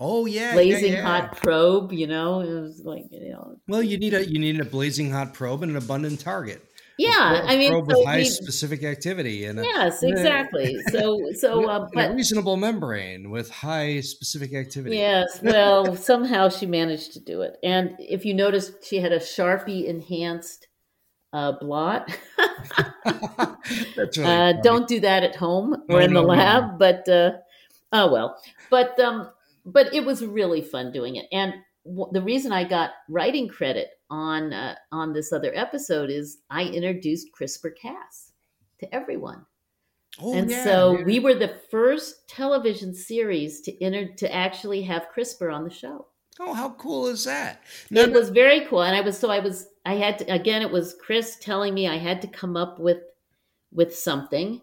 Oh 0.00 0.26
yeah, 0.26 0.54
blazing 0.54 0.92
yeah, 0.92 0.98
yeah. 0.98 1.20
hot 1.20 1.36
probe. 1.36 1.92
You 1.92 2.08
know, 2.08 2.40
it 2.40 2.50
was 2.50 2.82
like 2.84 3.04
you 3.12 3.30
know. 3.30 3.56
Well, 3.68 3.82
you 3.82 3.96
need 3.96 4.12
a 4.12 4.28
you 4.28 4.40
need 4.40 4.60
a 4.60 4.64
blazing 4.64 5.10
hot 5.10 5.34
probe 5.34 5.62
and 5.62 5.70
an 5.70 5.76
abundant 5.76 6.18
target 6.18 6.66
yeah 6.98 7.42
i 7.46 7.56
mean 7.56 7.70
so 7.70 7.80
with 7.80 8.04
high 8.06 8.18
we, 8.18 8.24
specific 8.24 8.84
activity 8.84 9.44
and 9.44 9.58
yes 9.64 10.02
exactly. 10.02 10.80
So 10.90 11.20
so 11.32 11.68
uh, 11.68 11.88
but, 11.92 12.10
a 12.10 12.14
reasonable 12.14 12.56
membrane 12.56 13.30
with 13.30 13.50
high 13.50 14.00
specific 14.00 14.54
activity. 14.54 14.96
Yes 14.96 15.40
well 15.42 15.96
somehow 15.96 16.48
she 16.48 16.66
managed 16.66 17.12
to 17.14 17.20
do 17.20 17.42
it. 17.42 17.56
And 17.62 17.96
if 17.98 18.24
you 18.24 18.34
notice 18.34 18.72
she 18.82 18.98
had 18.98 19.12
a 19.12 19.18
sharpie 19.18 19.86
enhanced 19.86 20.68
uh, 21.32 21.52
blot. 21.60 22.16
That's 23.96 24.16
really 24.16 24.30
uh, 24.30 24.52
don't 24.62 24.86
do 24.86 25.00
that 25.00 25.24
at 25.24 25.34
home 25.34 25.82
or 25.88 26.00
in 26.00 26.14
the 26.14 26.22
no, 26.22 26.28
lab 26.28 26.64
no. 26.64 26.76
but 26.78 27.08
uh, 27.08 27.32
oh 27.92 28.12
well. 28.12 28.40
But 28.70 28.98
um 29.00 29.30
but 29.66 29.92
it 29.92 30.04
was 30.04 30.24
really 30.24 30.62
fun 30.62 30.92
doing 30.92 31.16
it. 31.16 31.26
And 31.32 31.54
w- 31.84 32.10
the 32.12 32.22
reason 32.22 32.52
i 32.52 32.64
got 32.64 32.90
writing 33.08 33.48
credit 33.48 33.88
on 34.14 34.52
uh, 34.52 34.76
on 34.92 35.12
this 35.12 35.32
other 35.32 35.50
episode 35.54 36.08
is 36.08 36.38
I 36.48 36.64
introduced 36.64 37.28
CRISPR 37.36 37.72
Cas 37.80 38.32
to 38.78 38.94
everyone. 38.94 39.44
Oh, 40.20 40.34
and 40.34 40.48
yeah, 40.48 40.62
so 40.62 40.98
yeah. 40.98 41.04
we 41.04 41.18
were 41.18 41.34
the 41.34 41.56
first 41.70 42.28
television 42.28 42.94
series 42.94 43.60
to 43.62 43.82
enter 43.82 44.14
to 44.14 44.32
actually 44.32 44.82
have 44.82 45.08
CRISPR 45.14 45.52
on 45.52 45.64
the 45.64 45.70
show. 45.70 46.06
Oh, 46.38 46.54
how 46.54 46.70
cool 46.70 47.06
is 47.08 47.24
that? 47.24 47.62
it 47.90 48.12
was 48.12 48.30
very 48.30 48.66
cool, 48.66 48.82
and 48.82 48.96
I 48.96 49.00
was 49.00 49.18
so 49.18 49.30
I 49.30 49.40
was 49.40 49.66
I 49.84 49.94
had 49.94 50.18
to 50.20 50.32
again. 50.32 50.62
It 50.62 50.70
was 50.70 50.96
Chris 51.04 51.36
telling 51.40 51.74
me 51.74 51.88
I 51.88 51.96
had 51.96 52.22
to 52.22 52.28
come 52.28 52.56
up 52.56 52.78
with 52.78 53.02
with 53.72 53.96
something, 53.96 54.60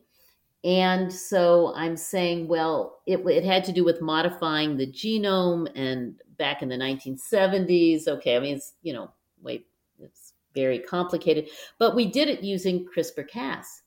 and 0.64 1.12
so 1.12 1.74
I'm 1.76 1.98
saying, 1.98 2.48
well, 2.48 3.02
it 3.06 3.20
it 3.28 3.44
had 3.44 3.66
to 3.66 3.74
do 3.74 3.84
with 3.84 4.02
modifying 4.02 4.78
the 4.78 4.88
genome, 4.88 5.70
and 5.76 6.16
back 6.38 6.62
in 6.62 6.70
the 6.70 6.78
1970s. 6.78 8.08
Okay, 8.08 8.38
I 8.38 8.40
mean, 8.40 8.56
it's 8.56 8.74
you 8.82 8.94
know 8.94 9.12
way 9.42 9.66
it's 10.00 10.34
very 10.54 10.80
complicated. 10.80 11.50
But 11.80 11.96
we 11.96 12.06
did 12.08 12.28
it 12.28 12.44
using 12.44 12.86
CRISPR 12.86 13.28
Cas. 13.28 13.82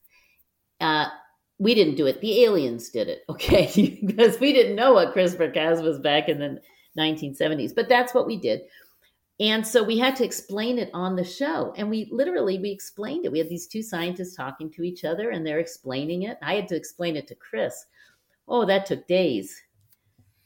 Uh, 0.80 1.08
we 1.58 1.74
didn't 1.74 1.96
do 1.96 2.06
it; 2.06 2.20
the 2.20 2.44
aliens 2.44 2.90
did 2.90 3.08
it. 3.08 3.22
Okay, 3.28 4.00
because 4.04 4.40
we 4.40 4.52
didn't 4.52 4.76
know 4.76 4.94
what 4.94 5.14
CRISPR 5.14 5.52
Cas 5.52 5.80
was 5.80 5.98
back 5.98 6.28
in 6.28 6.38
the 6.38 6.60
1970s. 6.98 7.74
But 7.74 7.88
that's 7.88 8.14
what 8.14 8.26
we 8.26 8.36
did. 8.36 8.62
And 9.40 9.66
so 9.66 9.82
we 9.82 9.98
had 9.98 10.14
to 10.16 10.24
explain 10.24 10.78
it 10.78 10.90
on 10.94 11.16
the 11.16 11.24
show. 11.24 11.74
And 11.76 11.90
we 11.90 12.08
literally 12.12 12.58
we 12.58 12.70
explained 12.70 13.24
it. 13.24 13.32
We 13.32 13.40
had 13.40 13.48
these 13.48 13.66
two 13.66 13.82
scientists 13.82 14.36
talking 14.36 14.70
to 14.72 14.82
each 14.82 15.04
other 15.04 15.30
and 15.30 15.44
they're 15.44 15.58
explaining 15.58 16.22
it. 16.22 16.38
I 16.40 16.54
had 16.54 16.68
to 16.68 16.76
explain 16.76 17.16
it 17.16 17.26
to 17.28 17.34
Chris. 17.34 17.86
Oh, 18.46 18.64
that 18.66 18.86
took 18.86 19.08
days 19.08 19.60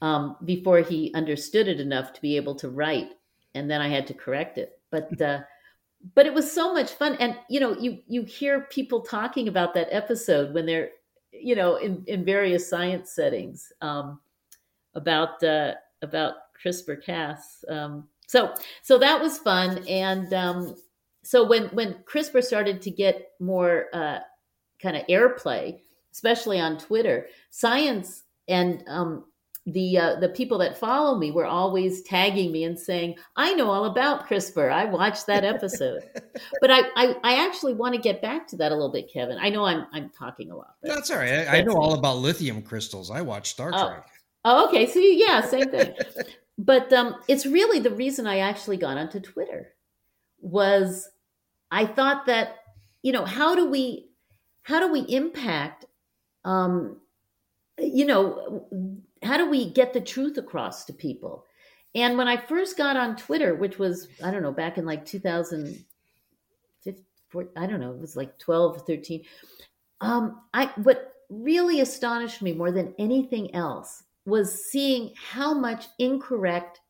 um, 0.01 0.37
before 0.45 0.81
he 0.81 1.13
understood 1.15 1.69
it 1.69 1.81
enough 1.81 2.13
to 2.15 2.23
be 2.23 2.37
able 2.37 2.55
to 2.57 2.71
write. 2.71 3.11
And 3.55 3.71
then 3.71 3.83
I 3.83 3.89
had 3.89 4.07
to 4.07 4.15
correct 4.15 4.57
it. 4.57 4.78
But 4.91 5.21
uh, 5.21 5.41
but 6.15 6.27
it 6.27 6.35
was 6.35 6.51
so 6.51 6.73
much 6.73 6.93
fun. 6.93 7.17
And 7.17 7.37
you 7.49 7.61
know, 7.61 7.77
you 7.79 7.99
you 8.07 8.23
hear 8.23 8.63
people 8.71 9.01
talking 9.01 9.49
about 9.49 9.75
that 9.75 9.89
episode 9.91 10.55
when 10.55 10.67
they're 10.67 10.91
you 11.33 11.55
know 11.55 11.77
in 11.77 12.05
in 12.07 12.25
various 12.25 12.69
science 12.69 13.13
settings 13.13 13.73
um, 13.81 14.21
about 14.95 15.43
uh, 15.43 15.75
about 16.03 16.35
CRISPR 16.63 17.05
Cas. 17.05 17.65
Um, 17.69 18.09
so 18.27 18.55
so 18.83 18.99
that 18.99 19.21
was 19.21 19.39
fun, 19.39 19.87
and 19.89 20.33
um, 20.35 20.77
so 21.23 21.47
when 21.47 21.65
when 21.69 21.95
CRISPR 22.11 22.43
started 22.43 22.81
to 22.83 22.91
get 22.91 23.33
more 23.41 23.87
uh, 23.93 24.19
kind 24.81 24.97
of 24.97 25.07
airplay, 25.07 25.81
especially 26.13 26.61
on 26.61 26.79
Twitter, 26.79 27.27
science 27.51 28.25
and 28.49 28.83
um, 28.89 29.25
the 29.73 29.99
uh, 29.99 30.17
the 30.17 30.31
people 30.31 30.57
that 30.59 30.79
follow 30.79 31.19
me 31.19 31.31
were 31.31 31.45
always 31.45 32.03
tagging 32.03 32.51
me 32.53 32.65
and 32.65 32.79
saying, 32.79 33.17
"I 33.37 33.53
know 33.55 33.71
all 33.71 33.85
about 33.85 34.27
CRISPR. 34.27 34.73
I 34.73 34.87
watched 34.87 35.27
that 35.27 35.45
episode." 35.45 36.03
but 36.61 36.71
I, 36.71 36.81
I, 36.97 37.17
I 37.23 37.47
actually 37.47 37.75
want 37.75 37.95
to 37.95 38.01
get 38.01 38.23
back 38.23 38.47
to 38.49 38.57
that 38.57 38.73
a 38.73 38.75
little 38.75 38.93
bit, 38.93 39.13
Kevin. 39.13 39.37
I 39.39 39.51
know 39.51 39.65
I'm 39.65 39.87
I'm 39.93 40.11
talking 40.11 40.51
a 40.51 40.57
lot. 40.57 40.75
That's 40.83 41.11
all 41.11 41.19
right. 41.19 41.47
I, 41.47 41.59
I 41.59 41.63
know 41.63 41.75
all 41.75 41.95
about 41.95 42.19
lithium 42.19 42.63
crystals. 42.63 43.11
I 43.11 43.21
watched 43.21 43.49
Star 43.49 43.71
oh. 43.75 43.89
Trek. 43.89 44.09
Oh, 44.45 44.69
okay. 44.69 44.87
So 44.87 44.99
yeah, 44.99 45.43
same 45.43 45.71
thing. 45.71 45.95
but 46.59 46.93
um, 46.93 47.17
it's 47.29 47.45
really 47.45 47.79
the 47.79 47.91
reason 47.91 48.27
I 48.27 48.39
actually 48.39 48.79
got 48.79 48.97
onto 48.97 49.21
Twitter 49.21 49.75
was 50.41 51.11
I 51.71 51.85
thought 51.85 52.27
that 52.27 52.57
you 53.03 53.13
know 53.13 53.27
how 53.27 53.55
do 53.55 53.69
we 53.69 54.09
how 54.63 54.81
do 54.81 54.91
we 54.91 55.01
impact 55.01 55.85
um, 56.45 56.97
you 57.79 58.07
know 58.07 58.63
how 59.23 59.37
do 59.37 59.49
we 59.49 59.71
get 59.71 59.93
the 59.93 60.01
truth 60.01 60.39
across 60.39 60.85
to 60.85 60.93
people 60.93 61.45
and 61.95 62.19
when 62.19 62.29
I 62.29 62.37
first 62.37 62.77
got 62.77 62.97
on 62.97 63.17
Twitter, 63.17 63.55
which 63.55 63.79
was 63.79 64.09
I 64.23 64.31
don't 64.31 64.43
know 64.43 64.53
back 64.53 64.77
in 64.79 64.85
like 64.85 65.05
2015, 65.05 65.85
I 67.57 67.67
don't 67.67 67.81
know 67.81 67.93
it 67.93 68.01
was 68.01 68.17
like 68.17 68.39
12 68.39 68.87
13. 68.87 69.25
Um, 70.01 70.43
I 70.55 70.67
what 70.77 71.15
really 71.29 71.81
astonished 71.81 72.41
me 72.43 72.53
more 72.53 72.71
than 72.71 72.95
anything 72.99 73.53
else 73.55 74.05
was 74.27 74.71
seeing 74.71 75.13
how 75.17 75.55
much 75.55 75.87
incorrect 75.99 76.81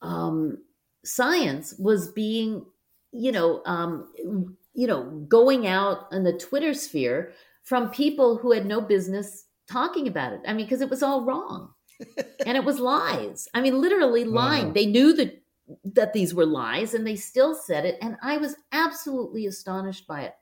um, 0.00 0.58
science 1.04 1.74
was 1.78 2.12
being, 2.12 2.64
you 3.12 3.32
know, 3.32 3.62
um, 3.66 4.56
you 4.74 4.86
know, 4.86 5.10
going 5.28 5.66
out 5.66 6.06
in 6.12 6.22
the 6.22 6.38
Twitter 6.38 6.72
sphere 6.72 7.32
from 7.64 7.90
people 7.90 8.38
who 8.38 8.52
had 8.52 8.64
no 8.64 8.80
business 8.80 9.47
talking 9.70 10.08
about 10.08 10.32
it. 10.32 10.40
I 10.46 10.52
mean, 10.52 10.66
because 10.66 10.80
it 10.80 10.90
was 10.90 11.02
all 11.02 11.24
wrong, 11.24 11.70
and 12.46 12.56
it 12.56 12.64
was 12.64 12.78
lies. 12.78 13.48
I 13.54 13.60
mean, 13.60 13.80
literally 13.80 14.24
lying. 14.24 14.68
Wow. 14.68 14.72
They 14.72 14.86
knew 14.86 15.12
that 15.14 15.42
that 15.84 16.12
these 16.12 16.34
were 16.34 16.46
lies, 16.46 16.94
and 16.94 17.06
they 17.06 17.16
still 17.16 17.54
said 17.54 17.84
it, 17.84 17.98
and 18.00 18.16
I 18.22 18.38
was 18.38 18.56
absolutely 18.72 19.46
astonished 19.46 20.06
by 20.06 20.22
it. 20.22 20.34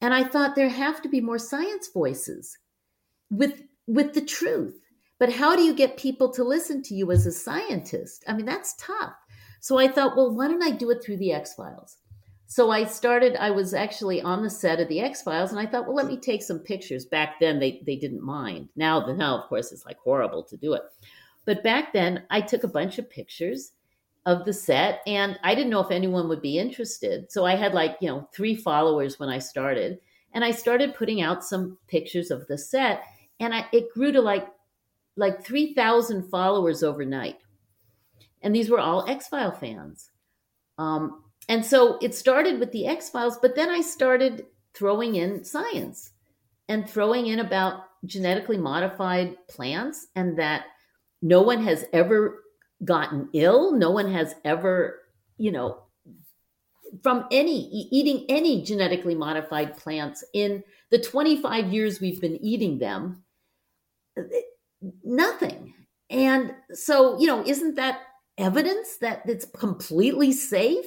And 0.00 0.14
I 0.14 0.24
thought 0.24 0.54
there 0.54 0.68
have 0.68 1.02
to 1.02 1.08
be 1.08 1.20
more 1.20 1.38
science 1.38 1.88
voices 1.92 2.56
with 3.30 3.62
with 3.86 4.14
the 4.14 4.20
truth 4.20 4.80
but 5.18 5.32
how 5.32 5.56
do 5.56 5.62
you 5.62 5.74
get 5.74 5.96
people 5.96 6.30
to 6.32 6.44
listen 6.44 6.82
to 6.84 6.94
you 6.94 7.10
as 7.10 7.26
a 7.26 7.32
scientist? 7.32 8.24
I 8.28 8.34
mean, 8.34 8.46
that's 8.46 8.74
tough. 8.76 9.14
So 9.60 9.78
I 9.78 9.88
thought, 9.88 10.16
well, 10.16 10.34
why 10.34 10.46
don't 10.46 10.62
I 10.62 10.70
do 10.70 10.90
it 10.90 11.02
through 11.02 11.16
the 11.16 11.32
X 11.32 11.54
Files? 11.54 11.96
So 12.50 12.70
I 12.70 12.84
started, 12.84 13.36
I 13.36 13.50
was 13.50 13.74
actually 13.74 14.22
on 14.22 14.42
the 14.42 14.48
set 14.48 14.80
of 14.80 14.88
the 14.88 15.00
X 15.00 15.20
Files, 15.20 15.50
and 15.50 15.60
I 15.60 15.66
thought, 15.66 15.86
well, 15.86 15.94
let 15.94 16.06
me 16.06 16.16
take 16.16 16.42
some 16.42 16.58
pictures. 16.58 17.04
Back 17.04 17.38
then, 17.40 17.58
they, 17.58 17.82
they 17.84 17.94
didn't 17.94 18.22
mind. 18.22 18.70
Now, 18.74 19.04
now, 19.04 19.36
of 19.36 19.50
course, 19.50 19.70
it's 19.70 19.84
like 19.84 19.98
horrible 19.98 20.42
to 20.44 20.56
do 20.56 20.72
it. 20.72 20.82
But 21.44 21.62
back 21.62 21.92
then, 21.92 22.24
I 22.30 22.40
took 22.40 22.64
a 22.64 22.68
bunch 22.68 22.98
of 22.98 23.10
pictures 23.10 23.72
of 24.24 24.46
the 24.46 24.54
set, 24.54 25.00
and 25.06 25.38
I 25.42 25.54
didn't 25.54 25.68
know 25.68 25.82
if 25.82 25.90
anyone 25.90 26.26
would 26.30 26.40
be 26.40 26.58
interested. 26.58 27.30
So 27.30 27.44
I 27.44 27.54
had 27.54 27.74
like, 27.74 27.98
you 28.00 28.08
know, 28.08 28.26
three 28.32 28.56
followers 28.56 29.18
when 29.18 29.28
I 29.28 29.40
started, 29.40 29.98
and 30.32 30.42
I 30.42 30.52
started 30.52 30.94
putting 30.94 31.20
out 31.20 31.44
some 31.44 31.76
pictures 31.86 32.30
of 32.30 32.46
the 32.46 32.56
set, 32.56 33.02
and 33.40 33.54
I, 33.54 33.66
it 33.74 33.92
grew 33.92 34.10
to 34.10 34.22
like 34.22 34.48
like 35.16 35.44
3,000 35.44 36.30
followers 36.30 36.82
overnight. 36.82 37.40
And 38.40 38.54
these 38.54 38.70
were 38.70 38.80
all 38.80 39.06
X 39.06 39.28
File 39.28 39.52
fans. 39.52 40.10
Um, 40.78 41.24
and 41.48 41.64
so 41.64 41.98
it 42.00 42.14
started 42.14 42.60
with 42.60 42.72
the 42.72 42.86
X 42.86 43.08
Files, 43.08 43.38
but 43.40 43.56
then 43.56 43.70
I 43.70 43.80
started 43.80 44.46
throwing 44.74 45.16
in 45.16 45.44
science 45.44 46.12
and 46.68 46.88
throwing 46.88 47.26
in 47.26 47.40
about 47.40 47.84
genetically 48.04 48.58
modified 48.58 49.36
plants 49.48 50.06
and 50.14 50.38
that 50.38 50.66
no 51.22 51.42
one 51.42 51.62
has 51.62 51.84
ever 51.92 52.44
gotten 52.84 53.28
ill. 53.32 53.72
No 53.72 53.90
one 53.90 54.12
has 54.12 54.34
ever, 54.44 55.00
you 55.36 55.50
know, 55.50 55.82
from 57.02 57.26
any 57.30 57.68
eating 57.90 58.24
any 58.28 58.62
genetically 58.62 59.14
modified 59.14 59.76
plants 59.76 60.24
in 60.32 60.62
the 60.90 60.98
25 60.98 61.72
years 61.72 62.00
we've 62.00 62.20
been 62.20 62.42
eating 62.42 62.78
them 62.78 63.22
nothing. 65.04 65.74
And 66.10 66.54
so, 66.72 67.18
you 67.18 67.26
know, 67.26 67.44
isn't 67.44 67.74
that 67.76 68.00
evidence 68.38 68.96
that 68.98 69.22
it's 69.26 69.44
completely 69.44 70.32
safe? 70.32 70.86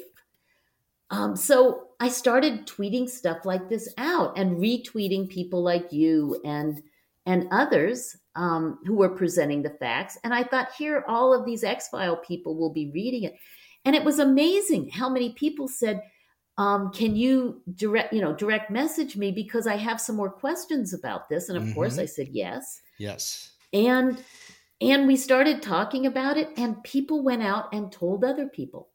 Um, 1.11 1.35
so 1.35 1.89
I 1.99 2.09
started 2.09 2.65
tweeting 2.65 3.07
stuff 3.07 3.45
like 3.45 3.69
this 3.69 3.93
out 3.97 4.37
and 4.37 4.57
retweeting 4.57 5.29
people 5.29 5.61
like 5.61 5.91
you 5.91 6.39
and 6.43 6.81
and 7.27 7.47
others 7.51 8.17
um, 8.35 8.79
who 8.85 8.95
were 8.95 9.09
presenting 9.09 9.61
the 9.61 9.69
facts. 9.69 10.17
And 10.23 10.33
I 10.33 10.43
thought, 10.43 10.71
here, 10.75 11.03
all 11.07 11.33
of 11.33 11.45
these 11.45 11.63
X 11.63 11.89
File 11.89 12.17
people 12.17 12.57
will 12.57 12.73
be 12.73 12.89
reading 12.91 13.23
it, 13.23 13.35
and 13.85 13.95
it 13.95 14.03
was 14.03 14.17
amazing 14.17 14.89
how 14.89 15.07
many 15.09 15.33
people 15.33 15.67
said, 15.67 16.01
um, 16.57 16.91
"Can 16.91 17.15
you 17.15 17.61
direct, 17.75 18.13
you 18.13 18.21
know, 18.21 18.33
direct 18.33 18.71
message 18.71 19.15
me 19.15 19.31
because 19.31 19.67
I 19.67 19.75
have 19.75 20.01
some 20.01 20.15
more 20.15 20.31
questions 20.31 20.93
about 20.93 21.29
this?" 21.29 21.49
And 21.49 21.57
of 21.57 21.65
mm-hmm. 21.65 21.73
course, 21.73 21.99
I 21.99 22.05
said 22.05 22.29
yes. 22.31 22.81
Yes 22.97 23.51
and 23.73 24.23
and 24.79 25.07
we 25.07 25.15
started 25.15 25.61
talking 25.61 26.05
about 26.05 26.37
it 26.37 26.49
and 26.57 26.83
people 26.83 27.23
went 27.23 27.43
out 27.43 27.73
and 27.73 27.91
told 27.91 28.23
other 28.23 28.47
people 28.47 28.89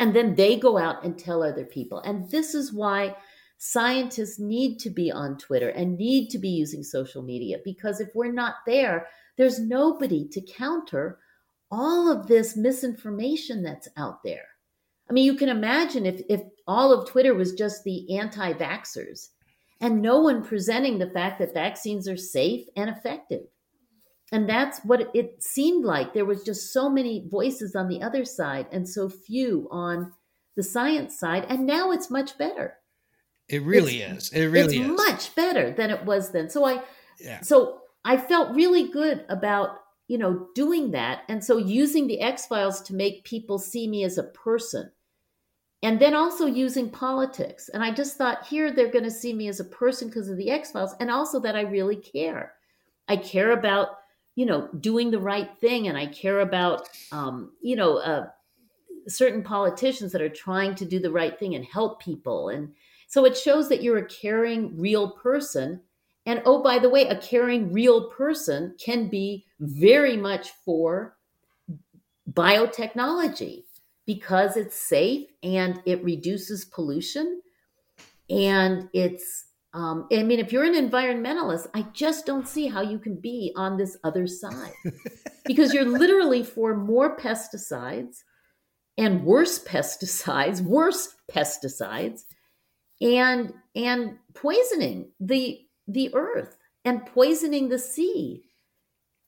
and 0.00 0.16
then 0.16 0.34
they 0.34 0.56
go 0.56 0.78
out 0.78 1.04
and 1.04 1.16
tell 1.16 1.42
other 1.42 1.64
people. 1.64 2.00
And 2.00 2.28
this 2.30 2.54
is 2.54 2.72
why 2.72 3.14
scientists 3.58 4.38
need 4.38 4.78
to 4.78 4.88
be 4.88 5.12
on 5.12 5.36
twitter 5.36 5.68
and 5.68 5.98
need 5.98 6.30
to 6.30 6.38
be 6.38 6.48
using 6.48 6.82
social 6.82 7.20
media 7.20 7.58
because 7.62 8.00
if 8.00 8.08
we're 8.14 8.32
not 8.32 8.54
there 8.66 9.06
there's 9.36 9.60
nobody 9.60 10.26
to 10.26 10.40
counter 10.40 11.18
all 11.70 12.10
of 12.10 12.26
this 12.26 12.56
misinformation 12.56 13.62
that's 13.62 13.86
out 13.98 14.22
there. 14.24 14.46
I 15.10 15.12
mean 15.12 15.26
you 15.26 15.34
can 15.34 15.50
imagine 15.50 16.06
if 16.06 16.22
if 16.30 16.40
all 16.66 16.90
of 16.90 17.06
twitter 17.06 17.34
was 17.34 17.52
just 17.52 17.84
the 17.84 18.16
anti-vaxxers 18.16 19.28
and 19.82 20.00
no 20.00 20.20
one 20.20 20.42
presenting 20.42 20.98
the 20.98 21.10
fact 21.10 21.38
that 21.38 21.52
vaccines 21.52 22.08
are 22.08 22.16
safe 22.16 22.66
and 22.76 22.88
effective 22.88 23.42
and 24.32 24.48
that's 24.48 24.78
what 24.84 25.10
it 25.14 25.42
seemed 25.42 25.84
like. 25.84 26.14
There 26.14 26.24
was 26.24 26.44
just 26.44 26.72
so 26.72 26.88
many 26.88 27.26
voices 27.28 27.74
on 27.74 27.88
the 27.88 28.02
other 28.02 28.24
side 28.24 28.66
and 28.70 28.88
so 28.88 29.08
few 29.08 29.66
on 29.70 30.12
the 30.56 30.62
science 30.62 31.18
side. 31.18 31.46
And 31.48 31.66
now 31.66 31.90
it's 31.90 32.10
much 32.10 32.38
better. 32.38 32.76
It 33.48 33.62
really 33.62 34.02
it's, 34.02 34.28
is. 34.28 34.32
It 34.32 34.46
really 34.46 34.78
it's 34.78 34.88
is. 34.88 34.96
much 34.96 35.34
better 35.34 35.72
than 35.72 35.90
it 35.90 36.04
was 36.04 36.30
then. 36.30 36.48
So 36.48 36.64
i 36.64 36.82
yeah. 37.18 37.40
so 37.40 37.80
i 38.04 38.16
felt 38.16 38.54
really 38.54 38.88
good 38.88 39.24
about 39.28 39.78
you 40.06 40.18
know 40.18 40.46
doing 40.54 40.92
that. 40.92 41.22
And 41.28 41.44
so 41.44 41.56
using 41.56 42.06
the 42.06 42.20
x 42.20 42.46
files 42.46 42.80
to 42.82 42.94
make 42.94 43.24
people 43.24 43.58
see 43.58 43.88
me 43.88 44.04
as 44.04 44.16
a 44.16 44.24
person. 44.24 44.92
And 45.82 45.98
then 45.98 46.14
also 46.14 46.46
using 46.46 46.88
politics. 46.88 47.68
And 47.70 47.82
i 47.82 47.90
just 47.90 48.16
thought 48.16 48.46
here 48.46 48.70
they're 48.70 48.92
going 48.92 49.04
to 49.04 49.10
see 49.10 49.34
me 49.34 49.48
as 49.48 49.58
a 49.58 49.64
person 49.64 50.06
because 50.06 50.28
of 50.28 50.36
the 50.36 50.50
x 50.50 50.70
files. 50.70 50.94
And 51.00 51.10
also 51.10 51.40
that 51.40 51.56
i 51.56 51.62
really 51.62 51.96
care. 51.96 52.52
I 53.08 53.16
care 53.16 53.50
about 53.50 53.88
you 54.36 54.46
know, 54.46 54.68
doing 54.80 55.10
the 55.10 55.18
right 55.18 55.50
thing. 55.60 55.88
And 55.88 55.98
I 55.98 56.06
care 56.06 56.40
about, 56.40 56.88
um, 57.12 57.52
you 57.60 57.76
know, 57.76 57.98
uh, 57.98 58.28
certain 59.08 59.42
politicians 59.42 60.12
that 60.12 60.22
are 60.22 60.28
trying 60.28 60.74
to 60.76 60.84
do 60.84 60.98
the 60.98 61.10
right 61.10 61.38
thing 61.38 61.54
and 61.54 61.64
help 61.64 62.00
people. 62.00 62.48
And 62.50 62.72
so 63.08 63.24
it 63.24 63.36
shows 63.36 63.68
that 63.68 63.82
you're 63.82 63.98
a 63.98 64.08
caring, 64.08 64.78
real 64.78 65.10
person. 65.10 65.80
And 66.26 66.42
oh, 66.44 66.62
by 66.62 66.78
the 66.78 66.90
way, 66.90 67.08
a 67.08 67.16
caring, 67.16 67.72
real 67.72 68.08
person 68.10 68.76
can 68.78 69.08
be 69.08 69.46
very 69.58 70.16
much 70.16 70.50
for 70.64 71.16
biotechnology. 72.32 73.64
because 74.06 74.56
it's 74.56 74.76
safe 74.76 75.28
and 75.42 75.80
it 75.86 76.02
reduces 76.02 76.64
pollution 76.64 77.40
and 78.28 78.88
it's 78.92 79.46
um, 79.72 80.08
I 80.12 80.22
mean, 80.24 80.40
if 80.40 80.52
you're 80.52 80.64
an 80.64 80.74
environmentalist, 80.74 81.68
I 81.74 81.82
just 81.92 82.26
don't 82.26 82.48
see 82.48 82.66
how 82.66 82.80
you 82.80 82.98
can 82.98 83.14
be 83.16 83.52
on 83.54 83.76
this 83.76 83.96
other 84.02 84.26
side 84.26 84.72
because 85.44 85.72
you're 85.72 85.84
literally 85.84 86.42
for 86.42 86.76
more 86.76 87.16
pesticides 87.16 88.18
and 88.98 89.24
worse 89.24 89.62
pesticides, 89.62 90.60
worse 90.60 91.14
pesticides, 91.30 92.22
and 93.00 93.54
and 93.76 94.18
poisoning 94.34 95.12
the 95.20 95.60
the 95.86 96.12
earth 96.14 96.56
and 96.84 97.06
poisoning 97.06 97.68
the 97.68 97.78
sea. 97.78 98.42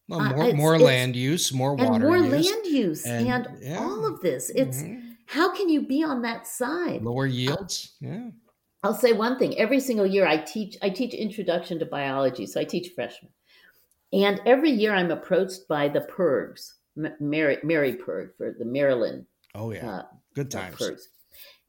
Well, 0.09 0.21
more, 0.21 0.43
uh, 0.43 0.53
more 0.55 0.79
land 0.79 1.15
use, 1.15 1.53
more 1.53 1.77
water 1.77 1.93
and 1.93 2.03
more 2.03 2.17
use, 2.17 2.51
land 2.51 2.67
use, 2.67 3.07
and, 3.07 3.29
and 3.29 3.63
yeah. 3.63 3.79
all 3.79 4.05
of 4.05 4.21
this. 4.21 4.51
It's 4.51 4.83
mm-hmm. 4.83 5.13
how 5.27 5.55
can 5.55 5.69
you 5.69 5.83
be 5.87 6.03
on 6.03 6.23
that 6.23 6.49
side? 6.49 7.03
Lower 7.03 7.27
yields, 7.27 7.95
yeah. 8.01 8.31
I'll 8.83 8.95
say 8.95 9.13
one 9.13 9.39
thing. 9.39 9.57
Every 9.59 9.81
single 9.81 10.07
year, 10.07 10.27
I 10.27 10.39
teach. 10.39 10.77
I 10.83 10.91
teach 10.91 11.15
introduction 11.15 11.79
to 11.79 11.87
biology, 11.87 12.47
so 12.47 12.61
I 12.61 12.65
teach 12.65 12.93
freshmen, 12.95 13.31
and 14.13 14.41
every 14.45 14.71
year 14.71 14.95
I'm 14.95 15.11
approached 15.11 15.69
by 15.69 15.89
the 15.89 16.01
PIRGs, 16.01 16.73
Mary, 17.21 17.59
Mary 17.63 17.95
PIRG 17.95 18.37
for 18.37 18.55
the 18.59 18.65
Maryland. 18.65 19.27
Oh 19.55 19.71
yeah, 19.71 19.89
uh, 19.89 20.03
good 20.35 20.51
times. 20.51 20.77
PIRGs. 20.77 21.03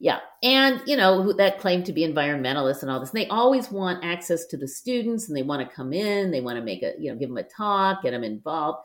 Yeah, 0.00 0.18
and 0.42 0.82
you 0.86 0.96
know 0.96 1.32
that 1.34 1.60
claim 1.60 1.84
to 1.84 1.92
be 1.92 2.06
environmentalists 2.06 2.82
and 2.82 2.90
all 2.90 2.98
this. 2.98 3.10
And 3.10 3.20
they 3.20 3.28
always 3.28 3.70
want 3.70 4.04
access 4.04 4.46
to 4.46 4.56
the 4.56 4.68
students, 4.68 5.28
and 5.28 5.36
they 5.36 5.42
want 5.42 5.66
to 5.66 5.74
come 5.74 5.92
in. 5.92 6.32
They 6.32 6.40
want 6.40 6.58
to 6.58 6.64
make 6.64 6.82
a 6.82 6.94
you 6.98 7.12
know 7.12 7.18
give 7.18 7.28
them 7.28 7.38
a 7.38 7.44
talk, 7.44 8.02
get 8.02 8.10
them 8.10 8.24
involved. 8.24 8.84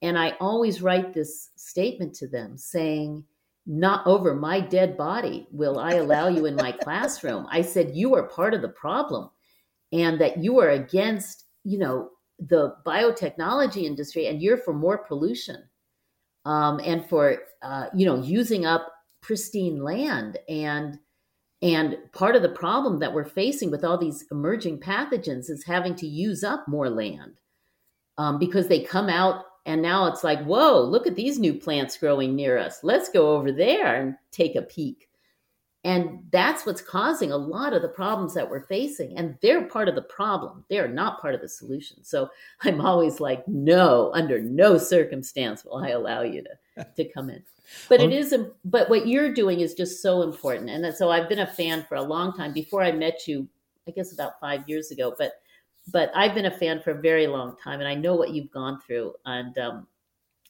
And 0.00 0.18
I 0.18 0.36
always 0.40 0.82
write 0.82 1.14
this 1.14 1.50
statement 1.56 2.14
to 2.16 2.28
them 2.28 2.56
saying 2.56 3.24
not 3.66 4.06
over 4.06 4.34
my 4.34 4.60
dead 4.60 4.96
body 4.96 5.46
will 5.50 5.78
I 5.78 5.94
allow 5.94 6.28
you 6.28 6.46
in 6.46 6.54
my 6.56 6.72
classroom. 6.82 7.46
I 7.50 7.62
said, 7.62 7.94
you 7.94 8.14
are 8.14 8.24
part 8.24 8.54
of 8.54 8.62
the 8.62 8.68
problem 8.68 9.30
and 9.92 10.20
that 10.20 10.42
you 10.42 10.58
are 10.60 10.70
against, 10.70 11.44
you 11.64 11.78
know, 11.78 12.10
the 12.38 12.74
biotechnology 12.84 13.84
industry 13.84 14.26
and 14.26 14.42
you're 14.42 14.58
for 14.58 14.74
more 14.74 14.98
pollution 14.98 15.62
um, 16.44 16.80
and 16.84 17.08
for, 17.08 17.38
uh, 17.62 17.86
you 17.94 18.04
know, 18.04 18.20
using 18.22 18.66
up 18.66 18.92
pristine 19.22 19.82
land 19.82 20.36
and 20.48 20.98
and 21.62 21.96
part 22.12 22.36
of 22.36 22.42
the 22.42 22.48
problem 22.50 22.98
that 22.98 23.14
we're 23.14 23.24
facing 23.24 23.70
with 23.70 23.84
all 23.84 23.96
these 23.96 24.26
emerging 24.30 24.78
pathogens 24.78 25.48
is 25.48 25.64
having 25.64 25.94
to 25.94 26.06
use 26.06 26.44
up 26.44 26.68
more 26.68 26.90
land 26.90 27.40
um, 28.18 28.38
because 28.38 28.68
they 28.68 28.80
come 28.80 29.08
out 29.08 29.46
and 29.66 29.80
now 29.80 30.06
it's 30.06 30.22
like, 30.22 30.42
whoa, 30.44 30.80
look 30.80 31.06
at 31.06 31.16
these 31.16 31.38
new 31.38 31.54
plants 31.54 31.96
growing 31.96 32.34
near 32.34 32.58
us. 32.58 32.80
Let's 32.82 33.08
go 33.08 33.34
over 33.34 33.50
there 33.50 33.94
and 33.94 34.16
take 34.30 34.56
a 34.56 34.62
peek. 34.62 35.08
And 35.84 36.20
that's 36.32 36.64
what's 36.64 36.80
causing 36.80 37.30
a 37.30 37.36
lot 37.36 37.74
of 37.74 37.82
the 37.82 37.88
problems 37.88 38.32
that 38.34 38.48
we're 38.48 38.66
facing. 38.66 39.18
And 39.18 39.36
they're 39.42 39.64
part 39.66 39.88
of 39.88 39.94
the 39.94 40.02
problem. 40.02 40.64
They're 40.70 40.88
not 40.88 41.20
part 41.20 41.34
of 41.34 41.42
the 41.42 41.48
solution. 41.48 42.02
So 42.02 42.30
I'm 42.62 42.80
always 42.80 43.20
like, 43.20 43.46
no, 43.46 44.10
under 44.14 44.40
no 44.40 44.78
circumstance 44.78 45.64
will 45.64 45.76
I 45.76 45.90
allow 45.90 46.22
you 46.22 46.42
to, 46.42 46.84
to 46.84 47.04
come 47.10 47.30
in. 47.30 47.42
But 47.88 48.00
it 48.00 48.12
is, 48.14 48.34
but 48.64 48.88
what 48.90 49.06
you're 49.06 49.32
doing 49.32 49.60
is 49.60 49.74
just 49.74 50.02
so 50.02 50.22
important. 50.22 50.70
And 50.70 50.94
so 50.94 51.10
I've 51.10 51.28
been 51.28 51.40
a 51.40 51.46
fan 51.46 51.84
for 51.88 51.96
a 51.96 52.02
long 52.02 52.34
time 52.34 52.52
before 52.52 52.82
I 52.82 52.92
met 52.92 53.26
you, 53.26 53.46
I 53.86 53.90
guess 53.90 54.12
about 54.12 54.40
five 54.40 54.66
years 54.66 54.90
ago. 54.90 55.14
But 55.16 55.32
but 55.88 56.10
I've 56.14 56.34
been 56.34 56.46
a 56.46 56.50
fan 56.50 56.80
for 56.80 56.92
a 56.92 57.00
very 57.00 57.26
long 57.26 57.56
time, 57.62 57.80
and 57.80 57.88
I 57.88 57.94
know 57.94 58.14
what 58.14 58.30
you've 58.30 58.50
gone 58.50 58.80
through, 58.86 59.14
and 59.24 59.56
um, 59.58 59.86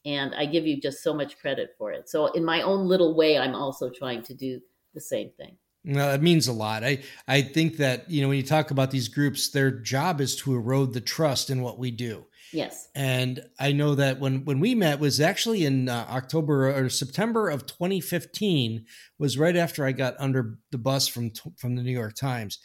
and 0.04 0.34
I 0.34 0.46
give 0.46 0.66
you 0.66 0.80
just 0.80 1.02
so 1.02 1.14
much 1.14 1.38
credit 1.38 1.74
for 1.78 1.92
it. 1.92 2.08
So 2.08 2.26
in 2.26 2.44
my 2.44 2.62
own 2.62 2.86
little 2.86 3.16
way, 3.16 3.38
I'm 3.38 3.54
also 3.54 3.90
trying 3.90 4.22
to 4.24 4.34
do 4.34 4.60
the 4.92 5.00
same 5.00 5.30
thing. 5.36 5.56
Well, 5.84 6.14
it 6.14 6.22
means 6.22 6.48
a 6.48 6.52
lot. 6.52 6.84
I 6.84 7.02
I 7.28 7.42
think 7.42 7.76
that 7.78 8.10
you 8.10 8.22
know 8.22 8.28
when 8.28 8.36
you 8.36 8.42
talk 8.42 8.70
about 8.70 8.90
these 8.90 9.08
groups, 9.08 9.50
their 9.50 9.70
job 9.70 10.20
is 10.20 10.36
to 10.36 10.54
erode 10.54 10.92
the 10.92 11.00
trust 11.00 11.50
in 11.50 11.62
what 11.62 11.78
we 11.78 11.90
do. 11.90 12.24
Yes. 12.52 12.88
And 12.94 13.44
I 13.58 13.72
know 13.72 13.94
that 13.96 14.20
when 14.20 14.44
when 14.44 14.60
we 14.60 14.74
met 14.74 15.00
was 15.00 15.20
actually 15.20 15.64
in 15.64 15.88
uh, 15.88 16.06
October 16.08 16.70
or 16.74 16.88
September 16.88 17.50
of 17.50 17.66
2015 17.66 18.86
was 19.18 19.36
right 19.36 19.56
after 19.56 19.84
I 19.84 19.92
got 19.92 20.14
under 20.18 20.58
the 20.70 20.78
bus 20.78 21.08
from 21.08 21.32
from 21.56 21.74
the 21.74 21.82
New 21.82 21.92
York 21.92 22.14
Times, 22.14 22.60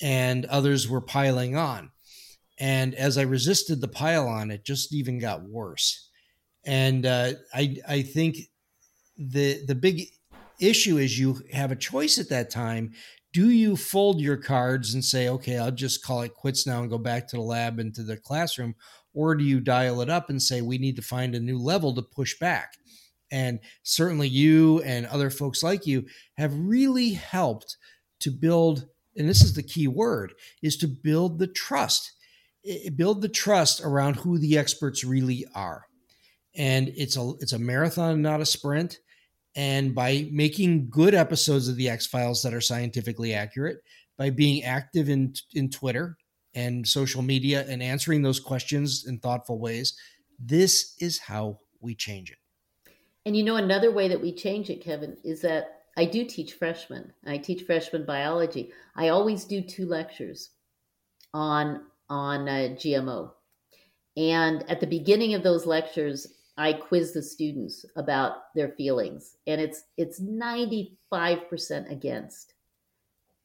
and 0.00 0.44
others 0.46 0.88
were 0.88 1.00
piling 1.00 1.56
on. 1.56 1.90
And 2.60 2.94
as 2.94 3.16
I 3.16 3.22
resisted 3.22 3.80
the 3.80 3.88
pile 3.88 4.28
on, 4.28 4.50
it 4.50 4.64
just 4.64 4.92
even 4.92 5.18
got 5.18 5.42
worse. 5.42 6.10
And 6.64 7.06
uh, 7.06 7.32
I 7.54 7.76
I 7.88 8.02
think 8.02 8.36
the 9.16 9.64
the 9.66 9.74
big 9.74 10.02
issue 10.60 10.98
is 10.98 11.18
you 11.18 11.40
have 11.52 11.72
a 11.72 11.76
choice 11.76 12.18
at 12.18 12.28
that 12.28 12.50
time. 12.50 12.92
Do 13.32 13.48
you 13.48 13.76
fold 13.76 14.20
your 14.20 14.36
cards 14.36 14.92
and 14.92 15.04
say, 15.04 15.28
okay, 15.28 15.56
I'll 15.56 15.70
just 15.70 16.04
call 16.04 16.22
it 16.22 16.34
quits 16.34 16.66
now 16.66 16.80
and 16.80 16.90
go 16.90 16.98
back 16.98 17.28
to 17.28 17.36
the 17.36 17.42
lab 17.42 17.78
and 17.78 17.94
to 17.94 18.02
the 18.02 18.16
classroom? 18.16 18.74
Or 19.14 19.34
do 19.34 19.44
you 19.44 19.60
dial 19.60 20.02
it 20.02 20.10
up 20.10 20.28
and 20.28 20.42
say, 20.42 20.60
we 20.60 20.78
need 20.78 20.96
to 20.96 21.02
find 21.02 21.34
a 21.34 21.40
new 21.40 21.58
level 21.58 21.94
to 21.94 22.02
push 22.02 22.38
back? 22.38 22.74
And 23.30 23.60
certainly 23.84 24.28
you 24.28 24.82
and 24.82 25.06
other 25.06 25.30
folks 25.30 25.62
like 25.62 25.86
you 25.86 26.06
have 26.36 26.52
really 26.54 27.12
helped 27.12 27.76
to 28.20 28.30
build, 28.30 28.86
and 29.16 29.28
this 29.28 29.42
is 29.42 29.54
the 29.54 29.62
key 29.62 29.86
word, 29.86 30.34
is 30.62 30.76
to 30.78 30.88
build 30.88 31.38
the 31.38 31.46
trust 31.46 32.12
build 32.94 33.22
the 33.22 33.28
trust 33.28 33.80
around 33.82 34.16
who 34.16 34.38
the 34.38 34.58
experts 34.58 35.04
really 35.04 35.46
are. 35.54 35.86
And 36.54 36.88
it's 36.96 37.16
a 37.16 37.32
it's 37.40 37.52
a 37.52 37.58
marathon, 37.58 38.22
not 38.22 38.40
a 38.40 38.46
sprint. 38.46 38.98
And 39.56 39.94
by 39.94 40.28
making 40.30 40.90
good 40.90 41.14
episodes 41.14 41.68
of 41.68 41.76
the 41.76 41.88
X 41.88 42.06
Files 42.06 42.42
that 42.42 42.54
are 42.54 42.60
scientifically 42.60 43.34
accurate, 43.34 43.78
by 44.18 44.30
being 44.30 44.64
active 44.64 45.08
in 45.08 45.34
in 45.54 45.70
Twitter 45.70 46.16
and 46.54 46.86
social 46.86 47.22
media 47.22 47.64
and 47.68 47.82
answering 47.82 48.22
those 48.22 48.40
questions 48.40 49.04
in 49.06 49.18
thoughtful 49.18 49.58
ways, 49.58 49.96
this 50.38 50.94
is 51.00 51.18
how 51.18 51.58
we 51.80 51.94
change 51.94 52.30
it. 52.30 52.38
And 53.26 53.36
you 53.36 53.44
know, 53.44 53.56
another 53.56 53.92
way 53.92 54.08
that 54.08 54.20
we 54.20 54.32
change 54.32 54.70
it, 54.70 54.82
Kevin, 54.82 55.16
is 55.22 55.40
that 55.42 55.82
I 55.96 56.04
do 56.04 56.24
teach 56.24 56.54
freshmen. 56.54 57.12
I 57.26 57.38
teach 57.38 57.64
freshman 57.64 58.04
biology. 58.06 58.72
I 58.96 59.08
always 59.08 59.44
do 59.44 59.60
two 59.60 59.86
lectures 59.86 60.50
on 61.34 61.82
on 62.10 62.48
uh, 62.48 62.74
GMO. 62.74 63.30
And 64.16 64.68
at 64.68 64.80
the 64.80 64.86
beginning 64.86 65.34
of 65.34 65.42
those 65.42 65.64
lectures, 65.64 66.26
I 66.56 66.74
quiz 66.74 67.12
the 67.12 67.22
students 67.22 67.86
about 67.96 68.54
their 68.54 68.68
feelings, 68.70 69.36
and 69.46 69.60
it's 69.60 69.84
it's 69.96 70.20
95% 70.20 70.96
against 71.90 72.54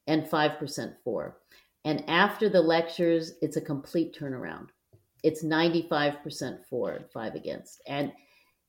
and 0.06 0.24
5% 0.24 0.94
for. 1.02 1.38
And 1.84 2.04
after 2.08 2.48
the 2.48 2.60
lectures, 2.60 3.32
it's 3.40 3.56
a 3.56 3.60
complete 3.60 4.14
turnaround. 4.14 4.68
It's 5.22 5.42
95% 5.44 6.64
for, 6.68 7.00
5 7.12 7.34
against. 7.34 7.80
And 7.86 8.12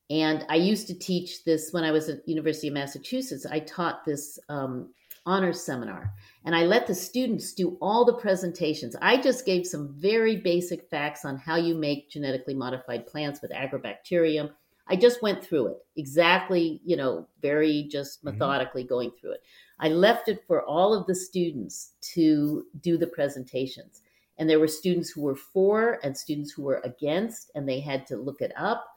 and 0.09 0.45
I 0.49 0.55
used 0.55 0.87
to 0.87 0.97
teach 0.97 1.43
this 1.43 1.73
when 1.73 1.83
I 1.83 1.91
was 1.91 2.07
at 2.07 2.27
University 2.27 2.69
of 2.69 2.73
Massachusetts. 2.73 3.45
I 3.45 3.59
taught 3.59 4.05
this 4.05 4.39
um, 4.47 4.93
honors 5.27 5.61
seminar 5.61 6.13
and 6.45 6.55
I 6.55 6.63
let 6.63 6.87
the 6.87 6.95
students 6.95 7.53
do 7.53 7.77
all 7.81 8.05
the 8.05 8.13
presentations. 8.13 8.95
I 9.01 9.17
just 9.17 9.45
gave 9.45 9.67
some 9.67 9.93
very 9.97 10.37
basic 10.37 10.89
facts 10.89 11.25
on 11.25 11.37
how 11.37 11.57
you 11.57 11.75
make 11.75 12.09
genetically 12.09 12.53
modified 12.53 13.05
plants 13.05 13.41
with 13.41 13.51
agrobacterium. 13.51 14.51
I 14.87 14.95
just 14.95 15.21
went 15.21 15.43
through 15.43 15.67
it 15.67 15.77
exactly, 15.97 16.79
you 16.85 16.95
know, 16.95 17.27
very 17.41 17.89
just 17.91 18.19
mm-hmm. 18.19 18.29
methodically 18.29 18.83
mm-hmm. 18.83 18.93
going 18.93 19.11
through 19.19 19.33
it. 19.33 19.41
I 19.79 19.89
left 19.89 20.29
it 20.29 20.41
for 20.47 20.63
all 20.63 20.93
of 20.93 21.05
the 21.05 21.15
students 21.15 21.91
to 22.13 22.63
do 22.79 22.97
the 22.97 23.07
presentations. 23.07 24.01
And 24.37 24.49
there 24.49 24.59
were 24.59 24.69
students 24.69 25.09
who 25.09 25.23
were 25.23 25.35
for 25.35 25.99
and 26.01 26.15
students 26.15 26.51
who 26.51 26.63
were 26.63 26.81
against, 26.85 27.51
and 27.55 27.67
they 27.67 27.81
had 27.81 28.07
to 28.07 28.15
look 28.15 28.39
it 28.39 28.53
up. 28.55 28.87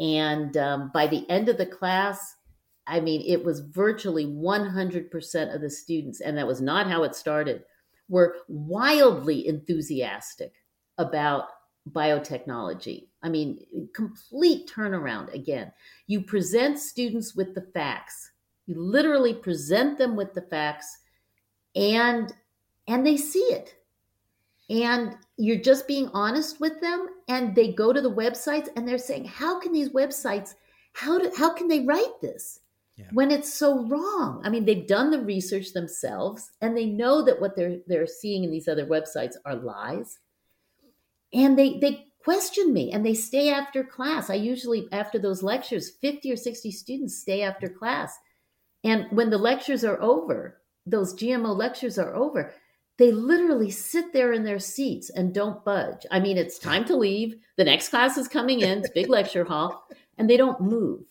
And 0.00 0.56
um, 0.56 0.90
by 0.94 1.06
the 1.06 1.28
end 1.28 1.50
of 1.50 1.58
the 1.58 1.66
class, 1.66 2.36
I 2.86 3.00
mean, 3.00 3.22
it 3.26 3.44
was 3.44 3.60
virtually 3.60 4.26
100% 4.26 5.54
of 5.54 5.60
the 5.60 5.70
students, 5.70 6.20
and 6.20 6.36
that 6.36 6.46
was 6.46 6.60
not 6.60 6.88
how 6.88 7.04
it 7.04 7.14
started, 7.14 7.64
were 8.08 8.36
wildly 8.48 9.46
enthusiastic 9.46 10.52
about 10.98 11.48
biotechnology. 11.90 13.08
I 13.22 13.28
mean, 13.28 13.64
complete 13.94 14.68
turnaround 14.68 15.32
again. 15.34 15.72
You 16.06 16.22
present 16.22 16.78
students 16.78 17.34
with 17.34 17.54
the 17.54 17.66
facts. 17.74 18.32
You 18.66 18.80
literally 18.80 19.34
present 19.34 19.98
them 19.98 20.16
with 20.16 20.34
the 20.34 20.42
facts 20.42 20.98
and 21.74 22.32
and 22.88 23.06
they 23.06 23.16
see 23.16 23.40
it. 23.40 23.74
And 24.70 25.16
you're 25.36 25.60
just 25.60 25.86
being 25.86 26.08
honest 26.12 26.60
with 26.60 26.80
them 26.80 27.08
and 27.28 27.54
they 27.54 27.72
go 27.72 27.92
to 27.92 28.00
the 28.00 28.10
websites 28.10 28.68
and 28.76 28.86
they're 28.86 28.98
saying, 28.98 29.24
"How 29.26 29.58
can 29.60 29.72
these 29.72 29.90
websites 29.90 30.54
how 30.94 31.18
do, 31.18 31.32
how 31.36 31.54
can 31.54 31.68
they 31.68 31.80
write 31.80 32.20
this?" 32.20 32.60
Yeah. 32.96 33.06
when 33.12 33.30
it's 33.30 33.52
so 33.52 33.86
wrong. 33.86 34.42
I 34.44 34.50
mean, 34.50 34.64
they've 34.64 34.86
done 34.86 35.10
the 35.10 35.20
research 35.20 35.72
themselves 35.72 36.50
and 36.60 36.76
they 36.76 36.86
know 36.86 37.22
that 37.22 37.40
what 37.40 37.56
they're 37.56 37.78
they're 37.86 38.06
seeing 38.06 38.44
in 38.44 38.50
these 38.50 38.68
other 38.68 38.86
websites 38.86 39.34
are 39.44 39.56
lies. 39.56 40.18
And 41.32 41.58
they 41.58 41.78
they 41.78 42.06
question 42.22 42.72
me 42.72 42.92
and 42.92 43.04
they 43.04 43.14
stay 43.14 43.50
after 43.50 43.82
class. 43.82 44.30
I 44.30 44.34
usually, 44.34 44.86
after 44.92 45.18
those 45.18 45.42
lectures, 45.42 45.90
50 46.00 46.32
or 46.32 46.36
60 46.36 46.70
students 46.70 47.18
stay 47.18 47.42
after 47.42 47.68
class. 47.68 48.16
And 48.84 49.06
when 49.10 49.30
the 49.30 49.38
lectures 49.38 49.84
are 49.84 50.00
over, 50.00 50.60
those 50.86 51.14
GMO 51.14 51.56
lectures 51.56 51.98
are 51.98 52.14
over, 52.14 52.52
they 52.98 53.12
literally 53.12 53.70
sit 53.70 54.12
there 54.12 54.32
in 54.32 54.44
their 54.44 54.58
seats 54.58 55.10
and 55.10 55.34
don't 55.34 55.64
budge. 55.64 56.04
I 56.10 56.20
mean, 56.20 56.36
it's 56.36 56.58
time 56.58 56.84
to 56.86 56.96
leave. 56.96 57.36
The 57.56 57.64
next 57.64 57.88
class 57.88 58.16
is 58.16 58.28
coming 58.28 58.60
in, 58.60 58.78
it's 58.78 58.90
big 58.90 59.08
lecture 59.08 59.44
hall, 59.44 59.86
and 60.18 60.28
they 60.28 60.36
don't 60.36 60.60
move. 60.60 61.02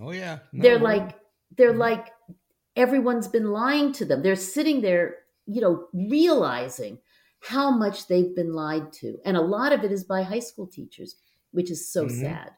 Oh 0.00 0.10
yeah. 0.10 0.38
No, 0.52 0.62
they're 0.62 0.78
like 0.78 1.18
they're 1.56 1.70
mm-hmm. 1.70 1.80
like 1.80 2.08
everyone's 2.76 3.28
been 3.28 3.50
lying 3.50 3.92
to 3.92 4.04
them. 4.04 4.22
They're 4.22 4.36
sitting 4.36 4.80
there, 4.80 5.16
you 5.46 5.60
know, 5.60 5.86
realizing 5.92 6.98
how 7.40 7.70
much 7.70 8.06
they've 8.06 8.34
been 8.34 8.52
lied 8.52 8.92
to. 8.94 9.18
And 9.24 9.36
a 9.36 9.40
lot 9.40 9.72
of 9.72 9.84
it 9.84 9.92
is 9.92 10.04
by 10.04 10.22
high 10.22 10.40
school 10.40 10.66
teachers, 10.66 11.16
which 11.50 11.70
is 11.70 11.90
so 11.92 12.06
mm-hmm. 12.06 12.20
sad. 12.20 12.50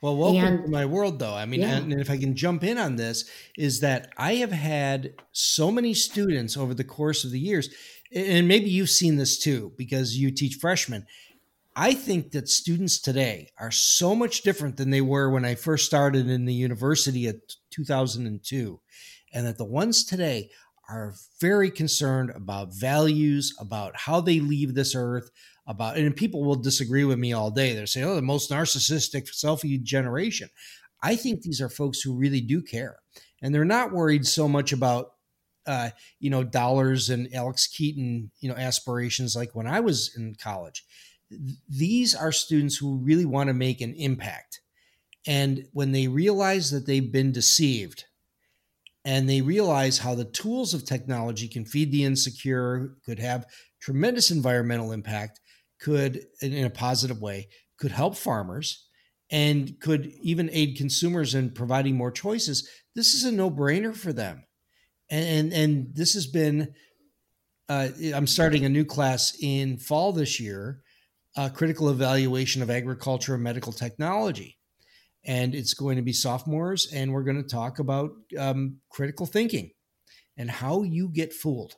Well, 0.00 0.16
welcome 0.16 0.44
and, 0.44 0.64
to 0.64 0.70
my 0.70 0.84
world, 0.84 1.18
though. 1.18 1.34
I 1.34 1.46
mean, 1.46 1.60
yeah. 1.60 1.76
and 1.76 1.92
if 1.92 2.10
I 2.10 2.18
can 2.18 2.36
jump 2.36 2.62
in 2.62 2.78
on 2.78 2.96
this, 2.96 3.28
is 3.56 3.80
that 3.80 4.12
I 4.16 4.36
have 4.36 4.52
had 4.52 5.14
so 5.32 5.70
many 5.70 5.94
students 5.94 6.56
over 6.56 6.74
the 6.74 6.84
course 6.84 7.24
of 7.24 7.30
the 7.30 7.40
years, 7.40 7.70
and 8.14 8.46
maybe 8.46 8.70
you've 8.70 8.90
seen 8.90 9.16
this 9.16 9.38
too 9.38 9.72
because 9.76 10.16
you 10.16 10.30
teach 10.30 10.56
freshmen. 10.56 11.06
I 11.76 11.94
think 11.94 12.30
that 12.32 12.48
students 12.48 13.00
today 13.00 13.50
are 13.58 13.72
so 13.72 14.14
much 14.14 14.42
different 14.42 14.76
than 14.76 14.90
they 14.90 15.00
were 15.00 15.28
when 15.28 15.44
I 15.44 15.56
first 15.56 15.86
started 15.86 16.28
in 16.28 16.44
the 16.44 16.54
university 16.54 17.26
at 17.26 17.36
2002, 17.70 18.80
and 19.32 19.46
that 19.46 19.58
the 19.58 19.64
ones 19.64 20.04
today 20.04 20.50
are 20.88 21.14
very 21.40 21.70
concerned 21.70 22.30
about 22.30 22.74
values, 22.74 23.52
about 23.58 23.96
how 23.96 24.20
they 24.20 24.38
leave 24.38 24.74
this 24.74 24.94
earth, 24.94 25.30
about, 25.66 25.96
and 25.96 26.14
people 26.14 26.44
will 26.44 26.54
disagree 26.54 27.04
with 27.04 27.18
me 27.18 27.32
all 27.32 27.50
day. 27.50 27.74
They're 27.74 27.86
saying, 27.86 28.06
oh, 28.06 28.14
the 28.14 28.22
most 28.22 28.50
narcissistic 28.50 29.28
selfie 29.34 29.82
generation. 29.82 30.50
I 31.02 31.16
think 31.16 31.42
these 31.42 31.60
are 31.60 31.68
folks 31.68 32.00
who 32.00 32.14
really 32.14 32.40
do 32.40 32.62
care. 32.62 32.98
And 33.42 33.54
they're 33.54 33.64
not 33.64 33.92
worried 33.92 34.26
so 34.26 34.46
much 34.46 34.72
about, 34.72 35.12
uh, 35.66 35.90
you 36.20 36.30
know, 36.30 36.44
dollars 36.44 37.10
and 37.10 37.28
Alex 37.34 37.66
Keaton, 37.66 38.30
you 38.40 38.48
know, 38.48 38.56
aspirations 38.56 39.34
like 39.34 39.54
when 39.54 39.66
I 39.66 39.80
was 39.80 40.14
in 40.16 40.36
college. 40.40 40.84
These 41.68 42.14
are 42.14 42.32
students 42.32 42.76
who 42.76 42.98
really 42.98 43.24
want 43.24 43.48
to 43.48 43.54
make 43.54 43.80
an 43.80 43.94
impact. 43.94 44.60
And 45.26 45.66
when 45.72 45.92
they 45.92 46.08
realize 46.08 46.70
that 46.70 46.86
they've 46.86 47.12
been 47.12 47.32
deceived, 47.32 48.04
and 49.04 49.28
they 49.28 49.42
realize 49.42 49.98
how 49.98 50.14
the 50.14 50.24
tools 50.24 50.72
of 50.72 50.84
technology 50.84 51.46
can 51.48 51.64
feed 51.64 51.92
the 51.92 52.04
insecure, 52.04 52.94
could 53.04 53.18
have 53.18 53.46
tremendous 53.80 54.30
environmental 54.30 54.92
impact, 54.92 55.40
could, 55.80 56.24
in 56.40 56.64
a 56.64 56.70
positive 56.70 57.20
way, 57.20 57.48
could 57.78 57.90
help 57.90 58.16
farmers 58.16 58.86
and 59.30 59.78
could 59.80 60.12
even 60.22 60.48
aid 60.52 60.76
consumers 60.76 61.34
in 61.34 61.50
providing 61.50 61.96
more 61.96 62.10
choices. 62.10 62.68
This 62.94 63.14
is 63.14 63.24
a 63.24 63.32
no-brainer 63.32 63.94
for 63.94 64.12
them, 64.12 64.44
and 65.10 65.24
and, 65.24 65.52
and 65.52 65.94
this 65.94 66.14
has 66.14 66.26
been. 66.26 66.74
Uh, 67.68 67.88
I'm 68.14 68.26
starting 68.26 68.64
a 68.66 68.68
new 68.68 68.84
class 68.84 69.34
in 69.40 69.78
fall 69.78 70.12
this 70.12 70.38
year, 70.38 70.82
uh, 71.36 71.48
critical 71.48 71.90
evaluation 71.90 72.62
of 72.62 72.70
agriculture 72.70 73.34
and 73.34 73.42
medical 73.42 73.72
technology 73.72 74.56
and 75.26 75.54
it's 75.54 75.74
going 75.74 75.96
to 75.96 76.02
be 76.02 76.12
sophomores, 76.12 76.92
and 76.92 77.12
we're 77.12 77.22
going 77.22 77.42
to 77.42 77.48
talk 77.48 77.78
about 77.78 78.12
um, 78.38 78.78
critical 78.90 79.26
thinking 79.26 79.70
and 80.36 80.50
how 80.50 80.82
you 80.82 81.08
get 81.08 81.32
fooled. 81.32 81.74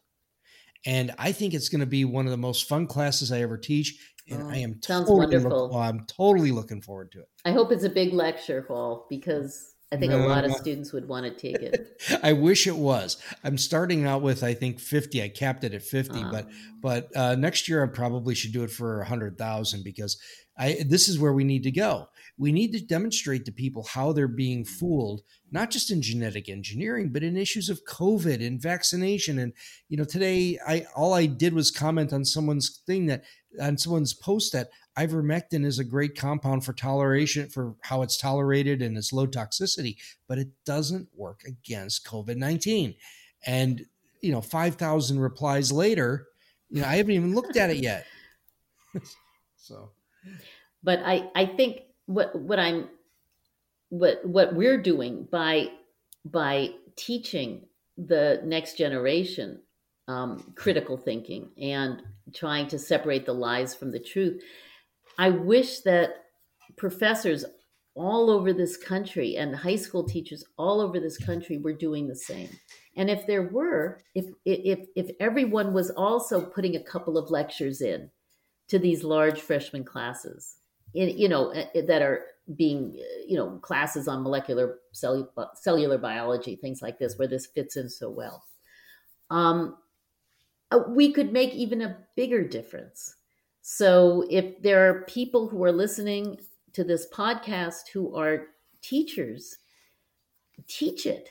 And 0.85 1.13
I 1.19 1.33
think 1.33 1.55
it's 1.55 1.69
going 1.69 1.81
to 1.81 1.87
be 1.87 2.05
one 2.05 2.27
of 2.27 2.31
the 2.31 2.37
most 2.37 2.69
fun 2.69 2.87
classes 2.87 3.33
I 3.33 3.41
ever 3.41 3.57
teach, 3.57 3.99
and 4.29 4.43
oh, 4.43 4.51
I 4.51 4.57
am 4.57 4.81
totally 4.81 5.39
look, 5.39 5.71
oh, 5.73 5.79
I'm 5.79 6.05
totally 6.07 6.51
looking 6.51 6.81
forward 6.81 7.13
to 7.13 7.21
it. 7.21 7.29
I 7.45 7.53
hope 7.53 7.71
it's 7.71 7.85
a 7.85 7.89
big 7.89 8.13
lecture 8.13 8.65
hall 8.67 9.07
because 9.09 9.75
I 9.93 9.97
think 9.97 10.11
no, 10.11 10.27
a 10.27 10.27
lot 10.27 10.45
of 10.45 10.53
students 10.53 10.93
would 10.93 11.07
want 11.07 11.27
to 11.27 11.31
take 11.31 11.63
it. 11.63 12.03
I 12.23 12.33
wish 12.33 12.67
it 12.67 12.77
was. 12.77 13.19
I'm 13.45 13.57
starting 13.57 14.05
out 14.05 14.21
with 14.21 14.43
I 14.43 14.53
think 14.53 14.81
50. 14.81 15.23
I 15.23 15.29
capped 15.29 15.63
it 15.63 15.75
at 15.75 15.83
50, 15.83 16.19
uh-huh. 16.19 16.31
but 16.33 16.49
but 16.81 17.17
uh, 17.17 17.37
next 17.37 17.69
year 17.69 17.85
I 17.85 17.87
probably 17.87 18.35
should 18.35 18.53
do 18.53 18.65
it 18.65 18.71
for 18.71 18.99
100,000 18.99 19.85
because 19.85 20.21
I 20.59 20.85
this 20.85 21.09
is 21.09 21.21
where 21.21 21.33
we 21.33 21.45
need 21.45 21.63
to 21.65 21.71
go. 21.71 22.09
We 22.37 22.51
need 22.51 22.73
to 22.73 22.81
demonstrate 22.81 23.45
to 23.45 23.53
people 23.53 23.85
how 23.85 24.13
they're 24.13 24.27
being 24.27 24.65
fooled, 24.65 25.23
not 25.53 25.71
just 25.71 25.91
in 25.91 26.03
genetic 26.03 26.49
engineering, 26.49 27.11
but 27.13 27.23
in 27.23 27.37
issues 27.37 27.69
of 27.69 27.85
COVID 27.85 28.45
and 28.45 28.61
vaccination. 28.61 29.39
And 29.39 29.53
you 29.89 29.97
know, 29.97 30.05
today 30.05 30.59
I 30.67 30.87
all 30.97 31.15
I 31.15 31.27
did 31.27 31.55
was 31.55 31.71
comment 31.71 32.13
on 32.13 32.25
someone's 32.25 32.83
thing 32.87 33.07
that 33.07 33.23
on 33.61 33.79
someone's 33.79 34.15
post 34.15 34.53
that 34.53 34.71
ivermectin 34.99 35.65
is 35.65 35.79
a 35.79 35.85
great 35.85 36.17
compound 36.17 36.65
for 36.65 36.73
toleration 36.73 37.49
for 37.49 37.75
how 37.83 38.03
it's 38.03 38.17
tolerated 38.17 38.83
and 38.83 38.97
its 38.97 39.13
low 39.13 39.27
toxicity, 39.27 39.97
but 40.29 40.39
it 40.39 40.49
doesn't 40.65 41.09
work 41.15 41.43
against 41.47 42.07
COVID-19. 42.07 42.97
And 43.47 43.87
you 44.23 44.33
know, 44.33 44.41
5,000 44.41 45.21
replies 45.21 45.71
later, 45.71 46.27
you 46.71 46.81
know, 46.81 46.89
I 46.89 46.97
haven't 46.97 47.13
even 47.13 47.35
looked 47.35 47.57
at 47.57 47.71
it 47.71 47.77
yet. 47.77 48.07
so 49.57 49.91
but 50.83 51.01
I, 51.05 51.29
I 51.35 51.47
think 51.47 51.81
what 52.07 52.35
what 52.35 52.59
I'm 52.59 52.89
what 53.89 54.25
what 54.25 54.55
we're 54.55 54.81
doing 54.81 55.27
by 55.31 55.71
by 56.25 56.71
teaching 56.97 57.67
the 57.99 58.41
next 58.45 58.79
generation 58.79 59.61
um, 60.09 60.53
critical 60.57 60.97
thinking 60.97 61.51
and 61.61 62.03
trying 62.35 62.69
to 62.69 62.79
separate 62.79 63.27
the 63.27 63.33
lies 63.33 63.75
from 63.75 63.91
the 63.91 64.01
truth. 64.01 64.43
I 65.19 65.31
wish 65.31 65.81
that 65.81 66.25
professors 66.77 67.45
all 67.95 68.31
over 68.31 68.53
this 68.53 68.77
country 68.77 69.37
and 69.37 69.57
high 69.57 69.77
school 69.77 70.05
teachers 70.05 70.45
all 70.59 70.81
over 70.81 71.01
this 71.01 71.17
country 71.17 71.57
were 71.57 71.73
doing 71.73 72.07
the 72.07 72.15
same. 72.15 72.51
And 72.97 73.11
if 73.11 73.27
there 73.27 73.45
were, 73.45 74.03
if 74.15 74.27
if 74.45 74.87
if 74.95 75.11
everyone 75.19 75.73
was 75.73 75.91
also 75.91 76.41
putting 76.41 76.77
a 76.77 76.83
couple 76.83 77.19
of 77.19 77.31
lectures 77.31 77.81
in 77.81 78.11
to 78.69 78.79
these 78.79 79.03
large 79.05 79.41
freshman 79.41 79.85
classes, 79.85 80.57
in, 80.95 81.17
you 81.17 81.29
know, 81.29 81.51
eh, 81.51 81.67
eh, 81.75 81.83
that 81.83 82.03
are 82.03 82.23
being, 82.57 82.97
eh, 82.99 83.25
you 83.27 83.37
know, 83.37 83.59
classes 83.59 84.09
on 84.09 84.23
molecular 84.23 84.79
cellular, 84.93 85.99
biology, 85.99 86.57
things 86.57 86.83
like 86.83 86.99
this, 86.99 87.19
where 87.19 87.29
this 87.29 87.47
fits 87.47 87.77
in 87.77 87.89
so 87.89 88.11
well. 88.11 88.45
Um, 89.31 89.77
Uh, 90.71 90.81
we 90.89 91.13
could 91.13 91.33
make 91.33 91.55
even 91.55 91.83
a 91.83 91.97
bigger 92.17 92.47
difference. 92.47 93.17
So 93.63 94.27
if 94.31 94.63
there 94.63 94.89
are 94.89 95.03
people 95.03 95.49
who 95.49 95.63
are 95.65 95.73
listening 95.73 96.39
to 96.73 96.85
this 96.85 97.07
podcast 97.13 97.89
who 97.93 98.15
are 98.17 98.49
teachers, 98.83 99.59
teach 100.69 101.07
it. 101.07 101.31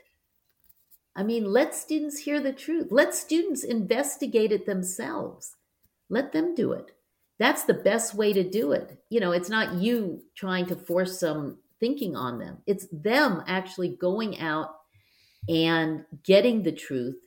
I 1.15 1.23
mean, 1.23 1.45
let 1.45 1.73
students 1.73 2.19
hear 2.19 2.41
the 2.41 2.51
truth. 2.51 2.87
Let 2.91 3.15
students 3.15 3.63
investigate 3.63 4.51
it 4.51 4.65
themselves. 4.65 5.55
Let 6.09 6.33
them 6.33 6.55
do 6.55 6.73
it 6.73 6.91
that's 7.37 7.63
the 7.63 7.73
best 7.73 8.15
way 8.15 8.33
to 8.33 8.43
do 8.43 8.71
it. 8.71 8.97
You 9.09 9.19
know, 9.19 9.31
it's 9.31 9.49
not 9.49 9.75
you 9.75 10.21
trying 10.35 10.65
to 10.67 10.75
force 10.75 11.19
some 11.19 11.57
thinking 11.79 12.15
on 12.15 12.39
them, 12.39 12.57
it's 12.65 12.87
them 12.91 13.43
actually 13.47 13.89
going 13.89 14.39
out 14.39 14.75
and 15.49 16.05
getting 16.23 16.63
the 16.63 16.71
truth 16.71 17.24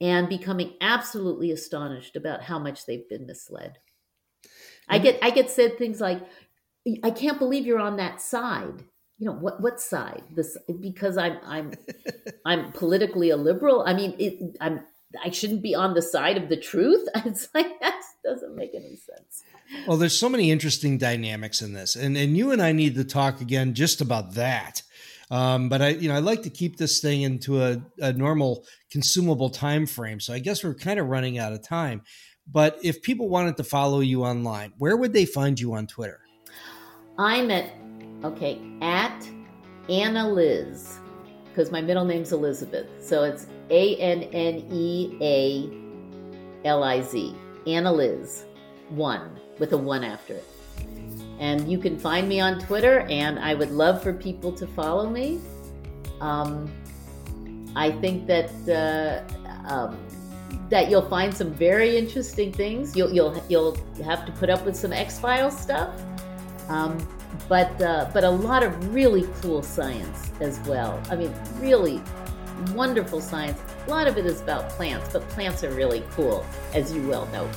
and 0.00 0.28
becoming 0.28 0.74
absolutely 0.80 1.50
astonished 1.50 2.16
about 2.16 2.42
how 2.42 2.58
much 2.58 2.86
they've 2.86 3.08
been 3.08 3.26
misled. 3.26 3.78
I 4.88 4.98
get 4.98 5.18
I 5.22 5.30
get 5.30 5.50
said 5.50 5.78
things 5.78 6.00
like, 6.00 6.20
"I 7.02 7.10
can't 7.10 7.38
believe 7.38 7.66
you're 7.66 7.78
on 7.78 7.96
that 7.96 8.20
side." 8.20 8.84
You 9.18 9.26
know 9.26 9.32
what? 9.32 9.60
What 9.60 9.80
side? 9.80 10.22
This 10.34 10.58
because 10.80 11.16
I'm 11.16 11.38
I'm 11.44 11.72
I'm 12.44 12.72
politically 12.72 13.30
a 13.30 13.36
liberal. 13.36 13.82
I 13.86 13.94
mean, 13.94 14.14
it, 14.18 14.56
I'm 14.60 14.80
I 15.22 15.30
shouldn't 15.30 15.62
be 15.62 15.74
on 15.74 15.94
the 15.94 16.02
side 16.02 16.36
of 16.36 16.48
the 16.48 16.56
truth. 16.56 17.08
It's 17.24 17.48
like 17.54 17.80
that 17.80 18.02
doesn't 18.24 18.56
make 18.56 18.74
any 18.74 18.96
sense. 18.96 19.44
Well, 19.86 19.96
there's 19.96 20.18
so 20.18 20.28
many 20.28 20.50
interesting 20.50 20.98
dynamics 20.98 21.62
in 21.62 21.72
this, 21.72 21.96
and 21.96 22.16
and 22.16 22.36
you 22.36 22.50
and 22.50 22.60
I 22.60 22.72
need 22.72 22.94
to 22.96 23.04
talk 23.04 23.40
again 23.40 23.74
just 23.74 24.00
about 24.00 24.34
that. 24.34 24.82
Um, 25.30 25.68
but 25.68 25.82
I, 25.82 25.88
you 25.90 26.08
know, 26.08 26.14
I 26.14 26.18
like 26.18 26.42
to 26.42 26.50
keep 26.50 26.76
this 26.76 27.00
thing 27.00 27.22
into 27.22 27.62
a, 27.62 27.82
a 27.98 28.12
normal 28.12 28.64
consumable 28.90 29.50
time 29.50 29.86
frame. 29.86 30.20
So 30.20 30.32
I 30.32 30.38
guess 30.38 30.62
we're 30.62 30.74
kind 30.74 31.00
of 31.00 31.06
running 31.06 31.38
out 31.38 31.52
of 31.52 31.66
time. 31.66 32.02
But 32.50 32.78
if 32.82 33.02
people 33.02 33.28
wanted 33.28 33.56
to 33.56 33.64
follow 33.64 34.00
you 34.00 34.24
online, 34.24 34.72
where 34.78 34.96
would 34.96 35.12
they 35.12 35.24
find 35.24 35.58
you 35.58 35.74
on 35.74 35.86
Twitter? 35.86 36.20
I'm 37.18 37.50
at 37.50 37.70
okay 38.22 38.60
at 38.82 39.28
Anna 39.88 40.28
Liz 40.28 40.98
because 41.44 41.70
my 41.70 41.80
middle 41.80 42.04
name's 42.04 42.32
Elizabeth. 42.32 42.86
So 43.00 43.22
it's 43.22 43.46
A 43.70 43.96
N 43.96 44.24
N 44.24 44.66
E 44.70 45.16
A 45.20 46.66
L 46.68 46.82
I 46.82 47.00
Z. 47.00 47.34
Anna 47.66 47.92
Liz, 47.92 48.44
one 48.90 49.40
with 49.58 49.72
a 49.72 49.78
one 49.78 50.04
after 50.04 50.34
it. 50.34 50.44
And 51.38 51.70
you 51.70 51.78
can 51.78 51.98
find 51.98 52.28
me 52.28 52.40
on 52.40 52.60
Twitter, 52.60 53.00
and 53.10 53.38
I 53.38 53.54
would 53.54 53.70
love 53.70 54.02
for 54.02 54.12
people 54.12 54.52
to 54.52 54.66
follow 54.66 55.10
me. 55.10 55.40
Um, 56.20 56.70
I 57.76 57.90
think 57.90 58.26
that 58.26 58.50
uh, 58.68 59.72
um, 59.72 59.98
that 60.70 60.90
you'll 60.90 61.08
find 61.08 61.34
some 61.34 61.52
very 61.52 61.96
interesting 61.96 62.52
things. 62.52 62.96
You'll 62.96 63.12
you'll 63.12 63.42
you'll 63.48 63.76
have 64.04 64.24
to 64.26 64.32
put 64.32 64.48
up 64.50 64.64
with 64.64 64.76
some 64.76 64.92
X 64.92 65.18
Files 65.18 65.58
stuff, 65.58 65.90
Um, 66.68 66.96
but 67.48 67.80
uh, 67.82 68.10
but 68.14 68.24
a 68.24 68.30
lot 68.30 68.62
of 68.62 68.94
really 68.94 69.28
cool 69.42 69.62
science 69.62 70.30
as 70.40 70.58
well. 70.60 71.02
I 71.10 71.16
mean, 71.16 71.34
really 71.58 72.00
wonderful 72.74 73.20
science. 73.20 73.60
A 73.86 73.90
lot 73.90 74.06
of 74.06 74.16
it 74.16 74.26
is 74.26 74.40
about 74.40 74.70
plants, 74.70 75.10
but 75.12 75.28
plants 75.30 75.64
are 75.64 75.70
really 75.70 76.04
cool, 76.12 76.46
as 76.72 76.92
you 76.92 77.06
well 77.08 77.26
know. 77.26 77.48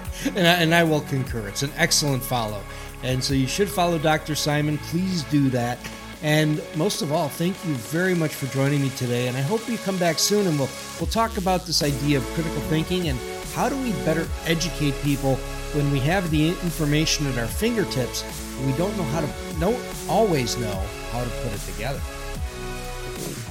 and, 0.26 0.46
I, 0.46 0.54
and 0.62 0.74
I 0.74 0.84
will 0.84 1.02
concur. 1.02 1.46
It's 1.48 1.62
an 1.62 1.72
excellent 1.76 2.22
follow. 2.22 2.62
And 3.02 3.22
so 3.22 3.34
you 3.34 3.46
should 3.46 3.68
follow 3.68 3.98
Dr. 3.98 4.34
Simon. 4.34 4.78
Please 4.78 5.24
do 5.24 5.50
that. 5.50 5.78
And 6.22 6.62
most 6.74 7.02
of 7.02 7.12
all, 7.12 7.28
thank 7.28 7.54
you 7.66 7.74
very 7.74 8.14
much 8.14 8.34
for 8.34 8.46
joining 8.46 8.80
me 8.80 8.88
today. 8.90 9.28
And 9.28 9.36
I 9.36 9.42
hope 9.42 9.68
you 9.68 9.76
come 9.76 9.98
back 9.98 10.18
soon 10.18 10.46
and 10.46 10.58
we'll 10.58 10.70
we'll 10.98 11.10
talk 11.10 11.36
about 11.36 11.66
this 11.66 11.82
idea 11.82 12.16
of 12.16 12.24
critical 12.28 12.62
thinking 12.62 13.08
and 13.08 13.18
how 13.52 13.68
do 13.68 13.76
we 13.82 13.92
better 14.06 14.26
educate 14.46 14.94
people 15.02 15.36
when 15.74 15.90
we 15.90 15.98
have 16.00 16.30
the 16.30 16.48
information 16.48 17.26
at 17.26 17.36
our 17.36 17.46
fingertips 17.46 18.24
and 18.56 18.66
we 18.66 18.72
don't 18.78 18.96
know 18.96 19.02
how 19.04 19.20
to 19.20 19.28
don't 19.60 19.78
always 20.08 20.56
know 20.56 20.82
how 21.10 21.22
to 21.22 21.30
put 21.30 21.52
it 21.52 21.60
together. 21.72 22.00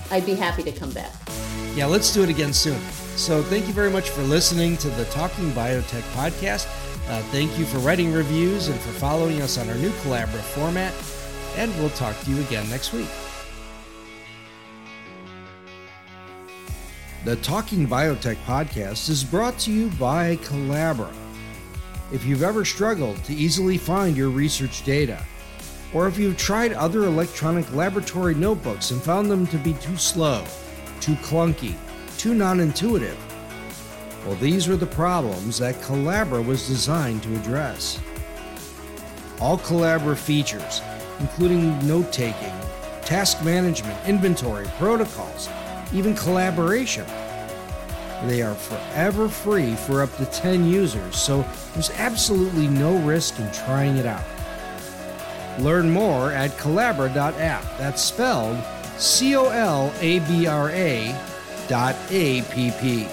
I'd 0.09 0.25
be 0.25 0.33
happy 0.33 0.63
to 0.63 0.71
come 0.71 0.91
back. 0.91 1.13
Yeah, 1.75 1.87
let's 1.87 2.13
do 2.13 2.21
it 2.21 2.29
again 2.29 2.53
soon. 2.53 2.79
So 3.15 3.41
thank 3.41 3.67
you 3.67 3.73
very 3.73 3.89
much 3.89 4.11
for 4.11 4.21
listening 4.21 4.77
to 4.77 4.89
the 4.89 5.05
Talking 5.05 5.49
Biotech 5.53 6.03
podcast. 6.13 6.67
Uh, 7.09 7.19
thank 7.31 7.57
you 7.57 7.65
for 7.65 7.79
writing 7.79 8.13
reviews 8.13 8.67
and 8.67 8.79
for 8.79 8.91
following 8.91 9.41
us 9.41 9.57
on 9.57 9.67
our 9.67 9.75
new 9.75 9.89
Colabra 9.89 10.39
format. 10.39 10.93
And 11.57 11.75
we'll 11.79 11.89
talk 11.91 12.19
to 12.21 12.29
you 12.29 12.39
again 12.41 12.69
next 12.69 12.93
week. 12.93 13.09
The 17.25 17.37
Talking 17.37 17.87
Biotech 17.87 18.37
podcast 18.45 19.09
is 19.09 19.23
brought 19.23 19.57
to 19.59 19.71
you 19.71 19.89
by 19.91 20.35
Colabra. 20.37 21.11
If 22.11 22.23
you've 22.23 22.43
ever 22.43 22.65
struggled 22.65 23.23
to 23.23 23.33
easily 23.33 23.79
find 23.79 24.15
your 24.15 24.29
research 24.29 24.85
data, 24.85 25.25
or 25.91 26.07
if 26.07 26.19
you've 26.19 26.37
tried 26.37 26.73
other 26.73 27.05
electronic 27.05 27.73
laboratory 27.73 28.35
notebooks 28.35 28.91
and 28.91 29.01
found 29.01 29.31
them 29.31 29.47
to 29.47 29.57
be 29.57 29.73
too 29.73 29.97
slow, 29.97 30.45
too 31.03 31.15
clunky, 31.15 31.75
too 32.17 32.33
non 32.33 32.61
intuitive, 32.61 33.17
well, 34.25 34.35
these 34.35 34.69
were 34.69 34.77
the 34.77 34.85
problems 34.85 35.59
that 35.59 35.75
Colabra 35.81 36.43
was 36.45 36.65
designed 36.65 37.23
to 37.23 37.35
address. 37.35 37.99
All 39.41 39.57
Colabra 39.57 40.15
features, 40.15 40.81
including 41.19 41.85
note 41.85 42.13
taking, 42.13 42.53
task 43.01 43.43
management, 43.43 43.97
inventory, 44.07 44.65
protocols, 44.79 45.49
even 45.91 46.15
collaboration, 46.15 47.05
they 48.23 48.41
are 48.41 48.55
forever 48.55 49.27
free 49.27 49.75
for 49.75 50.01
up 50.01 50.15
to 50.15 50.25
10 50.27 50.65
users, 50.65 51.17
so 51.17 51.45
there's 51.73 51.89
absolutely 51.91 52.69
no 52.69 52.97
risk 52.99 53.37
in 53.39 53.51
trying 53.51 53.97
it 53.97 54.05
out. 54.05 54.23
Learn 55.59 55.89
more 55.89 56.31
at 56.31 56.51
Colabra.app. 56.51 57.77
That's 57.77 58.01
spelled 58.01 58.63
C 59.03 59.35
O 59.35 59.49
L 59.49 59.93
A 59.99 60.19
B 60.19 60.47
R 60.47 60.69
A 60.69 61.13
dot 61.67 61.93
A 62.09 62.41
P 62.43 62.71
P. 62.79 63.05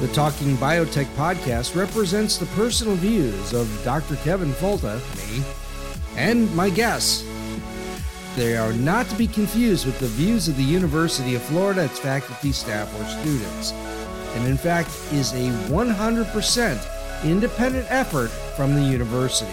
The 0.00 0.12
Talking 0.12 0.54
Biotech 0.58 1.06
podcast 1.16 1.74
represents 1.74 2.36
the 2.36 2.44
personal 2.54 2.94
views 2.96 3.54
of 3.54 3.70
Dr. 3.84 4.16
Kevin 4.16 4.52
Folta, 4.52 5.00
me, 5.16 5.42
and 6.14 6.54
my 6.54 6.68
guests. 6.68 7.24
They 8.36 8.58
are 8.58 8.74
not 8.74 9.08
to 9.08 9.16
be 9.16 9.26
confused 9.26 9.86
with 9.86 9.98
the 9.98 10.08
views 10.08 10.46
of 10.46 10.58
the 10.58 10.62
University 10.62 11.36
of 11.36 11.42
Florida, 11.44 11.84
its 11.84 11.98
faculty, 11.98 12.52
staff, 12.52 12.94
or 13.00 13.04
students, 13.06 13.72
and 14.34 14.46
in 14.46 14.58
fact 14.58 14.90
is 15.12 15.32
a 15.32 15.48
100% 15.70 17.24
independent 17.24 17.86
effort 17.88 18.28
from 18.28 18.74
the 18.74 18.82
university. 18.82 19.50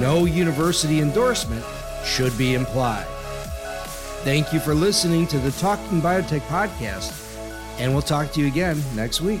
No 0.00 0.24
university 0.24 1.00
endorsement 1.00 1.64
should 2.04 2.36
be 2.36 2.54
implied. 2.54 3.06
Thank 4.24 4.52
you 4.52 4.60
for 4.60 4.74
listening 4.74 5.26
to 5.28 5.38
the 5.38 5.50
Talking 5.52 6.00
Biotech 6.00 6.42
podcast 6.42 7.18
and 7.78 7.92
we'll 7.92 8.02
talk 8.02 8.32
to 8.32 8.40
you 8.40 8.46
again 8.46 8.82
next 8.94 9.20
week. 9.20 9.40